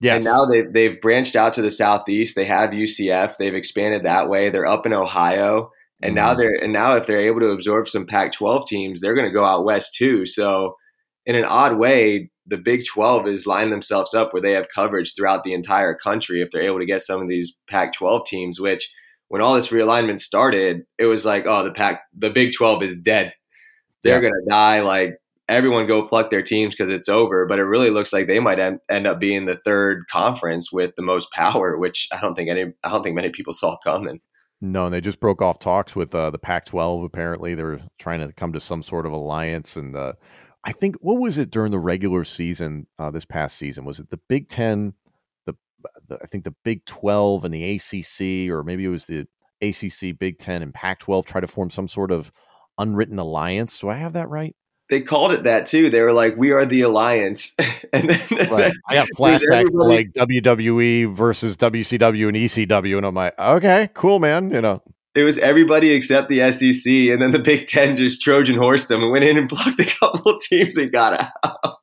Yes. 0.00 0.16
And 0.16 0.24
now 0.24 0.44
they've, 0.44 0.70
they've 0.70 1.00
branched 1.00 1.34
out 1.34 1.54
to 1.54 1.62
the 1.62 1.70
southeast. 1.70 2.36
They 2.36 2.44
have 2.44 2.70
UCF. 2.70 3.36
They've 3.38 3.54
expanded 3.54 4.02
that 4.02 4.28
way. 4.28 4.50
They're 4.50 4.66
up 4.66 4.84
in 4.84 4.92
Ohio. 4.92 5.70
And 6.02 6.10
mm-hmm. 6.10 6.14
now 6.14 6.34
they're 6.34 6.62
and 6.62 6.74
now 6.74 6.96
if 6.96 7.06
they're 7.06 7.20
able 7.20 7.40
to 7.40 7.50
absorb 7.50 7.88
some 7.88 8.04
Pac-12 8.04 8.66
teams, 8.66 9.00
they're 9.00 9.14
going 9.14 9.26
to 9.26 9.32
go 9.32 9.44
out 9.46 9.64
west 9.64 9.94
too. 9.94 10.26
So 10.26 10.76
in 11.26 11.36
an 11.36 11.44
odd 11.44 11.78
way, 11.78 12.30
the 12.46 12.58
Big 12.58 12.84
12 12.86 13.26
is 13.26 13.46
lining 13.46 13.70
themselves 13.70 14.12
up 14.14 14.32
where 14.32 14.42
they 14.42 14.52
have 14.52 14.68
coverage 14.74 15.14
throughout 15.14 15.44
the 15.44 15.54
entire 15.54 15.94
country 15.94 16.42
if 16.42 16.50
they're 16.50 16.62
able 16.62 16.78
to 16.78 16.86
get 16.86 17.02
some 17.02 17.22
of 17.22 17.28
these 17.28 17.56
Pac 17.68 17.94
12 17.94 18.26
teams, 18.26 18.60
which 18.60 18.92
when 19.28 19.40
all 19.40 19.54
this 19.54 19.68
realignment 19.68 20.20
started, 20.20 20.82
it 20.98 21.06
was 21.06 21.24
like, 21.24 21.46
oh, 21.46 21.64
the 21.64 21.72
Pac, 21.72 22.02
the 22.16 22.30
Big 22.30 22.52
12 22.52 22.82
is 22.82 22.98
dead. 22.98 23.32
They're 24.02 24.22
yeah. 24.22 24.28
going 24.28 24.42
to 24.44 24.50
die. 24.50 24.80
Like 24.80 25.16
everyone 25.48 25.86
go 25.86 26.06
pluck 26.06 26.28
their 26.30 26.42
teams 26.42 26.74
because 26.74 26.90
it's 26.90 27.08
over. 27.08 27.46
But 27.46 27.58
it 27.58 27.64
really 27.64 27.90
looks 27.90 28.12
like 28.12 28.26
they 28.26 28.40
might 28.40 28.58
end, 28.58 28.80
end 28.90 29.06
up 29.06 29.18
being 29.18 29.46
the 29.46 29.56
third 29.56 30.04
conference 30.10 30.70
with 30.70 30.94
the 30.96 31.02
most 31.02 31.30
power, 31.32 31.78
which 31.78 32.08
I 32.12 32.20
don't 32.20 32.34
think 32.34 32.50
any, 32.50 32.72
I 32.84 32.90
don't 32.90 33.02
think 33.02 33.16
many 33.16 33.30
people 33.30 33.54
saw 33.54 33.78
coming. 33.78 34.20
No, 34.60 34.86
and 34.86 34.94
they 34.94 35.00
just 35.00 35.20
broke 35.20 35.42
off 35.42 35.58
talks 35.58 35.94
with 35.94 36.14
uh, 36.14 36.30
the 36.30 36.38
Pac-12. 36.38 37.04
Apparently, 37.04 37.54
they're 37.54 37.80
trying 37.98 38.26
to 38.26 38.32
come 38.32 38.52
to 38.52 38.60
some 38.60 38.82
sort 38.82 39.04
of 39.04 39.12
alliance, 39.12 39.76
and 39.76 39.94
uh, 39.94 40.14
I 40.64 40.72
think 40.72 40.96
what 41.00 41.20
was 41.20 41.36
it 41.36 41.50
during 41.50 41.70
the 41.72 41.78
regular 41.78 42.24
season 42.24 42.86
uh, 42.98 43.10
this 43.10 43.26
past 43.26 43.56
season? 43.56 43.84
Was 43.84 44.00
it 44.00 44.10
the 44.10 44.20
Big 44.28 44.48
Ten, 44.48 44.94
the, 45.44 45.54
the, 46.08 46.18
I 46.22 46.26
think 46.26 46.44
the 46.44 46.54
Big 46.64 46.84
Twelve 46.86 47.44
and 47.44 47.52
the 47.52 47.76
ACC, 47.76 48.50
or 48.50 48.64
maybe 48.64 48.84
it 48.84 48.88
was 48.88 49.06
the 49.06 49.26
ACC, 49.60 50.18
Big 50.18 50.38
Ten, 50.38 50.62
and 50.62 50.72
Pac 50.72 51.00
twelve 51.00 51.26
try 51.26 51.40
to 51.40 51.46
form 51.46 51.70
some 51.70 51.86
sort 51.86 52.10
of 52.10 52.32
unwritten 52.78 53.18
alliance? 53.18 53.78
Do 53.78 53.90
I 53.90 53.94
have 53.94 54.14
that 54.14 54.28
right? 54.30 54.56
They 54.90 55.00
called 55.00 55.32
it 55.32 55.44
that 55.44 55.66
too. 55.66 55.90
They 55.90 56.00
were 56.00 56.12
like, 56.12 56.36
"We 56.36 56.52
are 56.52 56.64
the 56.64 56.82
alliance," 56.82 57.54
and 57.92 58.10
then 58.10 58.50
right. 58.50 58.72
I 58.88 58.94
got 58.94 59.08
flashbacks 59.16 59.70
to 59.70 59.76
like 59.76 60.12
WWE 60.12 61.14
versus 61.14 61.56
WCW 61.56 62.28
and 62.28 62.36
ECW, 62.36 62.96
and 62.96 63.06
I'm 63.06 63.14
like, 63.14 63.38
"Okay, 63.38 63.90
cool, 63.94 64.18
man." 64.18 64.50
You 64.50 64.60
know, 64.60 64.82
it 65.14 65.24
was 65.24 65.38
everybody 65.38 65.90
except 65.90 66.28
the 66.28 66.50
SEC, 66.50 66.92
and 66.92 67.22
then 67.22 67.30
the 67.30 67.38
Big 67.38 67.66
Ten 67.66 67.96
just 67.96 68.20
Trojan 68.20 68.56
horsed 68.56 68.88
them 68.88 69.02
and 69.02 69.12
went 69.12 69.24
in 69.24 69.38
and 69.38 69.48
blocked 69.48 69.80
a 69.80 69.84
couple 69.84 70.38
teams 70.38 70.76
and 70.76 70.90
got 70.90 71.30
out. 71.44 71.78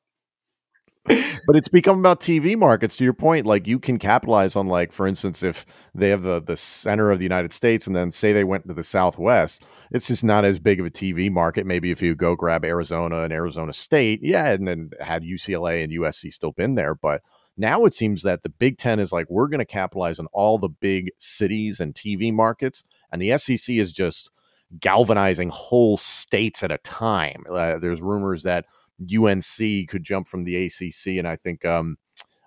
but 1.06 1.56
it's 1.56 1.70
become 1.70 2.00
about 2.00 2.20
TV 2.20 2.58
markets. 2.58 2.98
To 2.98 3.04
your 3.04 3.13
point, 3.13 3.46
like 3.46 3.67
you 3.67 3.80
can 3.80 3.98
capitalize 3.98 4.56
on, 4.56 4.67
like 4.67 4.91
for 4.91 5.08
instance, 5.08 5.44
if 5.44 5.65
they 5.96 6.10
have 6.10 6.24
the 6.24 6.41
the 6.41 6.56
center 6.56 7.10
of 7.10 7.20
the 7.20 7.26
United 7.26 7.54
States, 7.54 7.88
and 7.88 7.96
then 7.96 8.12
say 8.12 8.34
they 8.34 8.44
went 8.44 8.67
to 8.67 8.74
the 8.74 8.84
Southwest, 8.84 9.63
it's 9.91 10.08
just 10.08 10.24
not 10.24 10.46
as 10.46 10.60
big 10.60 10.80
of 10.80 10.86
a 10.86 10.91
TV 10.91 11.32
market. 11.32 11.65
Maybe 11.65 11.89
if 11.89 12.02
you 12.02 12.15
go 12.15 12.36
grab 12.36 12.65
Arizona 12.65 13.22
and 13.24 13.34
Arizona 13.34 13.74
State, 13.74 14.20
yeah, 14.22 14.50
and 14.50 14.67
then 14.67 14.91
had 15.00 15.24
UCLA 15.24 15.84
and 15.84 15.94
USC 15.94 16.32
still 16.34 16.52
been 16.52 16.76
there, 16.76 16.96
but 16.96 17.22
now 17.58 17.86
it 17.86 17.94
seems 17.94 18.24
that 18.24 18.44
the 18.44 18.50
Big 18.50 18.78
Ten 18.78 19.00
is 19.00 19.12
like, 19.12 19.28
we're 19.30 19.48
going 19.48 19.60
to 19.60 19.65
capitalize 19.65 20.20
on 20.20 20.28
all 20.34 20.58
the 20.58 20.70
big 20.70 21.12
cities 21.17 21.80
and 21.80 21.94
TV 21.94 22.34
markets. 22.34 22.84
And 23.12 23.21
the 23.21 23.38
SEC 23.38 23.76
is 23.76 23.91
just 23.93 24.32
galvanizing 24.80 25.50
whole 25.50 25.97
states 25.97 26.63
at 26.63 26.71
a 26.71 26.78
time. 26.80 27.43
Uh, 27.50 27.78
there's 27.80 28.02
rumors 28.02 28.43
that 28.43 28.65
UNC 29.02 29.88
could 29.89 30.04
jump 30.04 30.28
from 30.28 30.43
the 30.43 30.65
ACC. 30.65 31.17
And 31.17 31.28
I 31.28 31.36
think 31.36 31.65
um, 31.65 31.97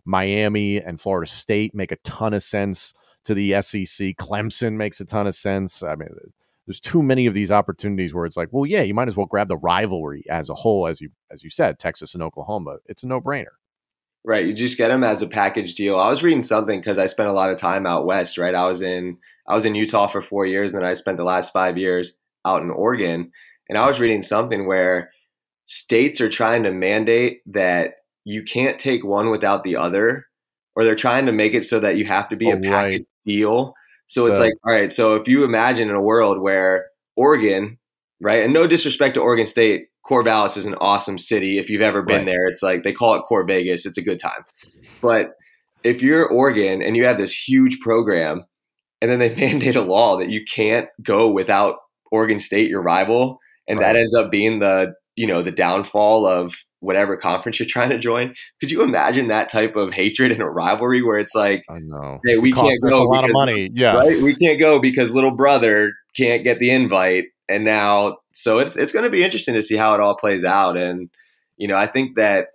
Miami 0.05 0.79
and 0.79 1.01
Florida 1.01 1.31
State 1.31 1.75
make 1.75 1.93
a 1.93 1.97
ton 1.97 2.35
of 2.35 2.43
sense 2.43 2.95
to 3.25 3.35
the 3.35 3.61
SEC. 3.63 4.17
Clemson 4.17 4.75
makes 4.75 5.01
a 5.01 5.05
ton 5.05 5.27
of 5.27 5.35
sense. 5.35 5.83
I 5.83 5.97
mean, 5.97 6.09
there's 6.67 6.81
too 6.81 7.03
many 7.03 7.27
of 7.27 7.35
these 7.35 7.51
opportunities 7.51 8.15
where 8.15 8.27
it's 8.27 8.37
like, 8.37 8.49
well, 8.53 8.67
yeah, 8.67 8.83
you 8.83 8.95
might 8.95 9.09
as 9.09 9.17
well 9.17 9.27
grab 9.27 9.49
the 9.49 9.57
rivalry 9.57 10.25
as 10.31 10.49
a 10.49 10.55
whole, 10.55 10.87
as 10.87 11.01
you 11.01 11.11
as 11.31 11.45
you 11.45 11.51
said, 11.51 11.79
Texas 11.79 12.15
and 12.15 12.23
Oklahoma. 12.23 12.79
It's 12.87 13.03
a 13.03 13.07
no 13.07 13.21
brainer. 13.21 13.57
Right. 14.27 14.47
You 14.47 14.55
just 14.55 14.79
get 14.79 14.89
them 14.89 15.05
as 15.05 15.21
a 15.21 15.27
package 15.27 15.75
deal. 15.75 15.99
I 15.99 16.09
was 16.09 16.23
reading 16.23 16.43
something 16.43 16.81
because 16.81 16.97
I 16.97 17.07
spent 17.07 17.29
a 17.29 17.35
lot 17.35 17.51
of 17.51 17.59
time 17.59 17.87
out 17.87 18.07
west, 18.07 18.39
right? 18.39 18.55
I 18.55 18.67
was 18.67 18.81
in 18.81 19.19
I 19.49 19.55
was 19.55 19.65
in 19.65 19.75
Utah 19.75 20.07
for 20.07 20.23
four 20.23 20.47
years, 20.47 20.73
and 20.73 20.81
then 20.81 20.89
I 20.89 20.95
spent 20.95 21.17
the 21.19 21.25
last 21.25 21.53
five 21.53 21.77
years 21.77 22.19
out 22.45 22.63
in 22.63 22.71
Oregon. 22.71 23.31
And 23.69 23.79
I 23.79 23.87
was 23.87 24.01
reading 24.01 24.23
something 24.23 24.67
where 24.67 25.11
states 25.67 26.21
are 26.21 26.29
trying 26.29 26.63
to 26.65 26.73
mandate 26.73 27.41
that 27.47 27.95
you 28.25 28.43
can't 28.43 28.79
take 28.79 29.05
one 29.05 29.31
without 29.31 29.65
the 29.65 29.77
other, 29.77 30.27
or 30.77 30.85
they're 30.85 30.95
trying 30.95 31.27
to 31.27 31.33
make 31.33 31.55
it 31.55 31.65
so 31.65 31.81
that 31.81 31.97
you 31.97 32.05
have 32.07 32.29
to 32.31 32.37
be 32.37 32.47
Oh, 32.47 32.57
a 32.57 32.61
package 32.61 33.01
right. 33.01 33.07
deal. 33.27 33.75
So 34.07 34.27
it's 34.27 34.39
like, 34.39 34.53
all 34.67 34.73
right, 34.75 34.93
so 34.93 35.15
if 35.15 35.29
you 35.29 35.45
imagine 35.45 35.89
in 35.89 35.95
a 35.95 36.03
world 36.03 36.41
where 36.41 36.87
Oregon, 37.17 37.79
right, 38.21 38.45
and 38.45 38.53
no 38.53 38.67
disrespect 38.67 39.15
to 39.15 39.21
Oregon 39.23 39.47
State, 39.47 39.87
Corvallis 40.05 40.59
is 40.59 40.67
an 40.67 40.75
awesome 40.75 41.17
city. 41.17 41.59
If 41.59 41.71
you've 41.71 41.81
ever 41.81 42.03
been 42.03 42.19
Right. 42.19 42.27
there, 42.27 42.47
it's 42.49 42.63
like 42.63 42.83
they 42.83 42.93
call 42.93 43.15
it 43.15 43.23
Core 43.23 43.45
Vegas. 43.47 43.87
It's 43.87 43.97
a 43.97 44.03
good 44.03 44.19
time. 44.19 44.45
But 45.01 45.31
if 45.83 46.03
you're 46.03 46.29
Oregon 46.29 46.83
and 46.83 46.97
you 46.97 47.07
have 47.07 47.17
this 47.17 47.33
huge 47.33 47.81
program, 47.81 48.45
and 49.05 49.13
then 49.13 49.19
they 49.19 49.35
mandate 49.37 49.77
a 49.77 49.83
law 49.83 50.17
that 50.17 50.31
you 50.31 50.43
can't 50.45 50.89
go 51.03 51.31
without 51.31 51.77
Oregon 52.11 52.41
State, 52.41 52.71
your 52.71 52.81
rival, 52.81 53.39
and 53.69 53.81
that 53.81 53.97
ends 53.97 54.15
up 54.15 54.31
being 54.31 54.61
the 54.61 54.95
you 55.15 55.27
know 55.27 55.43
the 55.43 55.51
downfall 55.51 56.27
of 56.27 56.55
whatever 56.81 57.17
conference 57.17 57.59
you're 57.59 57.69
trying 57.69 57.91
to 57.91 57.99
join. 57.99 58.35
Could 58.61 58.71
you 58.71 58.83
imagine 58.83 59.29
that 59.29 59.51
type 59.51 59.77
of 59.77 59.93
hatred 59.93 60.33
and 60.33 60.41
a 60.41 60.47
rivalry 60.47 61.03
where 61.03 61.19
it's 61.19 61.35
like, 61.35 61.65
I 61.69 61.79
know. 61.81 62.21
Hey, 62.25 62.39
we 62.39 62.51
can't 62.51 62.81
go 62.83 63.03
a 63.03 63.05
lot 63.05 63.25
of 63.25 63.29
because- 63.29 63.33
money. 63.35 63.71
Yeah. 63.75 63.97
right? 63.99 64.23
We 64.23 64.35
can't 64.35 64.59
go 64.59 64.81
because 64.81 65.11
little 65.11 65.35
brother 65.35 65.93
can't 66.17 66.45
get 66.45 66.59
the 66.59 66.71
invite, 66.71 67.27
and 67.49 67.65
now 67.65 68.17
so 68.33 68.59
it's 68.59 68.75
it's 68.75 68.93
going 68.93 69.05
to 69.05 69.11
be 69.11 69.23
interesting 69.23 69.55
to 69.55 69.63
see 69.63 69.77
how 69.77 69.95
it 69.95 70.01
all 70.01 70.17
plays 70.17 70.45
out. 70.45 70.79
And 70.79 71.11
you 71.59 71.69
know, 71.69 71.77
I 71.77 71.87
think 71.87 72.17
that 72.17 72.49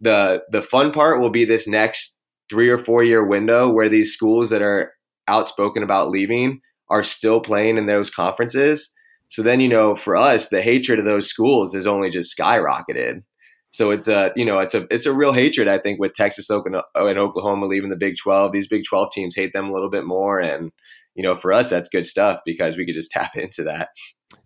the 0.00 0.44
the 0.50 0.62
fun 0.62 0.92
part 0.92 1.20
will 1.20 1.30
be 1.30 1.44
this 1.44 1.68
next 1.68 2.16
three 2.48 2.70
or 2.70 2.78
four 2.78 3.02
year 3.04 3.22
window 3.22 3.68
where 3.68 3.88
these 3.88 4.12
schools 4.14 4.50
that 4.50 4.62
are 4.62 4.92
outspoken 5.28 5.82
about 5.82 6.10
leaving 6.10 6.60
are 6.88 7.04
still 7.04 7.40
playing 7.40 7.76
in 7.76 7.86
those 7.86 8.10
conferences. 8.10 8.92
So 9.28 9.42
then, 9.42 9.60
you 9.60 9.68
know, 9.68 9.94
for 9.94 10.16
us, 10.16 10.48
the 10.48 10.60
hatred 10.60 10.98
of 10.98 11.04
those 11.04 11.28
schools 11.28 11.74
is 11.74 11.86
only 11.86 12.10
just 12.10 12.36
skyrocketed. 12.36 13.20
So 13.70 13.92
it's 13.92 14.08
a, 14.08 14.32
you 14.34 14.44
know, 14.44 14.58
it's 14.58 14.74
a, 14.74 14.88
it's 14.90 15.06
a 15.06 15.14
real 15.14 15.32
hatred. 15.32 15.68
I 15.68 15.78
think 15.78 16.00
with 16.00 16.14
Texas 16.14 16.50
and 16.50 16.82
Oklahoma 16.96 17.66
leaving 17.66 17.90
the 17.90 17.96
Big 17.96 18.16
Twelve, 18.16 18.50
these 18.50 18.66
Big 18.66 18.82
Twelve 18.84 19.12
teams 19.12 19.36
hate 19.36 19.52
them 19.52 19.68
a 19.68 19.72
little 19.72 19.90
bit 19.90 20.04
more, 20.04 20.40
and 20.40 20.72
you 21.20 21.26
know, 21.26 21.36
for 21.36 21.52
us, 21.52 21.68
that's 21.68 21.90
good 21.90 22.06
stuff 22.06 22.40
because 22.46 22.78
we 22.78 22.86
could 22.86 22.94
just 22.94 23.10
tap 23.10 23.36
into 23.36 23.62
that. 23.64 23.90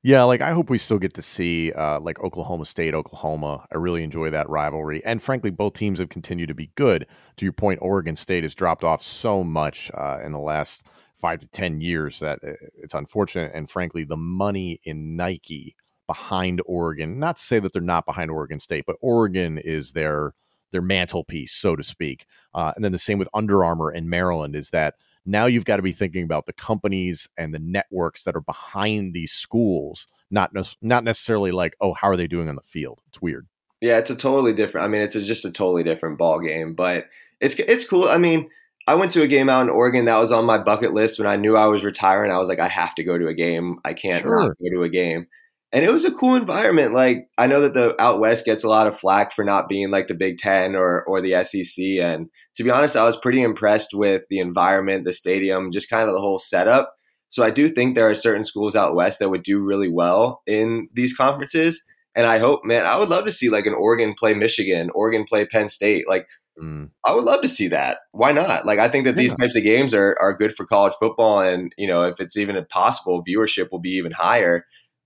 Yeah, 0.03 0.25
like 0.25 0.41
I 0.41 0.51
hope 0.51 0.71
we 0.71 0.79
still 0.79 0.99
get 0.99 1.15
to 1.15 1.23
see 1.23 1.71
uh, 1.71 2.01
like 2.01 2.19
Oklahoma 2.19 2.65
State, 2.65 2.95
Oklahoma. 2.95 3.65
I 3.73 3.77
really 3.77 4.03
enjoy 4.03 4.31
that 4.31 4.49
rivalry, 4.49 5.01
and 5.05 5.23
frankly, 5.23 5.51
both 5.51 5.75
teams 5.75 6.01
have 6.01 6.09
continued 6.09 6.49
to 6.49 6.55
be 6.55 6.73
good. 6.75 7.07
To 7.37 7.45
your 7.45 7.53
point, 7.53 7.79
Oregon 7.81 8.17
State 8.17 8.43
has 8.43 8.57
dropped 8.57 8.83
off 8.83 9.03
so 9.03 9.45
much 9.45 9.93
uh, 9.95 10.19
in 10.25 10.33
the 10.33 10.41
last 10.41 10.89
five 11.15 11.39
to 11.41 11.47
ten 11.47 11.81
years 11.81 12.19
that 12.19 12.41
uh, 12.43 12.55
it's 12.83 12.95
unfortunate. 12.95 13.53
And 13.55 13.71
frankly, 13.71 14.03
the 14.03 14.17
money 14.17 14.81
in 14.83 15.15
Nike 15.15 15.77
behind 16.09 16.61
Oregon. 16.67 17.21
Not 17.21 17.37
to 17.37 17.43
say 17.43 17.61
that 17.61 17.73
they're 17.73 17.81
not 17.81 18.05
behind 18.05 18.33
Oregon 18.33 18.59
State, 18.59 18.85
but 18.87 18.97
Oregon 19.01 19.59
is 19.59 19.93
their 19.93 20.35
their 20.71 20.83
mantelpiece, 20.83 21.53
so 21.53 21.77
to 21.77 21.85
speak. 21.85 22.27
Uh, 22.53 22.73
and 22.75 22.85
then 22.85 22.91
the 22.91 22.99
same 22.99 23.19
with 23.19 23.29
Under 23.33 23.65
Armour 23.65 23.93
in 23.93 24.11
Maryland 24.11 24.57
is 24.57 24.71
that 24.71 24.95
now 25.27 25.47
you've 25.47 25.65
got 25.65 25.77
to 25.77 25.83
be 25.83 25.93
thinking 25.93 26.25
about 26.25 26.47
the 26.47 26.53
companies 26.53 27.29
and 27.37 27.55
the 27.55 27.59
networks 27.59 28.25
that 28.25 28.37
are 28.37 28.41
behind 28.41 29.15
these 29.15 29.33
schools, 29.33 30.07
not 30.31 30.53
ne- 30.55 30.63
not 30.83 31.05
necessarily 31.05 31.51
like, 31.51 31.77
oh, 31.81 31.95
how 31.95 32.09
are 32.09 32.17
they 32.17 32.27
doing 32.27 32.49
on 32.49 32.57
the 32.57 32.63
field? 32.63 33.01
It's 33.09 33.23
weird. 33.23 33.47
Yeah, 33.81 33.99
it's 33.99 34.11
a 34.11 34.17
totally 34.17 34.53
different. 34.53 34.85
I 34.85 34.89
mean, 34.89 35.03
it's 35.03 35.15
a, 35.15 35.23
just 35.23 35.45
a 35.45 35.51
totally 35.53 35.83
different 35.83 36.19
ball 36.19 36.41
game, 36.41 36.75
but 36.75 37.07
it's 37.41 37.55
it's 37.57 37.87
cool. 37.87 38.09
I 38.09 38.19
mean, 38.19 38.49
I 38.87 38.95
went 38.95 39.13
to 39.13 39.23
a 39.23 39.29
game 39.29 39.49
out 39.49 39.63
in 39.63 39.71
Oregon 39.71 40.05
that 40.07 40.19
was 40.19 40.33
on 40.33 40.45
my 40.47 40.59
bucket 40.59 40.93
list 40.93 41.19
when 41.19 41.29
I 41.29 41.37
knew 41.37 41.57
I 41.57 41.67
was 41.67 41.85
retiring. 41.85 42.31
I 42.31 42.39
was 42.39 42.49
like, 42.49 42.61
I 42.61 42.69
have 42.69 42.95
to 42.97 43.05
go 43.05 43.17
to 43.19 43.29
a 43.29 43.35
game. 43.35 43.79
I 43.85 43.95
can't 43.95 44.23
Sure. 44.23 44.41
not 44.43 44.57
go 44.59 44.71
to 44.77 44.83
a 44.83 44.89
game. 44.89 45.27
And 45.75 45.85
it 45.85 45.93
was 45.93 46.05
a 46.05 46.13
cool 46.13 46.37
environment. 46.37 46.95
Like 46.95 47.29
I 47.37 47.49
know 47.49 47.61
that 47.63 47.75
the 47.75 48.01
out 48.01 48.21
west 48.21 48.45
gets 48.45 48.63
a 48.63 48.69
lot 48.69 48.87
of 48.87 48.99
flack 48.99 49.33
for 49.33 49.45
not 49.45 49.69
being 49.69 49.91
like 49.91 50.07
the 50.07 50.15
Big 50.15 50.39
Ten 50.39 50.77
or 50.77 51.03
or 51.05 51.21
the 51.21 51.45
SEC. 51.45 51.85
And 52.01 52.29
to 52.55 52.63
be 52.63 52.71
honest, 52.71 52.97
I 52.97 53.05
was 53.05 53.17
pretty 53.17 53.43
impressed 53.43 53.91
with 53.93 54.23
the 54.31 54.39
environment, 54.39 55.05
the 55.05 55.13
stadium, 55.13 55.73
just 55.73 55.91
kind 55.91 56.09
of 56.09 56.15
the 56.15 56.21
whole 56.21 56.39
setup. 56.39 56.95
So 57.29 57.43
I 57.43 57.51
do 57.51 57.69
think 57.69 57.97
there 57.97 58.09
are 58.09 58.15
certain 58.15 58.45
schools 58.45 58.77
out 58.77 58.95
west 58.95 59.19
that 59.19 59.31
would 59.31 59.43
do 59.43 59.59
really 59.59 59.91
well 59.91 60.43
in 60.47 60.89
these 60.95 61.17
conferences. 61.17 61.85
And 62.15 62.29
I 62.29 62.39
hope, 62.39 62.61
man, 62.65 62.87
I 62.87 62.97
would 62.97 63.09
love 63.09 63.25
to 63.25 63.33
see 63.33 63.51
like 63.51 63.67
an 63.67 63.75
Oregon 63.75 64.15
play 64.17 64.35
Michigan, 64.35 64.91
Oregon 64.95 65.25
play 65.25 65.45
Penn 65.45 65.69
State. 65.69 66.09
Like 66.09 66.29
Mm. 66.61 66.91
I 67.05 67.13
would 67.13 67.25
love 67.25 67.43
to 67.43 67.49
see 67.49 67.69
that. 67.69 67.99
Why 68.13 68.31
not? 68.31 68.65
Like 68.65 68.79
I 68.79 68.89
think 68.89 69.05
that 69.07 69.17
these 69.17 69.37
types 69.37 69.57
of 69.57 69.65
games 69.65 69.93
are 69.93 70.17
are 70.21 70.37
good 70.37 70.55
for 70.55 70.65
college 70.65 70.95
football, 71.01 71.41
and 71.41 71.73
you 71.77 71.89
know 71.89 72.05
if 72.05 72.21
it's 72.21 72.37
even 72.37 72.65
possible, 72.71 73.25
viewership 73.25 73.73
will 73.73 73.81
be 73.81 73.91
even 73.91 74.13
higher. 74.13 74.65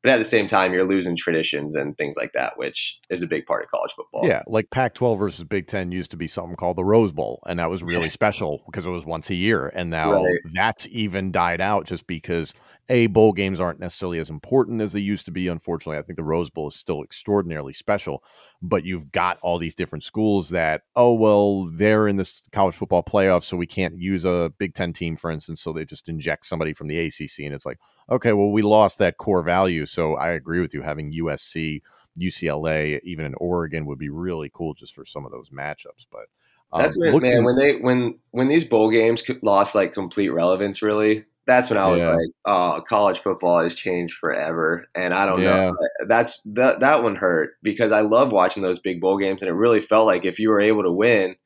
But 0.09 0.15
at 0.15 0.19
the 0.21 0.25
same 0.25 0.47
time, 0.47 0.73
you're 0.73 0.85
losing 0.85 1.19
traditions 1.19 1.75
and 1.75 1.95
things 1.99 2.17
like 2.17 2.33
that, 2.33 2.57
which 2.57 2.99
is 3.11 3.21
a 3.21 3.27
big 3.27 3.45
part 3.45 3.63
of 3.63 3.71
college 3.71 3.93
football. 3.93 4.27
Yeah, 4.27 4.43
like 4.47 4.71
Pac-12 4.71 5.19
versus 5.19 5.45
Big 5.45 5.67
Ten 5.67 5.93
used 5.93 6.11
to 6.13 6.17
be 6.17 6.27
something 6.27 6.57
called 6.57 6.77
the 6.77 6.85
Rose 6.85 7.13
Bowl, 7.13 7.43
and 7.47 7.59
that 7.59 7.69
was 7.69 7.83
really 7.83 8.09
special 8.09 8.63
because 8.65 8.87
it 8.87 8.91
was 8.91 9.05
once 9.05 9.29
a 9.29 9.35
year. 9.35 9.71
And 9.75 9.91
now 9.91 10.25
Right. 10.25 10.39
that's 10.55 10.89
even 10.89 11.31
died 11.31 11.61
out 11.61 11.85
just 11.85 12.07
because 12.07 12.55
a 12.89 13.07
bowl 13.09 13.33
games 13.33 13.61
aren't 13.61 13.81
necessarily 13.81 14.19
as 14.19 14.31
important 14.31 14.81
as 14.81 14.93
they 14.93 15.01
used 15.01 15.27
to 15.27 15.31
be. 15.31 15.49
Unfortunately, 15.49 15.99
I 15.99 16.03
think 16.03 16.17
the 16.17 16.25
Rose 16.25 16.51
Bowl 16.51 16.69
is 16.69 16.75
still 16.75 17.03
extraordinarily 17.03 17.73
special, 17.73 18.23
but 18.63 18.85
you've 18.85 19.13
got 19.13 19.39
all 19.43 19.59
these 19.59 19.75
different 19.75 20.05
schools 20.05 20.51
that 20.51 20.83
oh 20.97 21.13
well 21.13 21.65
they're 21.65 22.09
in 22.09 22.17
this 22.17 22.43
college 22.53 22.75
football 22.75 23.03
playoff, 23.03 23.45
so 23.45 23.57
we 23.57 23.67
can't 23.67 23.99
use 23.99 24.25
a 24.25 24.53
Big 24.59 24.75
Ten 24.75 24.93
team, 24.93 25.17
for 25.17 25.31
instance. 25.31 25.61
So 25.63 25.73
they 25.73 25.85
just 25.85 26.09
inject 26.09 26.47
somebody 26.47 26.73
from 26.73 26.89
the 26.89 26.99
ACC, 26.99 27.41
and 27.41 27.55
it's 27.55 27.67
like 27.67 27.79
okay, 28.11 28.33
well 28.33 28.51
we 28.51 28.63
lost 28.63 28.99
that 28.99 29.19
core 29.19 29.43
value. 29.43 29.85
So 29.87 30.15
I 30.15 30.31
agree 30.31 30.61
with 30.61 30.75
you 30.75 30.83
having 30.83 31.13
USC. 31.13 31.81
UCLA, 32.19 32.99
even 33.05 33.25
in 33.25 33.35
Oregon, 33.37 33.87
would 33.87 33.99
be 33.99 34.09
really 34.09 34.51
cool 34.53 34.75
just 34.75 34.93
for 34.93 35.05
some 35.05 35.25
of 35.25 35.31
those 35.31 35.51
matchups. 35.51 36.07
But 36.11 36.27
um, 36.73 36.83
that's 36.83 36.97
looking- 36.97 37.21
man 37.23 37.45
when 37.45 37.57
they 37.57 37.77
when 37.77 38.19
when 38.31 38.49
these 38.49 38.65
bowl 38.65 38.91
games 38.91 39.23
lost 39.43 39.75
like 39.75 39.93
complete 39.93 40.31
relevance. 40.31 40.83
Really, 40.83 41.25
that's 41.49 41.71
when 41.71 41.79
I 41.81 41.89
was 41.89 42.05
Yeah. 42.05 42.11
like, 42.13 42.29
oh, 42.45 42.83
college 42.89 43.21
football 43.21 43.61
has 43.61 43.75
changed 43.75 44.17
forever, 44.21 44.87
and 44.95 45.13
I 45.15 45.27
don't 45.27 45.43
Yeah. 45.43 45.73
know. 45.73 45.77
That's 46.07 46.41
that 46.47 46.81
that 46.81 47.03
one 47.03 47.17
hurt 47.17 47.53
because 47.65 47.91
I 47.93 48.03
love 48.03 48.33
watching 48.33 48.63
those 48.63 48.79
big 48.79 49.01
bowl 49.01 49.19
games, 49.19 49.43
and 49.43 49.49
it 49.51 49.55
really 49.55 49.81
felt 49.81 50.07
like 50.07 50.25
if 50.25 50.39
you 50.39 50.51
were 50.51 50.61
able 50.61 50.85
to 50.85 50.93
win, 50.93 51.37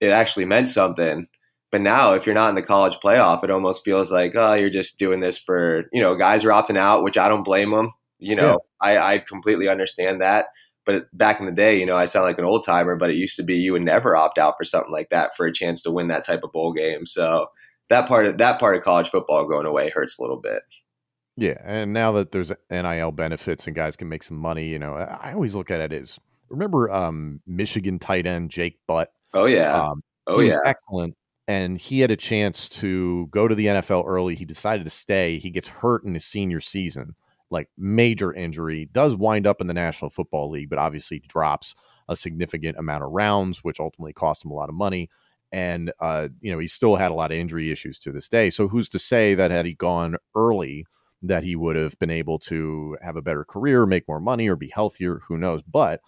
it 0.00 0.10
actually 0.10 0.44
meant 0.46 0.68
something. 0.70 1.26
But 1.70 1.82
now, 1.82 2.14
if 2.14 2.26
you're 2.26 2.34
not 2.34 2.50
in 2.50 2.56
the 2.56 2.62
college 2.62 2.98
playoff, 3.04 3.44
it 3.44 3.50
almost 3.50 3.84
feels 3.84 4.10
like, 4.12 4.34
oh, 4.36 4.54
you're 4.54 4.70
just 4.70 4.98
doing 4.98 5.20
this 5.20 5.38
for, 5.38 5.84
you 5.92 6.02
know, 6.02 6.16
guys 6.16 6.44
are 6.44 6.50
opting 6.50 6.76
out, 6.78 7.04
which 7.04 7.18
I 7.18 7.28
don't 7.28 7.44
blame 7.44 7.70
them. 7.70 7.92
You 8.18 8.34
know, 8.36 8.58
I, 8.80 8.98
I 8.98 9.18
completely 9.18 9.68
understand 9.68 10.20
that. 10.20 10.46
But 10.86 11.04
back 11.16 11.38
in 11.40 11.46
the 11.46 11.52
day, 11.52 11.78
you 11.78 11.86
know, 11.86 11.96
I 11.96 12.06
sound 12.06 12.26
like 12.26 12.38
an 12.38 12.44
old 12.44 12.64
timer, 12.66 12.96
but 12.96 13.10
it 13.10 13.16
used 13.16 13.36
to 13.36 13.44
be 13.44 13.54
you 13.56 13.72
would 13.72 13.82
never 13.82 14.16
opt 14.16 14.38
out 14.38 14.54
for 14.58 14.64
something 14.64 14.92
like 14.92 15.10
that 15.10 15.30
for 15.36 15.46
a 15.46 15.52
chance 15.52 15.82
to 15.84 15.92
win 15.92 16.08
that 16.08 16.26
type 16.26 16.42
of 16.42 16.52
bowl 16.52 16.72
game. 16.72 17.06
So 17.06 17.46
that 17.90 18.08
part 18.08 18.26
of 18.26 18.38
that 18.38 18.58
part 18.58 18.76
of 18.76 18.82
college 18.82 19.10
football 19.10 19.44
going 19.46 19.66
away 19.66 19.90
hurts 19.90 20.18
a 20.18 20.22
little 20.22 20.40
bit. 20.40 20.62
yeah, 21.36 21.58
and 21.62 21.92
now 21.92 22.12
that 22.12 22.32
there's 22.32 22.52
NIL 22.70 23.12
benefits 23.12 23.66
and 23.66 23.76
guys 23.76 23.96
can 23.96 24.08
make 24.08 24.22
some 24.22 24.36
money, 24.36 24.68
you 24.68 24.78
know, 24.78 24.94
I 24.94 25.32
always 25.34 25.54
look 25.54 25.70
at 25.70 25.80
it 25.80 25.92
as 25.92 26.18
remember 26.48 26.90
um, 26.90 27.40
Michigan 27.46 27.98
tight 27.98 28.26
end 28.26 28.50
Jake 28.50 28.78
Butt. 28.86 29.12
Oh 29.34 29.46
yeah. 29.46 29.76
Um, 29.76 30.02
oh 30.26 30.40
he 30.40 30.46
yeah. 30.46 30.54
was 30.54 30.60
excellent, 30.64 31.16
and 31.48 31.78
he 31.78 32.00
had 32.00 32.10
a 32.10 32.16
chance 32.16 32.68
to 32.68 33.26
go 33.30 33.48
to 33.48 33.54
the 33.54 33.66
NFL 33.66 34.06
early. 34.06 34.34
He 34.34 34.44
decided 34.44 34.84
to 34.84 34.90
stay. 34.90 35.38
He 35.38 35.50
gets 35.50 35.68
hurt 35.68 36.04
in 36.04 36.14
his 36.14 36.24
senior 36.24 36.60
season, 36.60 37.14
like 37.50 37.68
major 37.76 38.32
injury. 38.32 38.88
Does 38.92 39.16
wind 39.16 39.46
up 39.46 39.60
in 39.60 39.66
the 39.66 39.74
National 39.74 40.10
Football 40.10 40.50
League, 40.50 40.70
but 40.70 40.78
obviously 40.78 41.20
drops 41.26 41.74
a 42.08 42.16
significant 42.16 42.76
amount 42.76 43.04
of 43.04 43.10
rounds, 43.10 43.64
which 43.64 43.80
ultimately 43.80 44.12
cost 44.12 44.44
him 44.44 44.50
a 44.50 44.54
lot 44.54 44.68
of 44.68 44.74
money. 44.74 45.08
And 45.52 45.92
uh, 46.00 46.28
you 46.40 46.52
know, 46.52 46.58
he 46.58 46.66
still 46.66 46.96
had 46.96 47.10
a 47.10 47.14
lot 47.14 47.32
of 47.32 47.38
injury 47.38 47.70
issues 47.70 47.98
to 48.00 48.12
this 48.12 48.28
day. 48.28 48.50
So 48.50 48.68
who's 48.68 48.88
to 48.90 48.98
say 48.98 49.34
that 49.34 49.50
had 49.50 49.66
he 49.66 49.74
gone 49.74 50.16
early, 50.34 50.86
that 51.22 51.44
he 51.44 51.56
would 51.56 51.76
have 51.76 51.98
been 51.98 52.10
able 52.10 52.38
to 52.40 52.96
have 53.02 53.16
a 53.16 53.22
better 53.22 53.44
career, 53.44 53.84
make 53.86 54.08
more 54.08 54.20
money, 54.20 54.48
or 54.48 54.56
be 54.56 54.70
healthier? 54.72 55.22
Who 55.28 55.36
knows? 55.36 55.62
But 55.62 56.00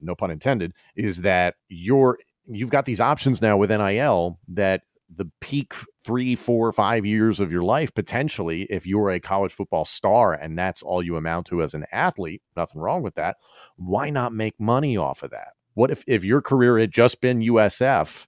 no 0.00 0.14
pun 0.14 0.30
intended, 0.30 0.72
is 0.96 1.22
that 1.22 1.54
you're 1.68 2.18
you've 2.46 2.70
got 2.70 2.84
these 2.84 3.00
options 3.00 3.40
now 3.40 3.56
with 3.56 3.70
NIL 3.70 4.38
that 4.48 4.82
the 5.14 5.30
peak 5.40 5.74
three, 6.02 6.34
four, 6.34 6.72
five 6.72 7.04
years 7.04 7.40
of 7.40 7.52
your 7.52 7.62
life 7.62 7.94
potentially, 7.94 8.62
if 8.64 8.86
you're 8.86 9.10
a 9.10 9.20
college 9.20 9.52
football 9.52 9.84
star 9.84 10.32
and 10.32 10.58
that's 10.58 10.82
all 10.82 11.02
you 11.02 11.16
amount 11.16 11.46
to 11.46 11.62
as 11.62 11.74
an 11.74 11.84
athlete, 11.92 12.42
nothing 12.56 12.80
wrong 12.80 13.02
with 13.02 13.14
that. 13.14 13.36
Why 13.76 14.10
not 14.10 14.32
make 14.32 14.58
money 14.58 14.96
off 14.96 15.22
of 15.22 15.30
that? 15.30 15.48
What 15.74 15.90
if 15.90 16.04
if 16.06 16.24
your 16.24 16.40
career 16.40 16.78
had 16.78 16.92
just 16.92 17.20
been 17.20 17.40
USF? 17.40 18.26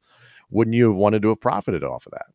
Wouldn't 0.50 0.76
you 0.76 0.88
have 0.88 0.96
wanted 0.96 1.22
to 1.22 1.28
have 1.28 1.40
profited 1.40 1.82
off 1.82 2.06
of 2.06 2.12
that? 2.12 2.26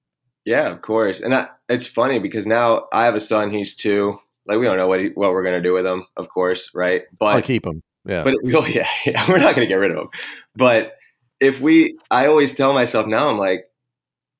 Yeah, 0.45 0.69
of 0.69 0.81
course. 0.81 1.21
And 1.21 1.35
I, 1.35 1.47
it's 1.69 1.87
funny 1.87 2.19
because 2.19 2.45
now 2.45 2.87
I 2.91 3.05
have 3.05 3.15
a 3.15 3.19
son. 3.19 3.51
He's 3.51 3.75
two. 3.75 4.19
Like 4.47 4.59
we 4.59 4.65
don't 4.65 4.77
know 4.77 4.87
what 4.87 4.99
he, 4.99 5.07
what 5.09 5.31
we're 5.31 5.43
gonna 5.43 5.61
do 5.61 5.73
with 5.73 5.85
him, 5.85 6.05
of 6.17 6.29
course, 6.29 6.71
right? 6.73 7.03
But 7.17 7.35
I'll 7.35 7.41
keep 7.41 7.65
him. 7.65 7.83
Yeah. 8.05 8.23
But 8.23 8.35
oh 8.53 8.65
yeah, 8.65 8.87
yeah, 9.05 9.25
we're 9.29 9.39
not 9.39 9.55
going 9.55 9.67
to 9.67 9.71
get 9.71 9.75
rid 9.75 9.91
of 9.91 9.97
him. 9.97 10.09
But 10.55 10.95
if 11.39 11.59
we, 11.59 11.97
I 12.09 12.27
always 12.27 12.55
tell 12.55 12.73
myself 12.73 13.07
now, 13.07 13.29
I'm 13.29 13.37
like, 13.37 13.65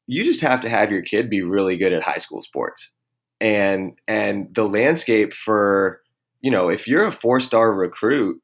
you 0.08 0.24
just 0.24 0.42
have 0.42 0.62
to 0.62 0.70
have 0.70 0.92
your 0.92 1.02
kid 1.02 1.30
be 1.30 1.42
really 1.42 1.78
good 1.78 1.94
at 1.94 2.04
high 2.04 2.18
school 2.18 2.42
sports, 2.42 2.92
and 3.40 3.98
and 4.08 4.54
the 4.54 4.68
landscape 4.68 5.34
for, 5.34 6.02
you 6.42 6.52
know, 6.52 6.70
if 6.70 6.88
you're 6.88 7.06
a 7.06 7.12
four 7.12 7.40
star 7.40 7.74
recruit 7.74 8.42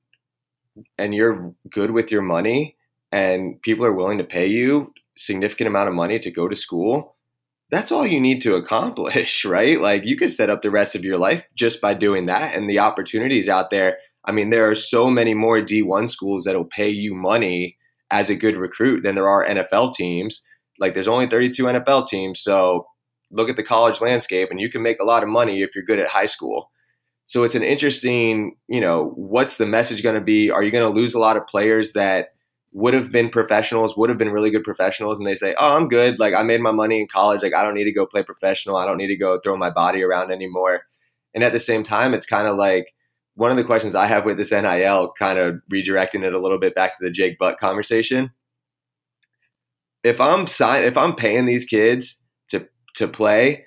and 0.98 1.14
you're 1.14 1.54
good 1.70 1.92
with 1.92 2.12
your 2.12 2.22
money, 2.22 2.78
and 3.12 3.62
people 3.64 3.86
are 3.86 3.94
willing 3.94 4.20
to 4.20 4.24
pay 4.24 4.48
you 4.48 4.94
significant 5.18 5.68
amount 5.68 5.90
of 5.90 5.96
money 5.96 6.20
to 6.20 6.32
go 6.32 6.48
to 6.48 6.56
school, 6.56 7.16
that's 7.70 7.92
all 7.92 8.06
you 8.06 8.22
need 8.22 8.42
to 8.42 8.56
accomplish, 8.56 9.44
right? 9.46 9.80
Like 9.80 10.06
you 10.06 10.16
could 10.16 10.32
set 10.32 10.50
up 10.50 10.62
the 10.62 10.72
rest 10.72 10.96
of 10.96 11.04
your 11.04 11.18
life 11.18 11.44
just 11.56 11.82
by 11.82 11.94
doing 11.94 12.28
that 12.28 12.56
and 12.56 12.70
the 12.70 12.80
opportunities 12.80 13.50
out 13.50 13.70
there. 13.70 13.98
I 14.26 14.32
mean, 14.32 14.50
there 14.50 14.70
are 14.70 14.76
so 14.76 15.10
many 15.10 15.34
more 15.34 15.60
D1 15.60 16.10
schools 16.10 16.44
that'll 16.44 16.66
pay 16.66 16.90
you 16.90 17.16
money 17.16 17.78
as 18.12 18.30
a 18.30 18.36
good 18.36 18.58
recruit 18.58 19.04
than 19.04 19.16
there 19.16 19.30
are 19.30 19.46
NFL 19.46 19.94
teams. 19.94 20.44
Like 20.80 20.94
there's 20.94 21.08
only 21.08 21.28
32 21.28 21.64
NFL 21.64 22.08
teams, 22.08 22.42
so 22.42 22.86
look 23.32 23.50
at 23.50 23.58
the 23.58 23.64
college 23.64 24.00
landscape 24.00 24.50
and 24.52 24.60
you 24.60 24.70
can 24.70 24.82
make 24.82 25.00
a 25.00 25.06
lot 25.06 25.24
of 25.24 25.30
money 25.30 25.62
if 25.62 25.76
you're 25.76 25.84
good 25.84 26.00
at 26.00 26.08
high 26.08 26.26
school. 26.26 26.72
So 27.26 27.44
it's 27.44 27.56
an 27.56 27.64
interesting, 27.64 28.56
you 28.70 28.80
know, 28.80 29.12
what's 29.16 29.58
the 29.58 29.66
message 29.66 30.02
going 30.02 30.16
to 30.16 30.22
be? 30.22 30.50
Are 30.50 30.64
you 30.64 30.72
going 30.72 30.90
to 30.90 30.98
lose 30.98 31.14
a 31.14 31.20
lot 31.20 31.36
of 31.36 31.46
players 31.46 31.92
that 31.94 32.30
would 32.78 32.94
have 32.94 33.12
been 33.12 33.28
professionals, 33.28 33.98
would 33.98 34.08
have 34.08 34.20
been 34.20 34.30
really 34.30 34.52
good 34.52 34.64
professionals, 34.64 35.18
and 35.18 35.28
they 35.28 35.36
say, 35.36 35.56
"Oh, 35.58 35.76
I'm 35.76 35.88
good. 35.88 36.20
Like 36.20 36.36
I 36.36 36.44
made 36.44 36.62
my 36.62 36.72
money 36.72 37.02
in 37.02 37.08
college. 37.08 37.42
Like 37.42 37.56
I 37.56 37.64
don't 37.64 37.74
need 37.74 37.86
to 37.86 37.92
go 37.92 38.06
play 38.06 38.22
professional. 38.22 38.78
I 38.78 38.86
don't 38.86 38.98
need 38.98 39.08
to 39.08 39.18
go 39.18 39.40
throw 39.40 39.58
my 39.58 39.72
body 39.72 40.04
around 40.04 40.32
anymore." 40.32 40.84
And 41.34 41.44
at 41.44 41.54
the 41.54 41.60
same 41.60 41.82
time, 41.82 42.14
it's 42.14 42.28
kind 42.28 42.48
of 42.48 42.56
like 42.56 42.94
one 43.34 43.50
of 43.50 43.58
the 43.58 43.64
questions 43.64 43.96
I 43.96 44.06
have 44.06 44.26
with 44.26 44.38
this 44.38 44.52
NIL, 44.52 45.12
kind 45.18 45.40
of 45.40 45.56
redirecting 45.74 46.24
it 46.24 46.34
a 46.34 46.40
little 46.40 46.60
bit 46.60 46.76
back 46.76 47.00
to 47.00 47.04
the 47.04 47.12
Jake 47.12 47.40
Butt 47.40 47.58
conversation. 47.58 48.30
If 50.04 50.22
I'm 50.22 50.46
sign, 50.46 50.84
if 50.84 50.98
I'm 50.98 51.16
paying 51.16 51.48
these 51.48 51.66
kids 51.66 52.22
to 52.50 52.68
to 52.94 53.08
play, 53.08 53.66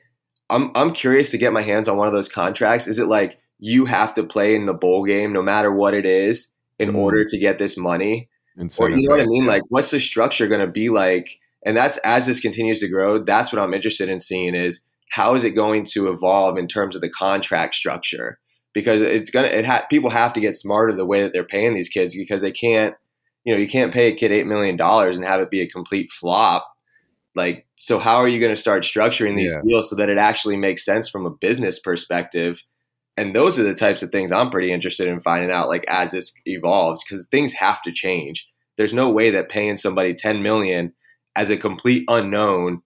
I'm 0.51 0.71
I'm 0.77 0.93
curious 0.93 1.33
to 1.33 1.39
get 1.39 1.53
my 1.53 1.63
hands 1.63 1.89
on 1.89 1.97
one 1.97 2.07
of 2.07 2.15
those 2.15 2.29
contracts. 2.29 2.87
Is 2.87 3.01
it 3.01 3.09
like 3.09 3.41
you 3.59 3.87
have 3.87 4.15
to 4.15 4.23
play 4.23 4.55
in 4.55 4.67
the 4.67 4.75
bowl 4.75 5.05
game 5.05 5.33
no 5.33 5.43
matter 5.43 5.73
what 5.73 5.95
it 5.95 6.07
is 6.07 6.53
in 6.79 6.91
mm. 6.93 6.97
order 6.97 7.25
to 7.25 7.39
get 7.39 7.59
this 7.59 7.77
money? 7.77 8.30
Incentive 8.57 8.95
or 8.95 8.99
you 8.99 9.09
know 9.09 9.17
what 9.17 9.23
I 9.23 9.27
mean? 9.27 9.47
Like, 9.47 9.63
what's 9.69 9.91
the 9.91 10.01
structure 10.01 10.47
going 10.47 10.61
to 10.61 10.67
be 10.67 10.89
like? 10.89 11.39
And 11.65 11.77
that's 11.77 11.99
as 11.99 12.27
this 12.27 12.41
continues 12.41 12.81
to 12.81 12.89
grow. 12.89 13.19
That's 13.19 13.53
what 13.53 13.61
I'm 13.61 13.75
interested 13.75 14.09
in 14.09 14.19
seeing 14.19 14.55
is 14.55 14.83
how 15.11 15.35
is 15.35 15.45
it 15.45 15.51
going 15.51 15.85
to 15.87 16.09
evolve 16.11 16.57
in 16.57 16.69
terms 16.69 16.95
of 16.95 17.03
the 17.03 17.11
contract 17.11 17.75
structure? 17.75 18.39
Because 18.73 19.03
it's 19.03 19.31
gonna, 19.31 19.49
it 19.49 19.67
ha- 19.67 19.87
people 19.91 20.11
have 20.11 20.33
to 20.35 20.41
get 20.41 20.55
smarter 20.55 20.93
the 20.93 21.05
way 21.05 21.23
that 21.23 21.33
they're 21.33 21.45
paying 21.45 21.75
these 21.75 21.89
kids 21.89 22.17
because 22.17 22.43
they 22.43 22.53
can't, 22.53 22.95
you 23.45 23.53
know, 23.53 23.59
you 23.59 23.69
can't 23.69 23.93
pay 23.93 24.09
a 24.09 24.15
kid 24.15 24.31
eight 24.31 24.47
million 24.47 24.77
dollars 24.77 25.17
and 25.17 25.27
have 25.27 25.41
it 25.41 25.51
be 25.51 25.61
a 25.61 25.69
complete 25.69 26.13
flop. 26.13 26.67
Like, 27.35 27.67
so 27.77 27.99
how 27.99 28.17
are 28.17 28.29
you 28.29 28.41
going 28.41 28.55
to 28.55 28.61
start 28.61 28.83
structuring 28.83 29.37
these 29.37 29.53
yeah. 29.53 29.61
deals 29.65 29.91
so 29.91 29.97
that 29.97 30.09
it 30.09 30.19
actually 30.19 30.57
makes 30.57 30.85
sense 30.85 31.09
from 31.09 31.27
a 31.27 31.31
business 31.31 31.79
perspective? 31.79 32.63
And 33.17 33.35
those 33.35 33.59
are 33.59 33.65
the 33.65 33.75
types 33.75 34.03
of 34.03 34.11
things 34.11 34.33
I'm 34.33 34.51
pretty 34.51 34.73
interested 34.73 35.09
in 35.09 35.21
finding 35.21 35.51
out 35.51 35.69
like 35.69 35.85
as 35.89 36.13
this 36.13 36.33
evolves 36.47 37.05
because 37.05 37.27
things 37.27 37.53
have 37.55 37.83
to 37.83 37.93
change. 37.93 38.49
There's 38.77 38.95
no 38.95 39.11
way 39.11 39.31
that 39.31 39.49
paying 39.49 39.77
somebody 39.77 40.15
10 40.15 40.43
million 40.43 40.95
as 41.37 41.51
a 41.51 41.57
complete 41.57 42.05
unknown 42.09 42.83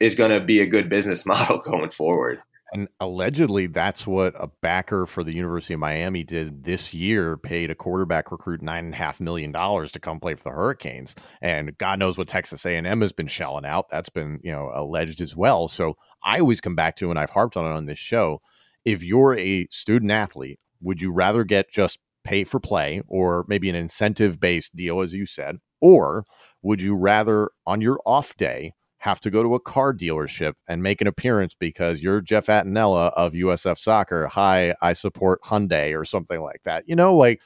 is 0.00 0.14
going 0.14 0.30
to 0.30 0.44
be 0.44 0.60
a 0.60 0.66
good 0.66 0.88
business 0.88 1.26
model 1.26 1.58
going 1.58 1.90
forward. 1.90 2.40
And 2.74 2.88
allegedly, 3.00 3.66
that's 3.66 4.06
what 4.06 4.34
a 4.38 4.48
backer 4.62 5.04
for 5.04 5.22
the 5.22 5.34
University 5.34 5.74
of 5.74 5.80
Miami 5.80 6.24
did 6.24 6.64
this 6.64 6.94
year. 6.94 7.36
Paid 7.36 7.70
a 7.70 7.74
quarterback 7.74 8.32
recruit 8.32 8.62
nine 8.62 8.86
and 8.86 8.94
a 8.94 8.96
half 8.96 9.20
million 9.20 9.52
dollars 9.52 9.92
to 9.92 10.00
come 10.00 10.18
play 10.18 10.34
for 10.36 10.44
the 10.44 10.56
Hurricanes, 10.56 11.14
and 11.42 11.76
God 11.76 11.98
knows 11.98 12.16
what 12.16 12.28
Texas 12.28 12.64
A 12.64 12.74
and 12.74 12.86
M 12.86 13.02
has 13.02 13.12
been 13.12 13.26
shelling 13.26 13.66
out. 13.66 13.90
That's 13.90 14.08
been 14.08 14.40
you 14.42 14.52
know 14.52 14.72
alleged 14.74 15.20
as 15.20 15.36
well. 15.36 15.68
So 15.68 15.98
I 16.24 16.40
always 16.40 16.62
come 16.62 16.74
back 16.74 16.96
to, 16.96 17.10
and 17.10 17.18
I've 17.18 17.28
harped 17.28 17.58
on 17.58 17.66
it 17.66 17.76
on 17.76 17.84
this 17.84 17.98
show 17.98 18.40
if 18.84 19.02
you're 19.02 19.38
a 19.38 19.66
student 19.70 20.10
athlete, 20.10 20.58
would 20.80 21.00
you 21.00 21.12
rather 21.12 21.44
get 21.44 21.70
just 21.70 21.98
pay 22.24 22.44
for 22.44 22.60
play 22.60 23.02
or 23.08 23.44
maybe 23.48 23.68
an 23.68 23.76
incentive 23.76 24.40
based 24.40 24.74
deal, 24.76 25.00
as 25.00 25.12
you 25.12 25.26
said, 25.26 25.58
or 25.80 26.24
would 26.62 26.80
you 26.80 26.94
rather 26.94 27.50
on 27.66 27.80
your 27.80 28.00
off 28.06 28.36
day 28.36 28.72
have 28.98 29.18
to 29.18 29.30
go 29.30 29.42
to 29.42 29.54
a 29.54 29.60
car 29.60 29.92
dealership 29.92 30.54
and 30.68 30.82
make 30.82 31.00
an 31.00 31.08
appearance 31.08 31.56
because 31.58 32.02
you're 32.02 32.20
Jeff 32.20 32.46
Attinella 32.46 33.12
of 33.14 33.32
USF 33.32 33.78
Soccer? 33.78 34.28
Hi, 34.28 34.74
I 34.80 34.92
support 34.92 35.42
Hyundai 35.42 35.98
or 35.98 36.04
something 36.04 36.40
like 36.40 36.62
that. 36.64 36.84
You 36.86 36.94
know, 36.94 37.16
like 37.16 37.40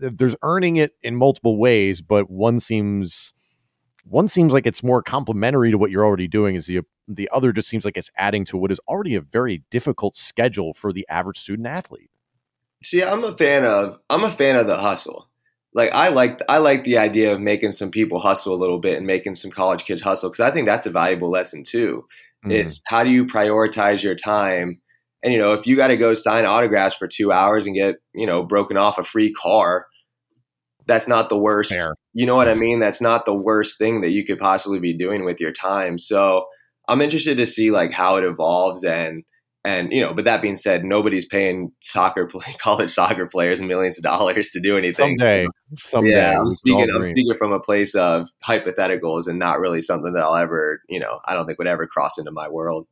there's 0.00 0.36
earning 0.42 0.76
it 0.76 0.92
in 1.02 1.16
multiple 1.16 1.58
ways, 1.58 2.02
but 2.02 2.30
one 2.30 2.60
seems 2.60 3.34
one 4.04 4.28
seems 4.28 4.52
like 4.52 4.66
it's 4.66 4.82
more 4.82 5.02
complementary 5.02 5.70
to 5.70 5.78
what 5.78 5.90
you're 5.90 6.04
already 6.04 6.28
doing 6.28 6.54
is 6.54 6.66
the 6.66 6.80
the 7.08 7.28
other 7.32 7.52
just 7.52 7.68
seems 7.68 7.84
like 7.84 7.96
it's 7.96 8.10
adding 8.16 8.44
to 8.44 8.56
what 8.56 8.70
is 8.70 8.80
already 8.88 9.14
a 9.14 9.20
very 9.20 9.64
difficult 9.70 10.16
schedule 10.16 10.72
for 10.72 10.92
the 10.92 11.06
average 11.08 11.38
student 11.38 11.66
athlete 11.66 12.10
see 12.82 13.02
i'm 13.02 13.24
a 13.24 13.36
fan 13.36 13.64
of 13.64 13.98
i'm 14.10 14.24
a 14.24 14.30
fan 14.30 14.56
of 14.56 14.66
the 14.66 14.76
hustle 14.76 15.28
like 15.74 15.90
i 15.92 16.08
like 16.08 16.40
i 16.48 16.58
like 16.58 16.84
the 16.84 16.98
idea 16.98 17.32
of 17.32 17.40
making 17.40 17.72
some 17.72 17.90
people 17.90 18.20
hustle 18.20 18.54
a 18.54 18.56
little 18.56 18.78
bit 18.78 18.96
and 18.96 19.06
making 19.06 19.34
some 19.34 19.50
college 19.50 19.84
kids 19.84 20.02
hustle 20.02 20.30
because 20.30 20.44
i 20.44 20.50
think 20.50 20.66
that's 20.66 20.86
a 20.86 20.90
valuable 20.90 21.30
lesson 21.30 21.62
too 21.62 22.04
mm. 22.44 22.52
it's 22.52 22.82
how 22.86 23.02
do 23.04 23.10
you 23.10 23.24
prioritize 23.24 24.02
your 24.02 24.14
time 24.14 24.80
and 25.22 25.32
you 25.32 25.38
know 25.38 25.52
if 25.52 25.66
you 25.66 25.76
got 25.76 25.88
to 25.88 25.96
go 25.96 26.14
sign 26.14 26.44
autographs 26.44 26.96
for 26.96 27.08
two 27.08 27.32
hours 27.32 27.66
and 27.66 27.76
get 27.76 27.96
you 28.14 28.26
know 28.26 28.42
broken 28.42 28.76
off 28.76 28.98
a 28.98 29.04
free 29.04 29.32
car 29.32 29.86
that's 30.86 31.08
not 31.08 31.28
the 31.28 31.38
worst. 31.38 31.72
Fair. 31.72 31.94
You 32.14 32.26
know 32.26 32.36
what 32.36 32.48
I 32.48 32.54
mean? 32.54 32.78
That's 32.78 33.00
not 33.00 33.24
the 33.24 33.34
worst 33.34 33.78
thing 33.78 34.02
that 34.02 34.10
you 34.10 34.24
could 34.24 34.38
possibly 34.38 34.78
be 34.78 34.96
doing 34.96 35.24
with 35.24 35.40
your 35.40 35.52
time. 35.52 35.98
So 35.98 36.46
I'm 36.88 37.00
interested 37.00 37.36
to 37.38 37.46
see 37.46 37.70
like 37.70 37.92
how 37.92 38.16
it 38.16 38.24
evolves 38.24 38.84
and 38.84 39.24
and 39.64 39.92
you 39.92 40.00
know, 40.00 40.12
but 40.12 40.24
that 40.24 40.42
being 40.42 40.56
said, 40.56 40.84
nobody's 40.84 41.24
paying 41.24 41.70
soccer 41.80 42.26
play, 42.26 42.54
college 42.58 42.90
soccer 42.90 43.26
players 43.26 43.60
millions 43.60 43.96
of 43.96 44.02
dollars 44.02 44.50
to 44.50 44.60
do 44.60 44.76
anything. 44.76 45.16
Someday, 45.18 45.46
someday. 45.78 46.10
Yeah, 46.10 46.38
I'm 46.38 46.50
speaking. 46.50 46.88
I'm 46.92 47.06
speaking 47.06 47.36
from 47.38 47.52
a 47.52 47.60
place 47.60 47.94
of 47.94 48.28
hypotheticals 48.46 49.28
and 49.28 49.38
not 49.38 49.60
really 49.60 49.80
something 49.80 50.12
that 50.14 50.24
I'll 50.24 50.34
ever, 50.34 50.80
you 50.88 50.98
know, 50.98 51.20
I 51.26 51.34
don't 51.34 51.46
think 51.46 51.58
would 51.58 51.68
ever 51.68 51.86
cross 51.86 52.18
into 52.18 52.32
my 52.32 52.48
world 52.48 52.88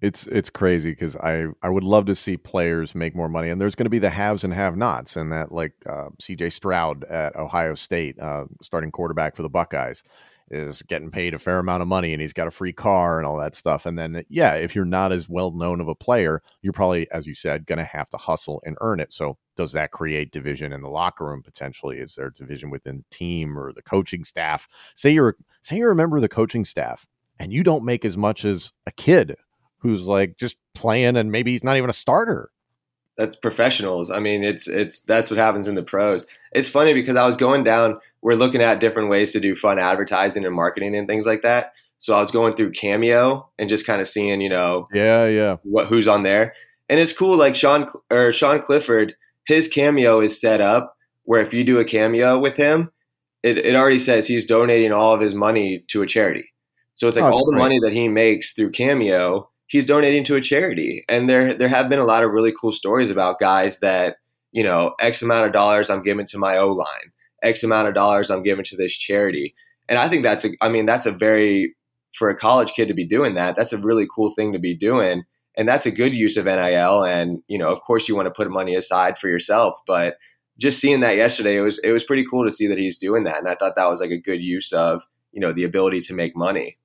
it's 0.00 0.26
it's 0.26 0.50
crazy 0.50 0.90
because 0.90 1.16
I 1.16 1.46
I 1.62 1.68
would 1.68 1.84
love 1.84 2.06
to 2.06 2.14
see 2.14 2.36
players 2.36 2.94
make 2.94 3.14
more 3.14 3.28
money, 3.28 3.50
and 3.50 3.60
there's 3.60 3.74
going 3.74 3.86
to 3.86 3.90
be 3.90 3.98
the 3.98 4.10
haves 4.10 4.44
and 4.44 4.52
have-nots, 4.52 5.16
and 5.16 5.32
that 5.32 5.52
like 5.52 5.72
uh, 5.86 6.08
C.J. 6.20 6.50
Stroud 6.50 7.04
at 7.04 7.36
Ohio 7.36 7.74
State, 7.74 8.18
uh, 8.18 8.44
starting 8.62 8.90
quarterback 8.90 9.36
for 9.36 9.42
the 9.42 9.48
Buckeyes, 9.48 10.02
is 10.50 10.82
getting 10.82 11.10
paid 11.10 11.34
a 11.34 11.38
fair 11.38 11.58
amount 11.58 11.82
of 11.82 11.88
money, 11.88 12.12
and 12.12 12.20
he's 12.20 12.32
got 12.32 12.46
a 12.46 12.50
free 12.50 12.72
car 12.72 13.18
and 13.18 13.26
all 13.26 13.38
that 13.38 13.54
stuff. 13.54 13.86
And 13.86 13.98
then 13.98 14.22
yeah, 14.28 14.54
if 14.54 14.74
you're 14.74 14.84
not 14.84 15.12
as 15.12 15.28
well 15.28 15.50
known 15.50 15.80
of 15.80 15.88
a 15.88 15.94
player, 15.94 16.42
you're 16.62 16.72
probably, 16.72 17.10
as 17.10 17.26
you 17.26 17.34
said, 17.34 17.66
going 17.66 17.78
to 17.78 17.84
have 17.84 18.08
to 18.10 18.16
hustle 18.16 18.62
and 18.64 18.76
earn 18.80 19.00
it. 19.00 19.12
So 19.12 19.38
does 19.56 19.72
that 19.72 19.90
create 19.90 20.32
division 20.32 20.72
in 20.72 20.82
the 20.82 20.88
locker 20.88 21.24
room 21.26 21.42
potentially? 21.42 21.98
Is 21.98 22.14
there 22.14 22.30
division 22.30 22.70
within 22.70 22.98
the 22.98 23.16
team 23.16 23.58
or 23.58 23.72
the 23.72 23.82
coaching 23.82 24.24
staff? 24.24 24.68
Say 24.94 25.10
you're 25.10 25.36
say 25.60 25.76
you're 25.76 25.92
a 25.92 25.96
member 25.96 26.16
of 26.16 26.22
the 26.22 26.28
coaching 26.28 26.64
staff 26.64 27.06
and 27.38 27.52
you 27.52 27.62
don't 27.62 27.84
make 27.84 28.04
as 28.04 28.16
much 28.16 28.44
as 28.44 28.72
a 28.86 28.92
kid 28.92 29.36
who's 29.84 30.06
like 30.06 30.36
just 30.38 30.56
playing 30.74 31.16
and 31.16 31.30
maybe 31.30 31.52
he's 31.52 31.62
not 31.62 31.76
even 31.76 31.90
a 31.90 31.92
starter. 31.92 32.50
That's 33.16 33.36
professionals. 33.36 34.10
I 34.10 34.18
mean, 34.18 34.42
it's 34.42 34.66
it's 34.66 35.00
that's 35.00 35.30
what 35.30 35.38
happens 35.38 35.68
in 35.68 35.76
the 35.76 35.84
pros. 35.84 36.26
It's 36.52 36.68
funny 36.68 36.94
because 36.94 37.16
I 37.16 37.26
was 37.26 37.36
going 37.36 37.62
down. 37.62 38.00
We're 38.22 38.34
looking 38.34 38.62
at 38.62 38.80
different 38.80 39.10
ways 39.10 39.32
to 39.32 39.40
do 39.40 39.54
fun 39.54 39.78
advertising 39.78 40.44
and 40.44 40.54
marketing 40.54 40.96
and 40.96 41.06
things 41.06 41.26
like 41.26 41.42
that. 41.42 41.74
So 41.98 42.14
I 42.14 42.20
was 42.20 42.32
going 42.32 42.56
through 42.56 42.72
Cameo 42.72 43.48
and 43.58 43.68
just 43.68 43.86
kind 43.86 44.00
of 44.00 44.08
seeing, 44.08 44.40
you 44.40 44.48
know, 44.48 44.88
yeah, 44.92 45.28
yeah, 45.28 45.56
what 45.62 45.86
who's 45.86 46.08
on 46.08 46.24
there, 46.24 46.54
and 46.88 46.98
it's 46.98 47.12
cool. 47.12 47.36
Like 47.36 47.54
Sean 47.54 47.86
or 48.10 48.32
Sean 48.32 48.60
Clifford, 48.60 49.14
his 49.46 49.68
Cameo 49.68 50.20
is 50.20 50.40
set 50.40 50.60
up 50.60 50.96
where 51.24 51.40
if 51.40 51.54
you 51.54 51.62
do 51.62 51.78
a 51.78 51.84
cameo 51.84 52.38
with 52.38 52.56
him, 52.56 52.90
it, 53.44 53.58
it 53.58 53.76
already 53.76 53.98
says 53.98 54.26
he's 54.26 54.46
donating 54.46 54.92
all 54.92 55.14
of 55.14 55.20
his 55.20 55.34
money 55.34 55.84
to 55.88 56.02
a 56.02 56.06
charity. 56.06 56.52
So 56.94 57.06
it's 57.06 57.16
like 57.16 57.24
oh, 57.24 57.32
all 57.32 57.46
the 57.46 57.52
great. 57.52 57.62
money 57.62 57.80
that 57.80 57.92
he 57.92 58.08
makes 58.08 58.52
through 58.52 58.70
Cameo 58.70 59.50
he's 59.66 59.84
donating 59.84 60.24
to 60.24 60.36
a 60.36 60.40
charity. 60.40 61.04
And 61.08 61.28
there 61.28 61.54
there 61.54 61.68
have 61.68 61.88
been 61.88 61.98
a 61.98 62.04
lot 62.04 62.22
of 62.22 62.32
really 62.32 62.52
cool 62.58 62.72
stories 62.72 63.10
about 63.10 63.38
guys 63.38 63.80
that, 63.80 64.16
you 64.52 64.62
know, 64.62 64.94
X 65.00 65.22
amount 65.22 65.46
of 65.46 65.52
dollars 65.52 65.90
I'm 65.90 66.02
giving 66.02 66.26
to 66.26 66.38
my 66.38 66.58
O 66.58 66.72
line, 66.72 67.12
X 67.42 67.62
amount 67.62 67.88
of 67.88 67.94
dollars 67.94 68.30
I'm 68.30 68.42
giving 68.42 68.64
to 68.64 68.76
this 68.76 68.94
charity. 68.96 69.54
And 69.88 69.98
I 69.98 70.08
think 70.08 70.22
that's 70.22 70.44
a 70.44 70.50
I 70.60 70.68
mean, 70.68 70.86
that's 70.86 71.06
a 71.06 71.12
very 71.12 71.74
for 72.14 72.30
a 72.30 72.36
college 72.36 72.72
kid 72.72 72.88
to 72.88 72.94
be 72.94 73.04
doing 73.04 73.34
that, 73.34 73.56
that's 73.56 73.72
a 73.72 73.78
really 73.78 74.06
cool 74.14 74.30
thing 74.30 74.52
to 74.52 74.58
be 74.58 74.76
doing. 74.76 75.24
And 75.56 75.68
that's 75.68 75.86
a 75.86 75.90
good 75.90 76.16
use 76.16 76.36
of 76.36 76.46
NIL. 76.46 77.04
And, 77.04 77.40
you 77.46 77.58
know, 77.58 77.68
of 77.68 77.80
course 77.82 78.08
you 78.08 78.16
want 78.16 78.26
to 78.26 78.32
put 78.32 78.50
money 78.50 78.74
aside 78.74 79.18
for 79.18 79.28
yourself, 79.28 79.78
but 79.86 80.16
just 80.58 80.80
seeing 80.80 81.00
that 81.00 81.16
yesterday, 81.16 81.56
it 81.56 81.60
was 81.60 81.78
it 81.78 81.90
was 81.90 82.04
pretty 82.04 82.24
cool 82.28 82.44
to 82.44 82.52
see 82.52 82.66
that 82.68 82.78
he's 82.78 82.98
doing 82.98 83.24
that. 83.24 83.38
And 83.38 83.48
I 83.48 83.54
thought 83.54 83.76
that 83.76 83.90
was 83.90 84.00
like 84.00 84.10
a 84.10 84.20
good 84.20 84.40
use 84.40 84.72
of, 84.72 85.04
you 85.32 85.40
know, 85.40 85.52
the 85.52 85.64
ability 85.64 86.00
to 86.02 86.14
make 86.14 86.36
money 86.36 86.78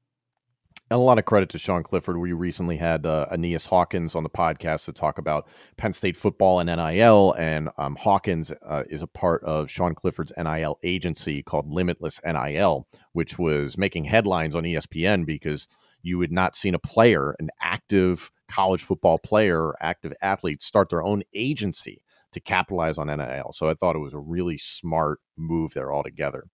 And 0.91 0.97
a 0.97 1.03
lot 1.03 1.19
of 1.19 1.25
credit 1.25 1.49
to 1.49 1.59
Sean 1.59 1.83
Clifford. 1.83 2.17
We 2.17 2.33
recently 2.33 2.75
had 2.75 3.05
uh, 3.05 3.27
Aeneas 3.31 3.67
Hawkins 3.67 4.15
on 4.15 4.23
the 4.23 4.29
podcast 4.29 4.85
to 4.85 4.91
talk 4.91 5.19
about 5.19 5.47
Penn 5.77 5.93
State 5.93 6.17
football 6.17 6.59
and 6.59 6.67
NIL. 6.67 7.35
And 7.37 7.69
um, 7.77 7.95
Hawkins 7.95 8.51
uh, 8.65 8.85
is 8.89 9.03
a 9.03 9.07
part 9.07 9.43
of 9.43 9.69
Sean 9.69 9.93
Clifford's 9.93 10.31
NIL 10.35 10.79
agency 10.81 11.43
called 11.43 11.71
Limitless 11.71 12.19
NIL, 12.25 12.87
which 13.13 13.37
was 13.37 13.77
making 13.77 14.05
headlines 14.05 14.55
on 14.55 14.63
ESPN 14.63 15.27
because 15.27 15.67
you 16.01 16.19
had 16.21 16.31
not 16.31 16.55
seen 16.55 16.73
a 16.73 16.79
player, 16.79 17.35
an 17.39 17.51
active 17.61 18.31
college 18.47 18.81
football 18.81 19.19
player, 19.19 19.73
active 19.81 20.13
athlete, 20.23 20.63
start 20.63 20.89
their 20.89 21.03
own 21.03 21.21
agency 21.35 22.01
to 22.31 22.39
capitalize 22.39 22.97
on 22.97 23.05
NIL. 23.05 23.51
So 23.53 23.69
I 23.69 23.75
thought 23.75 23.95
it 23.95 23.99
was 23.99 24.15
a 24.15 24.19
really 24.19 24.57
smart 24.57 25.19
move 25.37 25.75
there 25.75 25.93
altogether. 25.93 26.45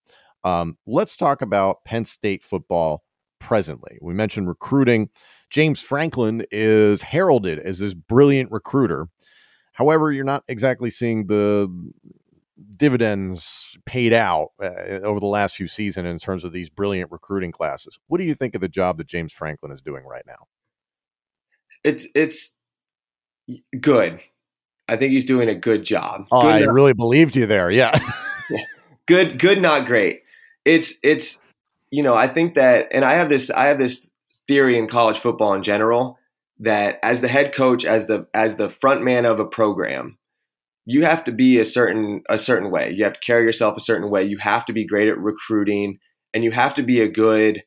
Um, 0.44 0.78
let's 0.86 1.16
talk 1.16 1.42
about 1.42 1.86
Penn 1.86 2.04
State 2.04 2.44
football 2.44 3.05
presently. 3.46 4.00
We 4.02 4.16
mentioned 4.16 4.48
recruiting. 4.48 5.10
James 5.52 5.80
Franklin 5.80 6.44
is 6.50 7.04
heralded 7.04 7.60
as 7.60 7.78
this 7.78 7.94
brilliant 7.94 8.52
recruiter. 8.52 9.08
However, 9.74 10.12
you're 10.12 10.26
not 10.26 10.44
exactly 10.48 10.90
seeing 10.90 11.28
the 11.28 11.70
dividends 12.76 13.78
paid 13.86 14.14
out 14.14 14.50
uh, 14.60 15.02
over 15.04 15.20
the 15.20 15.28
last 15.28 15.56
few 15.56 15.68
seasons 15.68 16.08
in 16.08 16.18
terms 16.18 16.44
of 16.44 16.54
these 16.54 16.72
brilliant 16.72 17.12
recruiting 17.12 17.52
classes. 17.52 18.00
What 18.08 18.18
do 18.18 18.24
you 18.24 18.34
think 18.34 18.56
of 18.56 18.62
the 18.62 18.68
job 18.68 18.98
that 18.98 19.06
James 19.06 19.32
Franklin 19.32 19.72
is 19.72 19.82
doing 19.82 20.06
right 20.06 20.26
now? 20.26 20.48
It's 21.84 22.08
it's 22.16 22.56
good. 23.80 24.22
I 24.88 24.96
think 24.96 25.12
he's 25.12 25.26
doing 25.26 25.50
a 25.50 25.56
good 25.56 25.84
job. 25.84 26.26
Oh, 26.32 26.42
good 26.42 26.48
I 26.48 26.60
really 26.72 26.94
believed 26.94 27.36
you 27.36 27.46
there. 27.46 27.70
Yeah. 27.70 27.96
good, 29.06 29.38
good, 29.38 29.62
not 29.62 29.86
great. 29.86 30.22
It's 30.64 30.96
it's 31.04 31.40
you 31.92 32.04
know, 32.04 32.16
I 32.16 32.28
think 32.28 32.56
that, 32.56 32.88
and 32.92 33.06
I 33.06 33.14
have 33.14 33.30
this, 33.30 33.50
I 33.50 33.66
have 33.66 33.80
this 33.80 34.08
theory 34.48 34.78
in 34.78 34.88
college 34.88 35.20
football 35.20 35.54
in 35.54 35.64
general 35.64 36.18
that 36.60 37.00
as 37.04 37.22
the 37.22 37.28
head 37.28 37.54
coach, 37.54 37.86
as 37.86 38.08
the 38.08 38.28
as 38.34 38.56
the 38.56 38.70
front 38.70 39.04
man 39.04 39.26
of 39.26 39.40
a 39.40 39.46
program, 39.46 40.18
you 40.86 41.04
have 41.04 41.24
to 41.26 41.32
be 41.32 41.60
a 41.60 41.66
certain 41.66 42.24
a 42.30 42.40
certain 42.40 42.72
way. 42.72 42.92
You 42.92 43.04
have 43.04 43.14
to 43.14 43.20
carry 43.20 43.44
yourself 43.44 43.76
a 43.76 43.82
certain 43.82 44.10
way. 44.10 44.24
You 44.24 44.38
have 44.40 44.66
to 44.66 44.74
be 44.74 44.86
great 44.86 45.10
at 45.10 45.18
recruiting, 45.18 46.00
and 46.34 46.44
you 46.44 46.52
have 46.52 46.74
to 46.76 46.84
be 46.84 47.02
a 47.02 47.10
good 47.10 47.64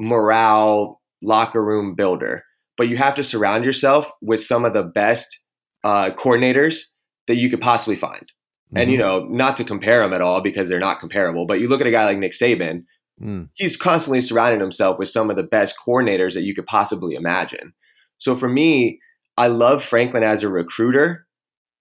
morale 0.00 1.00
locker 1.22 1.62
room 1.62 1.94
builder. 1.94 2.44
But 2.76 2.88
you 2.88 2.96
have 2.96 3.14
to 3.16 3.24
surround 3.24 3.64
yourself 3.64 4.10
with 4.20 4.42
some 4.42 4.64
of 4.64 4.72
the 4.72 4.82
best 4.82 5.40
uh, 5.84 6.10
coordinators 6.10 6.84
that 7.28 7.36
you 7.36 7.50
could 7.50 7.60
possibly 7.60 7.96
find. 7.96 8.22
Mm-hmm. 8.22 8.78
And 8.78 8.90
you 8.90 8.98
mm-hmm. 8.98 9.28
know, 9.28 9.36
not 9.36 9.56
to 9.58 9.64
compare 9.64 10.00
them 10.00 10.14
at 10.14 10.22
all 10.22 10.40
because 10.40 10.68
they're 10.68 10.80
not 10.80 10.98
comparable. 10.98 11.46
But 11.46 11.60
you 11.60 11.68
look 11.68 11.80
at 11.80 11.86
a 11.86 11.92
guy 11.92 12.04
like 12.04 12.18
Nick 12.18 12.32
Saban, 12.32 12.84
Mm. 13.20 13.48
He's 13.54 13.76
constantly 13.76 14.20
surrounding 14.20 14.60
himself 14.60 14.98
with 14.98 15.08
some 15.08 15.30
of 15.30 15.36
the 15.36 15.42
best 15.42 15.76
coordinators 15.86 16.34
that 16.34 16.42
you 16.42 16.54
could 16.54 16.66
possibly 16.66 17.14
imagine. 17.14 17.72
So 18.18 18.36
for 18.36 18.48
me, 18.48 19.00
I 19.36 19.48
love 19.48 19.82
Franklin 19.82 20.22
as 20.22 20.42
a 20.42 20.48
recruiter, 20.48 21.26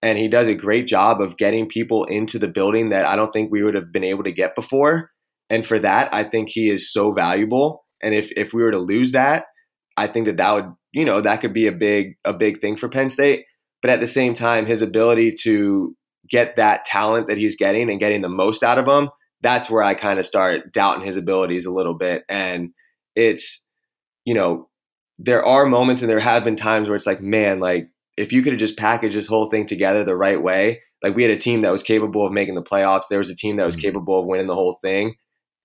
and 0.01 0.17
he 0.17 0.27
does 0.27 0.47
a 0.47 0.55
great 0.55 0.87
job 0.87 1.21
of 1.21 1.37
getting 1.37 1.67
people 1.67 2.05
into 2.05 2.39
the 2.39 2.47
building 2.47 2.89
that 2.89 3.05
I 3.05 3.15
don't 3.15 3.31
think 3.31 3.51
we 3.51 3.63
would 3.63 3.75
have 3.75 3.91
been 3.91 4.03
able 4.03 4.23
to 4.23 4.31
get 4.31 4.55
before. 4.55 5.11
And 5.49 5.65
for 5.65 5.79
that, 5.79 6.13
I 6.13 6.23
think 6.23 6.49
he 6.49 6.69
is 6.69 6.91
so 6.91 7.11
valuable. 7.11 7.85
And 8.01 8.15
if 8.15 8.31
if 8.37 8.53
we 8.53 8.63
were 8.63 8.71
to 8.71 8.79
lose 8.79 9.11
that, 9.11 9.45
I 9.97 10.07
think 10.07 10.25
that 10.25 10.37
that 10.37 10.53
would 10.53 10.73
you 10.93 11.05
know 11.05 11.21
that 11.21 11.41
could 11.41 11.53
be 11.53 11.67
a 11.67 11.71
big 11.71 12.15
a 12.25 12.33
big 12.33 12.61
thing 12.61 12.77
for 12.77 12.89
Penn 12.89 13.09
State. 13.09 13.45
But 13.81 13.91
at 13.91 13.99
the 13.99 14.07
same 14.07 14.33
time, 14.33 14.65
his 14.65 14.81
ability 14.81 15.33
to 15.41 15.95
get 16.29 16.55
that 16.55 16.85
talent 16.85 17.27
that 17.27 17.37
he's 17.37 17.55
getting 17.55 17.89
and 17.89 17.99
getting 17.99 18.21
the 18.21 18.29
most 18.29 18.63
out 18.63 18.77
of 18.77 18.85
them 18.85 19.09
that's 19.41 19.69
where 19.69 19.83
I 19.83 19.93
kind 19.93 20.19
of 20.19 20.25
start 20.25 20.71
doubting 20.71 21.05
his 21.05 21.17
abilities 21.17 21.65
a 21.65 21.73
little 21.73 21.93
bit. 21.95 22.23
And 22.29 22.71
it's, 23.15 23.63
you 24.25 24.33
know, 24.33 24.69
there 25.17 25.45
are 25.45 25.65
moments 25.65 26.01
and 26.01 26.09
there 26.09 26.19
have 26.19 26.43
been 26.43 26.55
times 26.55 26.87
where 26.87 26.95
it's 26.95 27.07
like, 27.07 27.21
man, 27.21 27.59
like 27.59 27.89
if 28.17 28.31
you 28.31 28.41
could 28.41 28.53
have 28.53 28.59
just 28.59 28.77
packaged 28.77 29.15
this 29.15 29.27
whole 29.27 29.49
thing 29.49 29.65
together 29.65 30.03
the 30.03 30.15
right 30.15 30.41
way, 30.41 30.81
like 31.03 31.15
we 31.15 31.23
had 31.23 31.31
a 31.31 31.37
team 31.37 31.61
that 31.61 31.71
was 31.71 31.83
capable 31.83 32.25
of 32.25 32.33
making 32.33 32.55
the 32.55 32.63
playoffs. 32.63 33.03
There 33.09 33.19
was 33.19 33.29
a 33.29 33.35
team 33.35 33.57
that 33.57 33.65
was 33.65 33.75
mm-hmm. 33.75 33.87
capable 33.87 34.19
of 34.19 34.25
winning 34.25 34.47
the 34.47 34.55
whole 34.55 34.77
thing. 34.81 35.15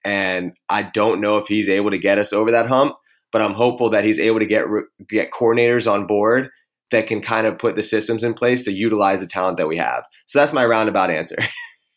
And 0.04 0.52
I 0.68 0.82
don't 0.82 1.20
know 1.20 1.38
if 1.38 1.48
he's 1.48 1.68
able 1.68 1.90
to 1.90 1.98
get 1.98 2.18
us 2.18 2.32
over 2.32 2.50
that 2.52 2.68
hump, 2.68 2.94
but 3.32 3.42
I'm 3.42 3.54
hopeful 3.54 3.90
that 3.90 4.04
he's 4.04 4.20
able 4.20 4.38
to 4.38 4.46
get 4.46 4.66
get 5.08 5.32
coordinators 5.32 5.90
on 5.90 6.06
board 6.06 6.48
that 6.92 7.08
can 7.08 7.20
kind 7.20 7.46
of 7.46 7.58
put 7.58 7.76
the 7.76 7.82
systems 7.82 8.22
in 8.22 8.32
place 8.32 8.64
to 8.64 8.72
utilize 8.72 9.20
the 9.20 9.26
talent 9.26 9.58
that 9.58 9.68
we 9.68 9.76
have. 9.76 10.04
So 10.26 10.38
that's 10.38 10.52
my 10.52 10.64
roundabout 10.64 11.10
answer. 11.10 11.36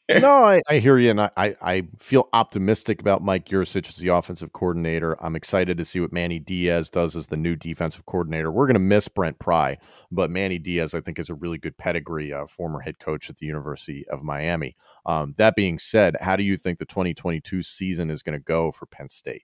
no, 0.21 0.43
I, 0.43 0.61
I, 0.67 0.79
hear 0.79 0.97
you, 0.97 1.11
and 1.11 1.21
I, 1.21 1.29
I 1.37 1.87
feel 1.95 2.29
optimistic 2.33 2.99
about 2.99 3.21
Mike 3.21 3.49
Yurcich 3.49 3.89
as 3.89 3.97
the 3.97 4.07
offensive 4.07 4.51
coordinator. 4.53 5.15
I'm 5.23 5.35
excited 5.35 5.77
to 5.77 5.85
see 5.85 5.99
what 5.99 6.11
Manny 6.11 6.39
Diaz 6.39 6.89
does 6.89 7.15
as 7.15 7.27
the 7.27 7.37
new 7.37 7.55
defensive 7.55 8.07
coordinator. 8.07 8.51
We're 8.51 8.65
going 8.65 8.73
to 8.73 8.79
miss 8.79 9.07
Brent 9.07 9.37
Pry, 9.37 9.77
but 10.11 10.31
Manny 10.31 10.57
Diaz, 10.57 10.95
I 10.95 11.01
think, 11.01 11.19
is 11.19 11.29
a 11.29 11.35
really 11.35 11.59
good 11.59 11.77
pedigree, 11.77 12.33
uh, 12.33 12.47
former 12.47 12.79
head 12.79 12.97
coach 12.97 13.29
at 13.29 13.37
the 13.37 13.45
University 13.45 14.03
of 14.07 14.23
Miami. 14.23 14.75
Um, 15.05 15.35
that 15.37 15.55
being 15.55 15.77
said, 15.77 16.15
how 16.21 16.35
do 16.35 16.43
you 16.43 16.57
think 16.57 16.79
the 16.79 16.85
2022 16.85 17.61
season 17.61 18.09
is 18.09 18.23
going 18.23 18.37
to 18.37 18.43
go 18.43 18.71
for 18.71 18.87
Penn 18.87 19.09
State? 19.09 19.43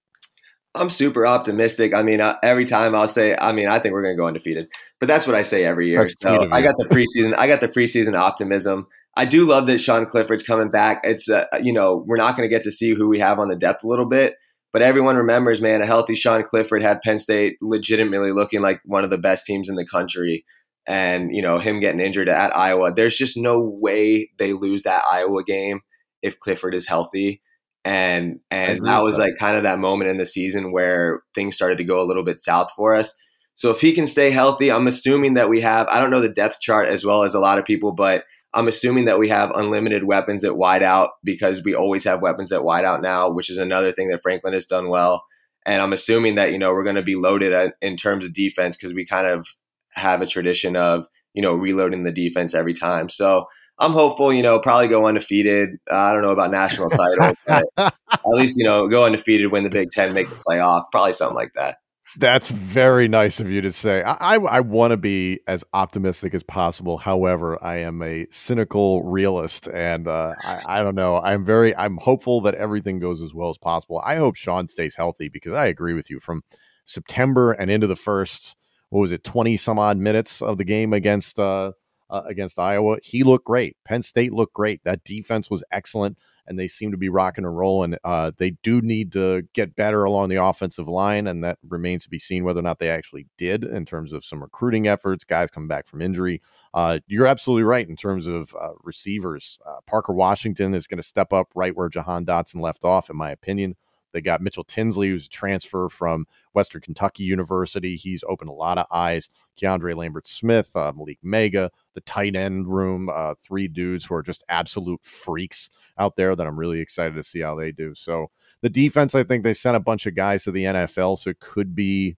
I'm 0.73 0.89
super 0.89 1.27
optimistic. 1.27 1.93
I 1.93 2.01
mean, 2.01 2.21
every 2.43 2.65
time 2.65 2.95
I'll 2.95 3.07
say, 3.07 3.35
I 3.39 3.53
mean, 3.53 3.67
I 3.67 3.77
think 3.77 3.93
we're 3.93 4.01
going 4.01 4.15
to 4.15 4.19
go 4.19 4.27
undefeated, 4.27 4.67
but 4.99 5.07
that's 5.07 5.27
what 5.27 5.35
I 5.35 5.43
say 5.43 5.63
every 5.63 5.89
year. 5.89 5.99
That's 5.99 6.15
so 6.19 6.49
I 6.51 6.61
got 6.61 6.75
the 6.77 6.85
preseason, 6.85 7.35
I 7.37 7.47
got 7.47 7.61
the 7.61 7.69
preseason 7.69 8.17
optimism. 8.17 8.87
I 9.17 9.25
do 9.25 9.45
love 9.45 9.67
that 9.67 9.79
Sean 9.79 10.05
Clifford's 10.05 10.43
coming 10.43 10.69
back. 10.69 11.01
It's 11.03 11.29
uh, 11.29 11.45
you 11.61 11.73
know 11.73 12.03
we're 12.05 12.17
not 12.17 12.35
going 12.35 12.47
to 12.47 12.53
get 12.53 12.63
to 12.63 12.71
see 12.71 12.93
who 12.93 13.07
we 13.07 13.19
have 13.19 13.39
on 13.39 13.47
the 13.47 13.55
depth 13.55 13.83
a 13.83 13.87
little 13.87 14.05
bit, 14.05 14.35
but 14.73 14.81
everyone 14.81 15.15
remembers, 15.15 15.61
man, 15.61 15.81
a 15.81 15.85
healthy 15.85 16.15
Sean 16.15 16.43
Clifford 16.43 16.81
had 16.81 17.01
Penn 17.01 17.19
State 17.19 17.55
legitimately 17.61 18.31
looking 18.31 18.61
like 18.61 18.81
one 18.83 19.03
of 19.03 19.09
the 19.09 19.17
best 19.17 19.45
teams 19.45 19.69
in 19.69 19.75
the 19.75 19.85
country. 19.85 20.45
And 20.87 21.31
you 21.31 21.41
know 21.41 21.59
him 21.59 21.79
getting 21.79 21.99
injured 21.99 22.29
at 22.29 22.55
Iowa, 22.55 22.93
there's 22.93 23.15
just 23.15 23.37
no 23.37 23.61
way 23.61 24.29
they 24.37 24.53
lose 24.53 24.83
that 24.83 25.03
Iowa 25.09 25.43
game 25.43 25.81
if 26.21 26.39
Clifford 26.39 26.75
is 26.75 26.87
healthy. 26.87 27.41
And 27.83 28.39
and 28.51 28.85
that 28.85 29.03
was 29.03 29.15
that. 29.15 29.21
like 29.23 29.37
kind 29.39 29.55
of 29.57 29.63
that 29.63 29.79
moment 29.79 30.09
in 30.09 30.17
the 30.17 30.25
season 30.25 30.71
where 30.71 31.21
things 31.33 31.55
started 31.55 31.77
to 31.77 31.83
go 31.83 32.01
a 32.01 32.05
little 32.05 32.23
bit 32.23 32.39
south 32.39 32.69
for 32.75 32.93
us. 32.95 33.15
So 33.53 33.71
if 33.71 33.79
he 33.79 33.93
can 33.93 34.05
stay 34.05 34.31
healthy, 34.31 34.71
I'm 34.71 34.87
assuming 34.87 35.35
that 35.35 35.49
we 35.49 35.61
have 35.61 35.87
I 35.87 35.99
don't 35.99 36.11
know 36.11 36.21
the 36.21 36.29
depth 36.29 36.59
chart 36.59 36.89
as 36.89 37.05
well 37.05 37.23
as 37.23 37.33
a 37.33 37.39
lot 37.39 37.57
of 37.57 37.65
people, 37.65 37.91
but 37.91 38.25
I'm 38.55 38.69
assuming 38.69 39.05
that 39.05 39.19
we 39.19 39.27
have 39.29 39.51
unlimited 39.53 40.05
weapons 40.05 40.45
at 40.45 40.53
wideout 40.53 41.09
because 41.23 41.61
we 41.61 41.75
always 41.75 42.05
have 42.05 42.21
weapons 42.21 42.53
at 42.53 42.61
wideout 42.61 43.01
now, 43.01 43.29
which 43.29 43.49
is 43.49 43.57
another 43.57 43.91
thing 43.91 44.07
that 44.07 44.21
Franklin 44.23 44.53
has 44.53 44.65
done 44.65 44.87
well. 44.87 45.25
And 45.65 45.81
I'm 45.81 45.93
assuming 45.93 46.35
that 46.35 46.51
you 46.51 46.57
know 46.57 46.73
we're 46.73 46.83
going 46.83 46.95
to 46.95 47.01
be 47.01 47.15
loaded 47.15 47.73
in 47.81 47.97
terms 47.97 48.25
of 48.25 48.33
defense 48.33 48.77
because 48.77 48.93
we 48.93 49.05
kind 49.05 49.27
of 49.27 49.45
have 49.93 50.21
a 50.21 50.27
tradition 50.27 50.75
of 50.75 51.07
you 51.33 51.41
know 51.41 51.53
reloading 51.53 52.03
the 52.03 52.11
defense 52.11 52.53
every 52.53 52.73
time. 52.73 53.09
So 53.09 53.45
I'm 53.77 53.91
hopeful, 53.91 54.33
you 54.33 54.41
know, 54.41 54.57
probably 54.59 54.87
go 54.87 55.05
undefeated. 55.05 55.71
Uh, 55.91 55.95
I 55.95 56.13
don't 56.13 56.21
know 56.21 56.31
about 56.31 56.51
national 56.51 56.89
title, 56.89 57.33
but 57.45 57.65
at 57.77 58.23
least 58.25 58.57
you 58.57 58.63
know 58.63 58.87
go 58.87 59.03
undefeated, 59.03 59.51
win 59.51 59.65
the 59.65 59.69
Big 59.69 59.91
Ten, 59.91 60.13
make 60.13 60.29
the 60.29 60.35
playoff, 60.35 60.85
probably 60.91 61.13
something 61.13 61.35
like 61.35 61.51
that. 61.55 61.77
That's 62.17 62.49
very 62.49 63.07
nice 63.09 63.39
of 63.41 63.51
you 63.51 63.61
to 63.61 63.71
say. 63.71 64.01
I, 64.01 64.35
I, 64.35 64.35
I 64.37 64.59
want 64.61 64.91
to 64.91 64.97
be 64.97 65.41
as 65.47 65.65
optimistic 65.73 66.33
as 66.33 66.43
possible. 66.43 66.97
However, 66.97 67.61
I 67.63 67.77
am 67.77 68.01
a 68.01 68.25
cynical 68.29 69.03
realist, 69.03 69.67
and 69.67 70.07
uh, 70.07 70.35
I, 70.41 70.61
I 70.65 70.83
don't 70.83 70.95
know. 70.95 71.19
I'm 71.19 71.43
very 71.43 71.75
I'm 71.75 71.97
hopeful 71.97 72.41
that 72.41 72.55
everything 72.55 72.99
goes 72.99 73.21
as 73.21 73.33
well 73.33 73.49
as 73.49 73.57
possible. 73.57 74.01
I 74.05 74.15
hope 74.15 74.37
Sean 74.37 74.67
stays 74.69 74.95
healthy 74.95 75.27
because 75.27 75.53
I 75.53 75.65
agree 75.65 75.93
with 75.93 76.09
you. 76.09 76.19
From 76.19 76.43
September 76.85 77.51
and 77.51 77.69
into 77.69 77.87
the 77.87 77.97
first, 77.97 78.57
what 78.89 79.01
was 79.01 79.11
it, 79.11 79.23
twenty 79.23 79.57
some 79.57 79.77
odd 79.77 79.97
minutes 79.97 80.41
of 80.41 80.57
the 80.57 80.63
game 80.63 80.93
against 80.93 81.37
uh, 81.37 81.73
uh, 82.09 82.21
against 82.25 82.59
Iowa, 82.59 82.97
he 83.03 83.23
looked 83.23 83.45
great. 83.45 83.75
Penn 83.83 84.03
State 84.03 84.31
looked 84.31 84.53
great. 84.53 84.83
That 84.85 85.03
defense 85.03 85.49
was 85.49 85.65
excellent 85.69 86.17
and 86.47 86.59
they 86.59 86.67
seem 86.67 86.91
to 86.91 86.97
be 86.97 87.09
rocking 87.09 87.45
and 87.45 87.57
rolling. 87.57 87.95
Uh, 88.03 88.31
they 88.37 88.51
do 88.63 88.81
need 88.81 89.11
to 89.13 89.43
get 89.53 89.75
better 89.75 90.03
along 90.03 90.29
the 90.29 90.43
offensive 90.43 90.87
line, 90.87 91.27
and 91.27 91.43
that 91.43 91.57
remains 91.67 92.03
to 92.03 92.09
be 92.09 92.19
seen 92.19 92.43
whether 92.43 92.59
or 92.59 92.63
not 92.63 92.79
they 92.79 92.89
actually 92.89 93.27
did 93.37 93.63
in 93.63 93.85
terms 93.85 94.13
of 94.13 94.23
some 94.25 94.41
recruiting 94.41 94.87
efforts, 94.87 95.23
guys 95.23 95.51
coming 95.51 95.67
back 95.67 95.87
from 95.87 96.01
injury. 96.01 96.41
Uh, 96.73 96.99
you're 97.07 97.27
absolutely 97.27 97.63
right 97.63 97.87
in 97.87 97.95
terms 97.95 98.27
of 98.27 98.55
uh, 98.59 98.73
receivers. 98.83 99.59
Uh, 99.65 99.77
Parker 99.87 100.13
Washington 100.13 100.73
is 100.73 100.87
going 100.87 100.97
to 100.97 101.03
step 101.03 101.33
up 101.33 101.47
right 101.55 101.75
where 101.75 101.89
Jahan 101.89 102.25
Dotson 102.25 102.61
left 102.61 102.85
off, 102.85 103.09
in 103.09 103.17
my 103.17 103.31
opinion. 103.31 103.75
They 104.15 104.21
got 104.21 104.39
Mitchell 104.39 104.63
Tinsley, 104.63 105.09
who's 105.09 105.25
a 105.25 105.29
transfer 105.29 105.89
from 105.89 106.25
Western 106.53 106.79
Kentucky 106.79 107.23
University. 107.23 107.97
He's 107.97 108.23
opened 108.29 108.49
a 108.49 108.53
lot 108.53 108.77
of 108.77 108.85
eyes. 108.89 109.29
Keandre 109.61 109.93
Lambert 109.93 110.25
Smith, 110.25 110.73
uh, 110.73 110.93
Malick 110.93 111.17
Meiga, 111.21 111.69
the 111.95 112.01
tight 112.01 112.33
end 112.33 112.69
room, 112.69 113.09
uh, 113.13 113.33
three 113.43 113.67
dudes 113.67 114.05
who 114.05 114.15
are 114.15 114.23
just 114.23 114.45
absolute 114.47 115.03
freaks 115.03 115.69
out 115.99 116.15
there 116.15 116.33
that 116.33 116.47
I'm 116.47 116.57
really 116.57 116.79
excited 116.79 117.15
to 117.15 117.23
see 117.23 117.41
how 117.41 117.55
they 117.55 117.73
do. 117.73 117.93
So 117.93 118.27
the 118.61 118.69
defense, 118.69 119.13
I 119.15 119.23
think 119.23 119.43
they 119.43 119.53
sent 119.53 119.75
a 119.75 119.81
bunch 119.81 120.05
of 120.05 120.15
guys 120.15 120.45
to 120.45 120.51
the 120.53 120.63
NFL, 120.63 121.19
so 121.19 121.31
it 121.31 121.41
could 121.41 121.75
be 121.75 122.15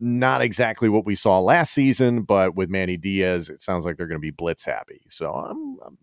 not 0.00 0.40
exactly 0.40 0.88
what 0.88 1.06
we 1.06 1.14
saw 1.14 1.38
last 1.38 1.72
season, 1.72 2.22
but 2.22 2.56
with 2.56 2.68
Manny 2.68 2.96
Diaz, 2.96 3.48
it 3.48 3.60
sounds 3.60 3.84
like 3.84 3.96
they're 3.96 4.08
going 4.08 4.20
to 4.20 4.20
be 4.20 4.32
blitz 4.32 4.64
happy. 4.64 5.02
So 5.08 5.32
I'm, 5.32 5.78
I'm 5.86 5.98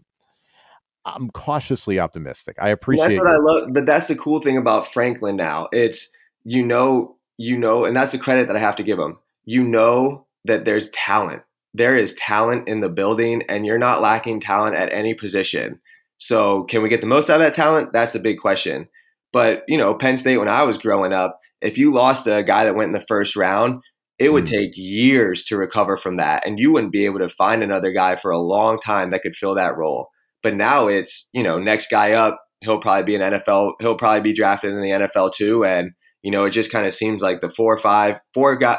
I'm 1.06 1.30
cautiously 1.30 2.00
optimistic. 2.00 2.58
I 2.60 2.70
appreciate 2.70 3.08
that's 3.08 3.20
what 3.20 3.32
I 3.32 3.38
love, 3.38 3.74
but 3.74 3.86
that's 3.86 4.08
the 4.08 4.16
cool 4.16 4.40
thing 4.40 4.58
about 4.58 4.92
Franklin 4.92 5.36
now. 5.36 5.68
It's 5.72 6.10
you 6.44 6.64
know 6.64 7.16
you 7.38 7.58
know, 7.58 7.86
and 7.86 7.96
that's 7.96 8.12
the 8.12 8.18
credit 8.18 8.48
that 8.48 8.56
I 8.56 8.60
have 8.60 8.78
to 8.78 8.84
give 8.84 9.00
him. 9.00 9.18
You 9.44 9.64
know 9.64 10.26
that 10.46 10.66
there's 10.66 10.90
talent. 10.90 11.44
There 11.74 11.98
is 11.98 12.14
talent 12.14 12.68
in 12.68 12.80
the 12.80 12.90
building, 12.90 13.44
and 13.50 13.66
you're 13.66 13.78
not 13.78 14.02
lacking 14.02 14.40
talent 14.40 14.76
at 14.76 14.94
any 14.94 15.14
position. 15.14 15.80
So, 16.18 16.64
can 16.64 16.82
we 16.82 16.90
get 16.90 17.02
the 17.02 17.08
most 17.08 17.30
out 17.30 17.36
of 17.36 17.42
that 17.42 17.54
talent? 17.54 17.92
That's 17.92 18.14
the 18.14 18.20
big 18.20 18.40
question. 18.40 18.88
But, 19.34 19.64
you 19.68 19.78
know, 19.78 19.94
Penn 19.94 20.16
State, 20.16 20.38
when 20.38 20.48
I 20.48 20.64
was 20.64 20.78
growing 20.78 21.12
up, 21.12 21.40
if 21.62 21.78
you 21.78 21.94
lost 21.94 22.28
a 22.28 22.42
guy 22.42 22.64
that 22.64 22.76
went 22.76 22.88
in 22.88 22.94
the 22.94 23.06
first 23.06 23.36
round, 23.36 23.82
it 24.18 24.32
would 24.32 24.46
mm. 24.46 24.50
take 24.50 24.72
years 24.76 25.44
to 25.46 25.58
recover 25.58 25.98
from 25.98 26.16
that. 26.16 26.48
And 26.48 26.58
you 26.58 26.72
wouldn't 26.72 26.94
be 26.94 27.04
able 27.04 27.20
to 27.20 27.28
find 27.28 27.62
another 27.62 27.92
guy 27.92 28.16
for 28.16 28.32
a 28.32 28.40
long 28.40 28.80
time 28.80 29.10
that 29.10 29.24
could 29.24 29.36
fill 29.36 29.56
that 29.56 29.76
role. 29.76 30.08
But 30.46 30.56
now 30.56 30.86
it's, 30.86 31.28
you 31.34 31.42
know, 31.42 31.58
next 31.58 31.90
guy 31.90 32.12
up, 32.12 32.40
he'll 32.62 32.78
probably 32.78 33.02
be 33.02 33.16
an 33.16 33.34
NFL, 33.34 33.74
he'll 33.80 33.96
probably 33.96 34.22
be 34.22 34.32
drafted 34.32 34.74
in 34.74 34.80
the 34.80 34.92
NFL 34.92 35.34
too. 35.34 35.66
And, 35.66 35.90
you 36.22 36.30
know, 36.30 36.46
it 36.46 36.52
just 36.52 36.72
kind 36.72 36.86
of 36.86 36.94
seems 36.94 37.24
like 37.24 37.42
the 37.42 37.50
four 37.50 37.74
or 37.74 38.20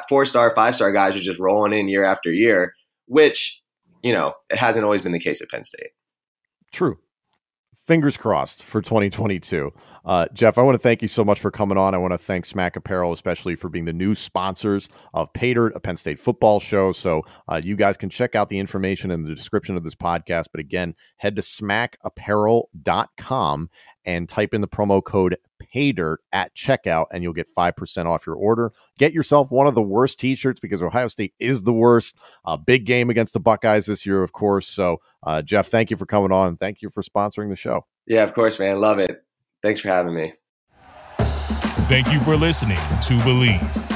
four 0.09 0.27
star, 0.27 0.55
five 0.55 0.77
star 0.77 0.93
guys 0.93 1.17
are 1.17 1.21
just 1.21 1.41
rolling 1.41 1.77
in 1.77 1.89
year 1.89 2.05
after 2.05 2.31
year, 2.31 2.73
which, 3.07 3.61
you 4.05 4.13
know, 4.13 4.35
it 4.49 4.59
hasn't 4.59 4.85
always 4.85 5.01
been 5.01 5.11
the 5.11 5.19
case 5.19 5.43
at 5.43 5.49
Penn 5.49 5.65
State. 5.65 5.91
True 6.73 6.99
fingers 7.87 8.17
crossed 8.17 8.65
for 8.65 8.83
2022. 8.83 9.73
Uh, 10.05 10.27
Jeff, 10.33 10.59
I 10.59 10.63
want 10.63 10.75
to 10.75 10.79
thank 10.79 11.03
you 11.03 11.09
so 11.09 11.25
much 11.25 11.41
for 11.41 11.51
coming 11.51 11.79
on. 11.79 11.95
I 11.95 11.99
want 11.99 12.13
to 12.13 12.19
thank 12.19 12.45
Smack 12.45 12.77
Apparel, 12.77 13.13
especially 13.13 13.55
for 13.55 13.69
being 13.69 13.85
the 13.85 13.93
new 13.93 14.15
sponsors 14.15 14.89
of 15.15 15.33
Paydirt, 15.33 15.75
a 15.75 15.81
Penn 15.81 15.97
State 15.97 16.19
football 16.19 16.61
show. 16.61 16.93
So 16.93 17.23
uh, 17.49 17.61
you 17.63 17.77
guys 17.77 17.97
can 17.97 18.11
check 18.11 18.35
out 18.35 18.49
the 18.49 18.59
information 18.59 19.11
in 19.11 19.23
the 19.23 19.35
description 19.35 19.77
of 19.77 19.85
this 19.85 19.95
podcast. 19.95 20.47
But 20.53 20.61
again, 20.61 20.95
head 21.17 21.37
to 21.37 21.43
smackapparel.com 21.43 23.71
and 24.05 24.29
type 24.29 24.55
in 24.55 24.61
the 24.61 24.69
promo 24.69 25.03
code 25.03 25.37
paydirt 25.77 26.17
at 26.33 26.55
checkout 26.55 27.07
and 27.11 27.23
you'll 27.23 27.33
get 27.33 27.49
5% 27.55 28.07
off 28.07 28.27
your 28.27 28.37
order. 28.37 28.73
Get 28.99 29.13
yourself 29.13 29.51
one 29.51 29.67
of 29.67 29.75
the 29.75 29.83
worst 29.83 30.19
t-shirts 30.19 30.61
because 30.61 30.83
Ohio 30.83 31.09
State 31.09 31.35
is 31.39 31.63
the 31.63 31.73
worst. 31.73 32.19
Uh, 32.45 32.57
big 32.57 32.87
game 32.87 33.11
against 33.11 33.35
the 33.35 33.41
Buckeyes 33.41 33.87
this 33.87 34.07
year, 34.07 34.23
of 34.23 34.33
course. 34.33 34.67
So, 34.67 34.99
uh, 35.23 35.43
Jeff, 35.43 35.67
thank 35.67 35.91
you 35.91 35.97
for 35.97 36.07
coming 36.07 36.33
on 36.33 36.49
and 36.49 36.59
thank 36.59 36.81
you 36.81 36.89
for 36.89 37.03
sponsoring 37.03 37.51
the 37.51 37.57
show. 37.57 37.87
Yeah, 38.07 38.25
of 38.25 38.33
course, 38.33 38.59
man. 38.59 38.81
Love 38.81 38.99
it. 38.99 39.23
Thanks 39.63 39.81
for 39.81 39.89
having 39.89 40.15
me. 40.15 40.33
Thank 41.89 42.13
you 42.13 42.21
for 42.21 42.37
listening 42.37 42.77
to 42.77 43.15
Bleav. 43.21 43.96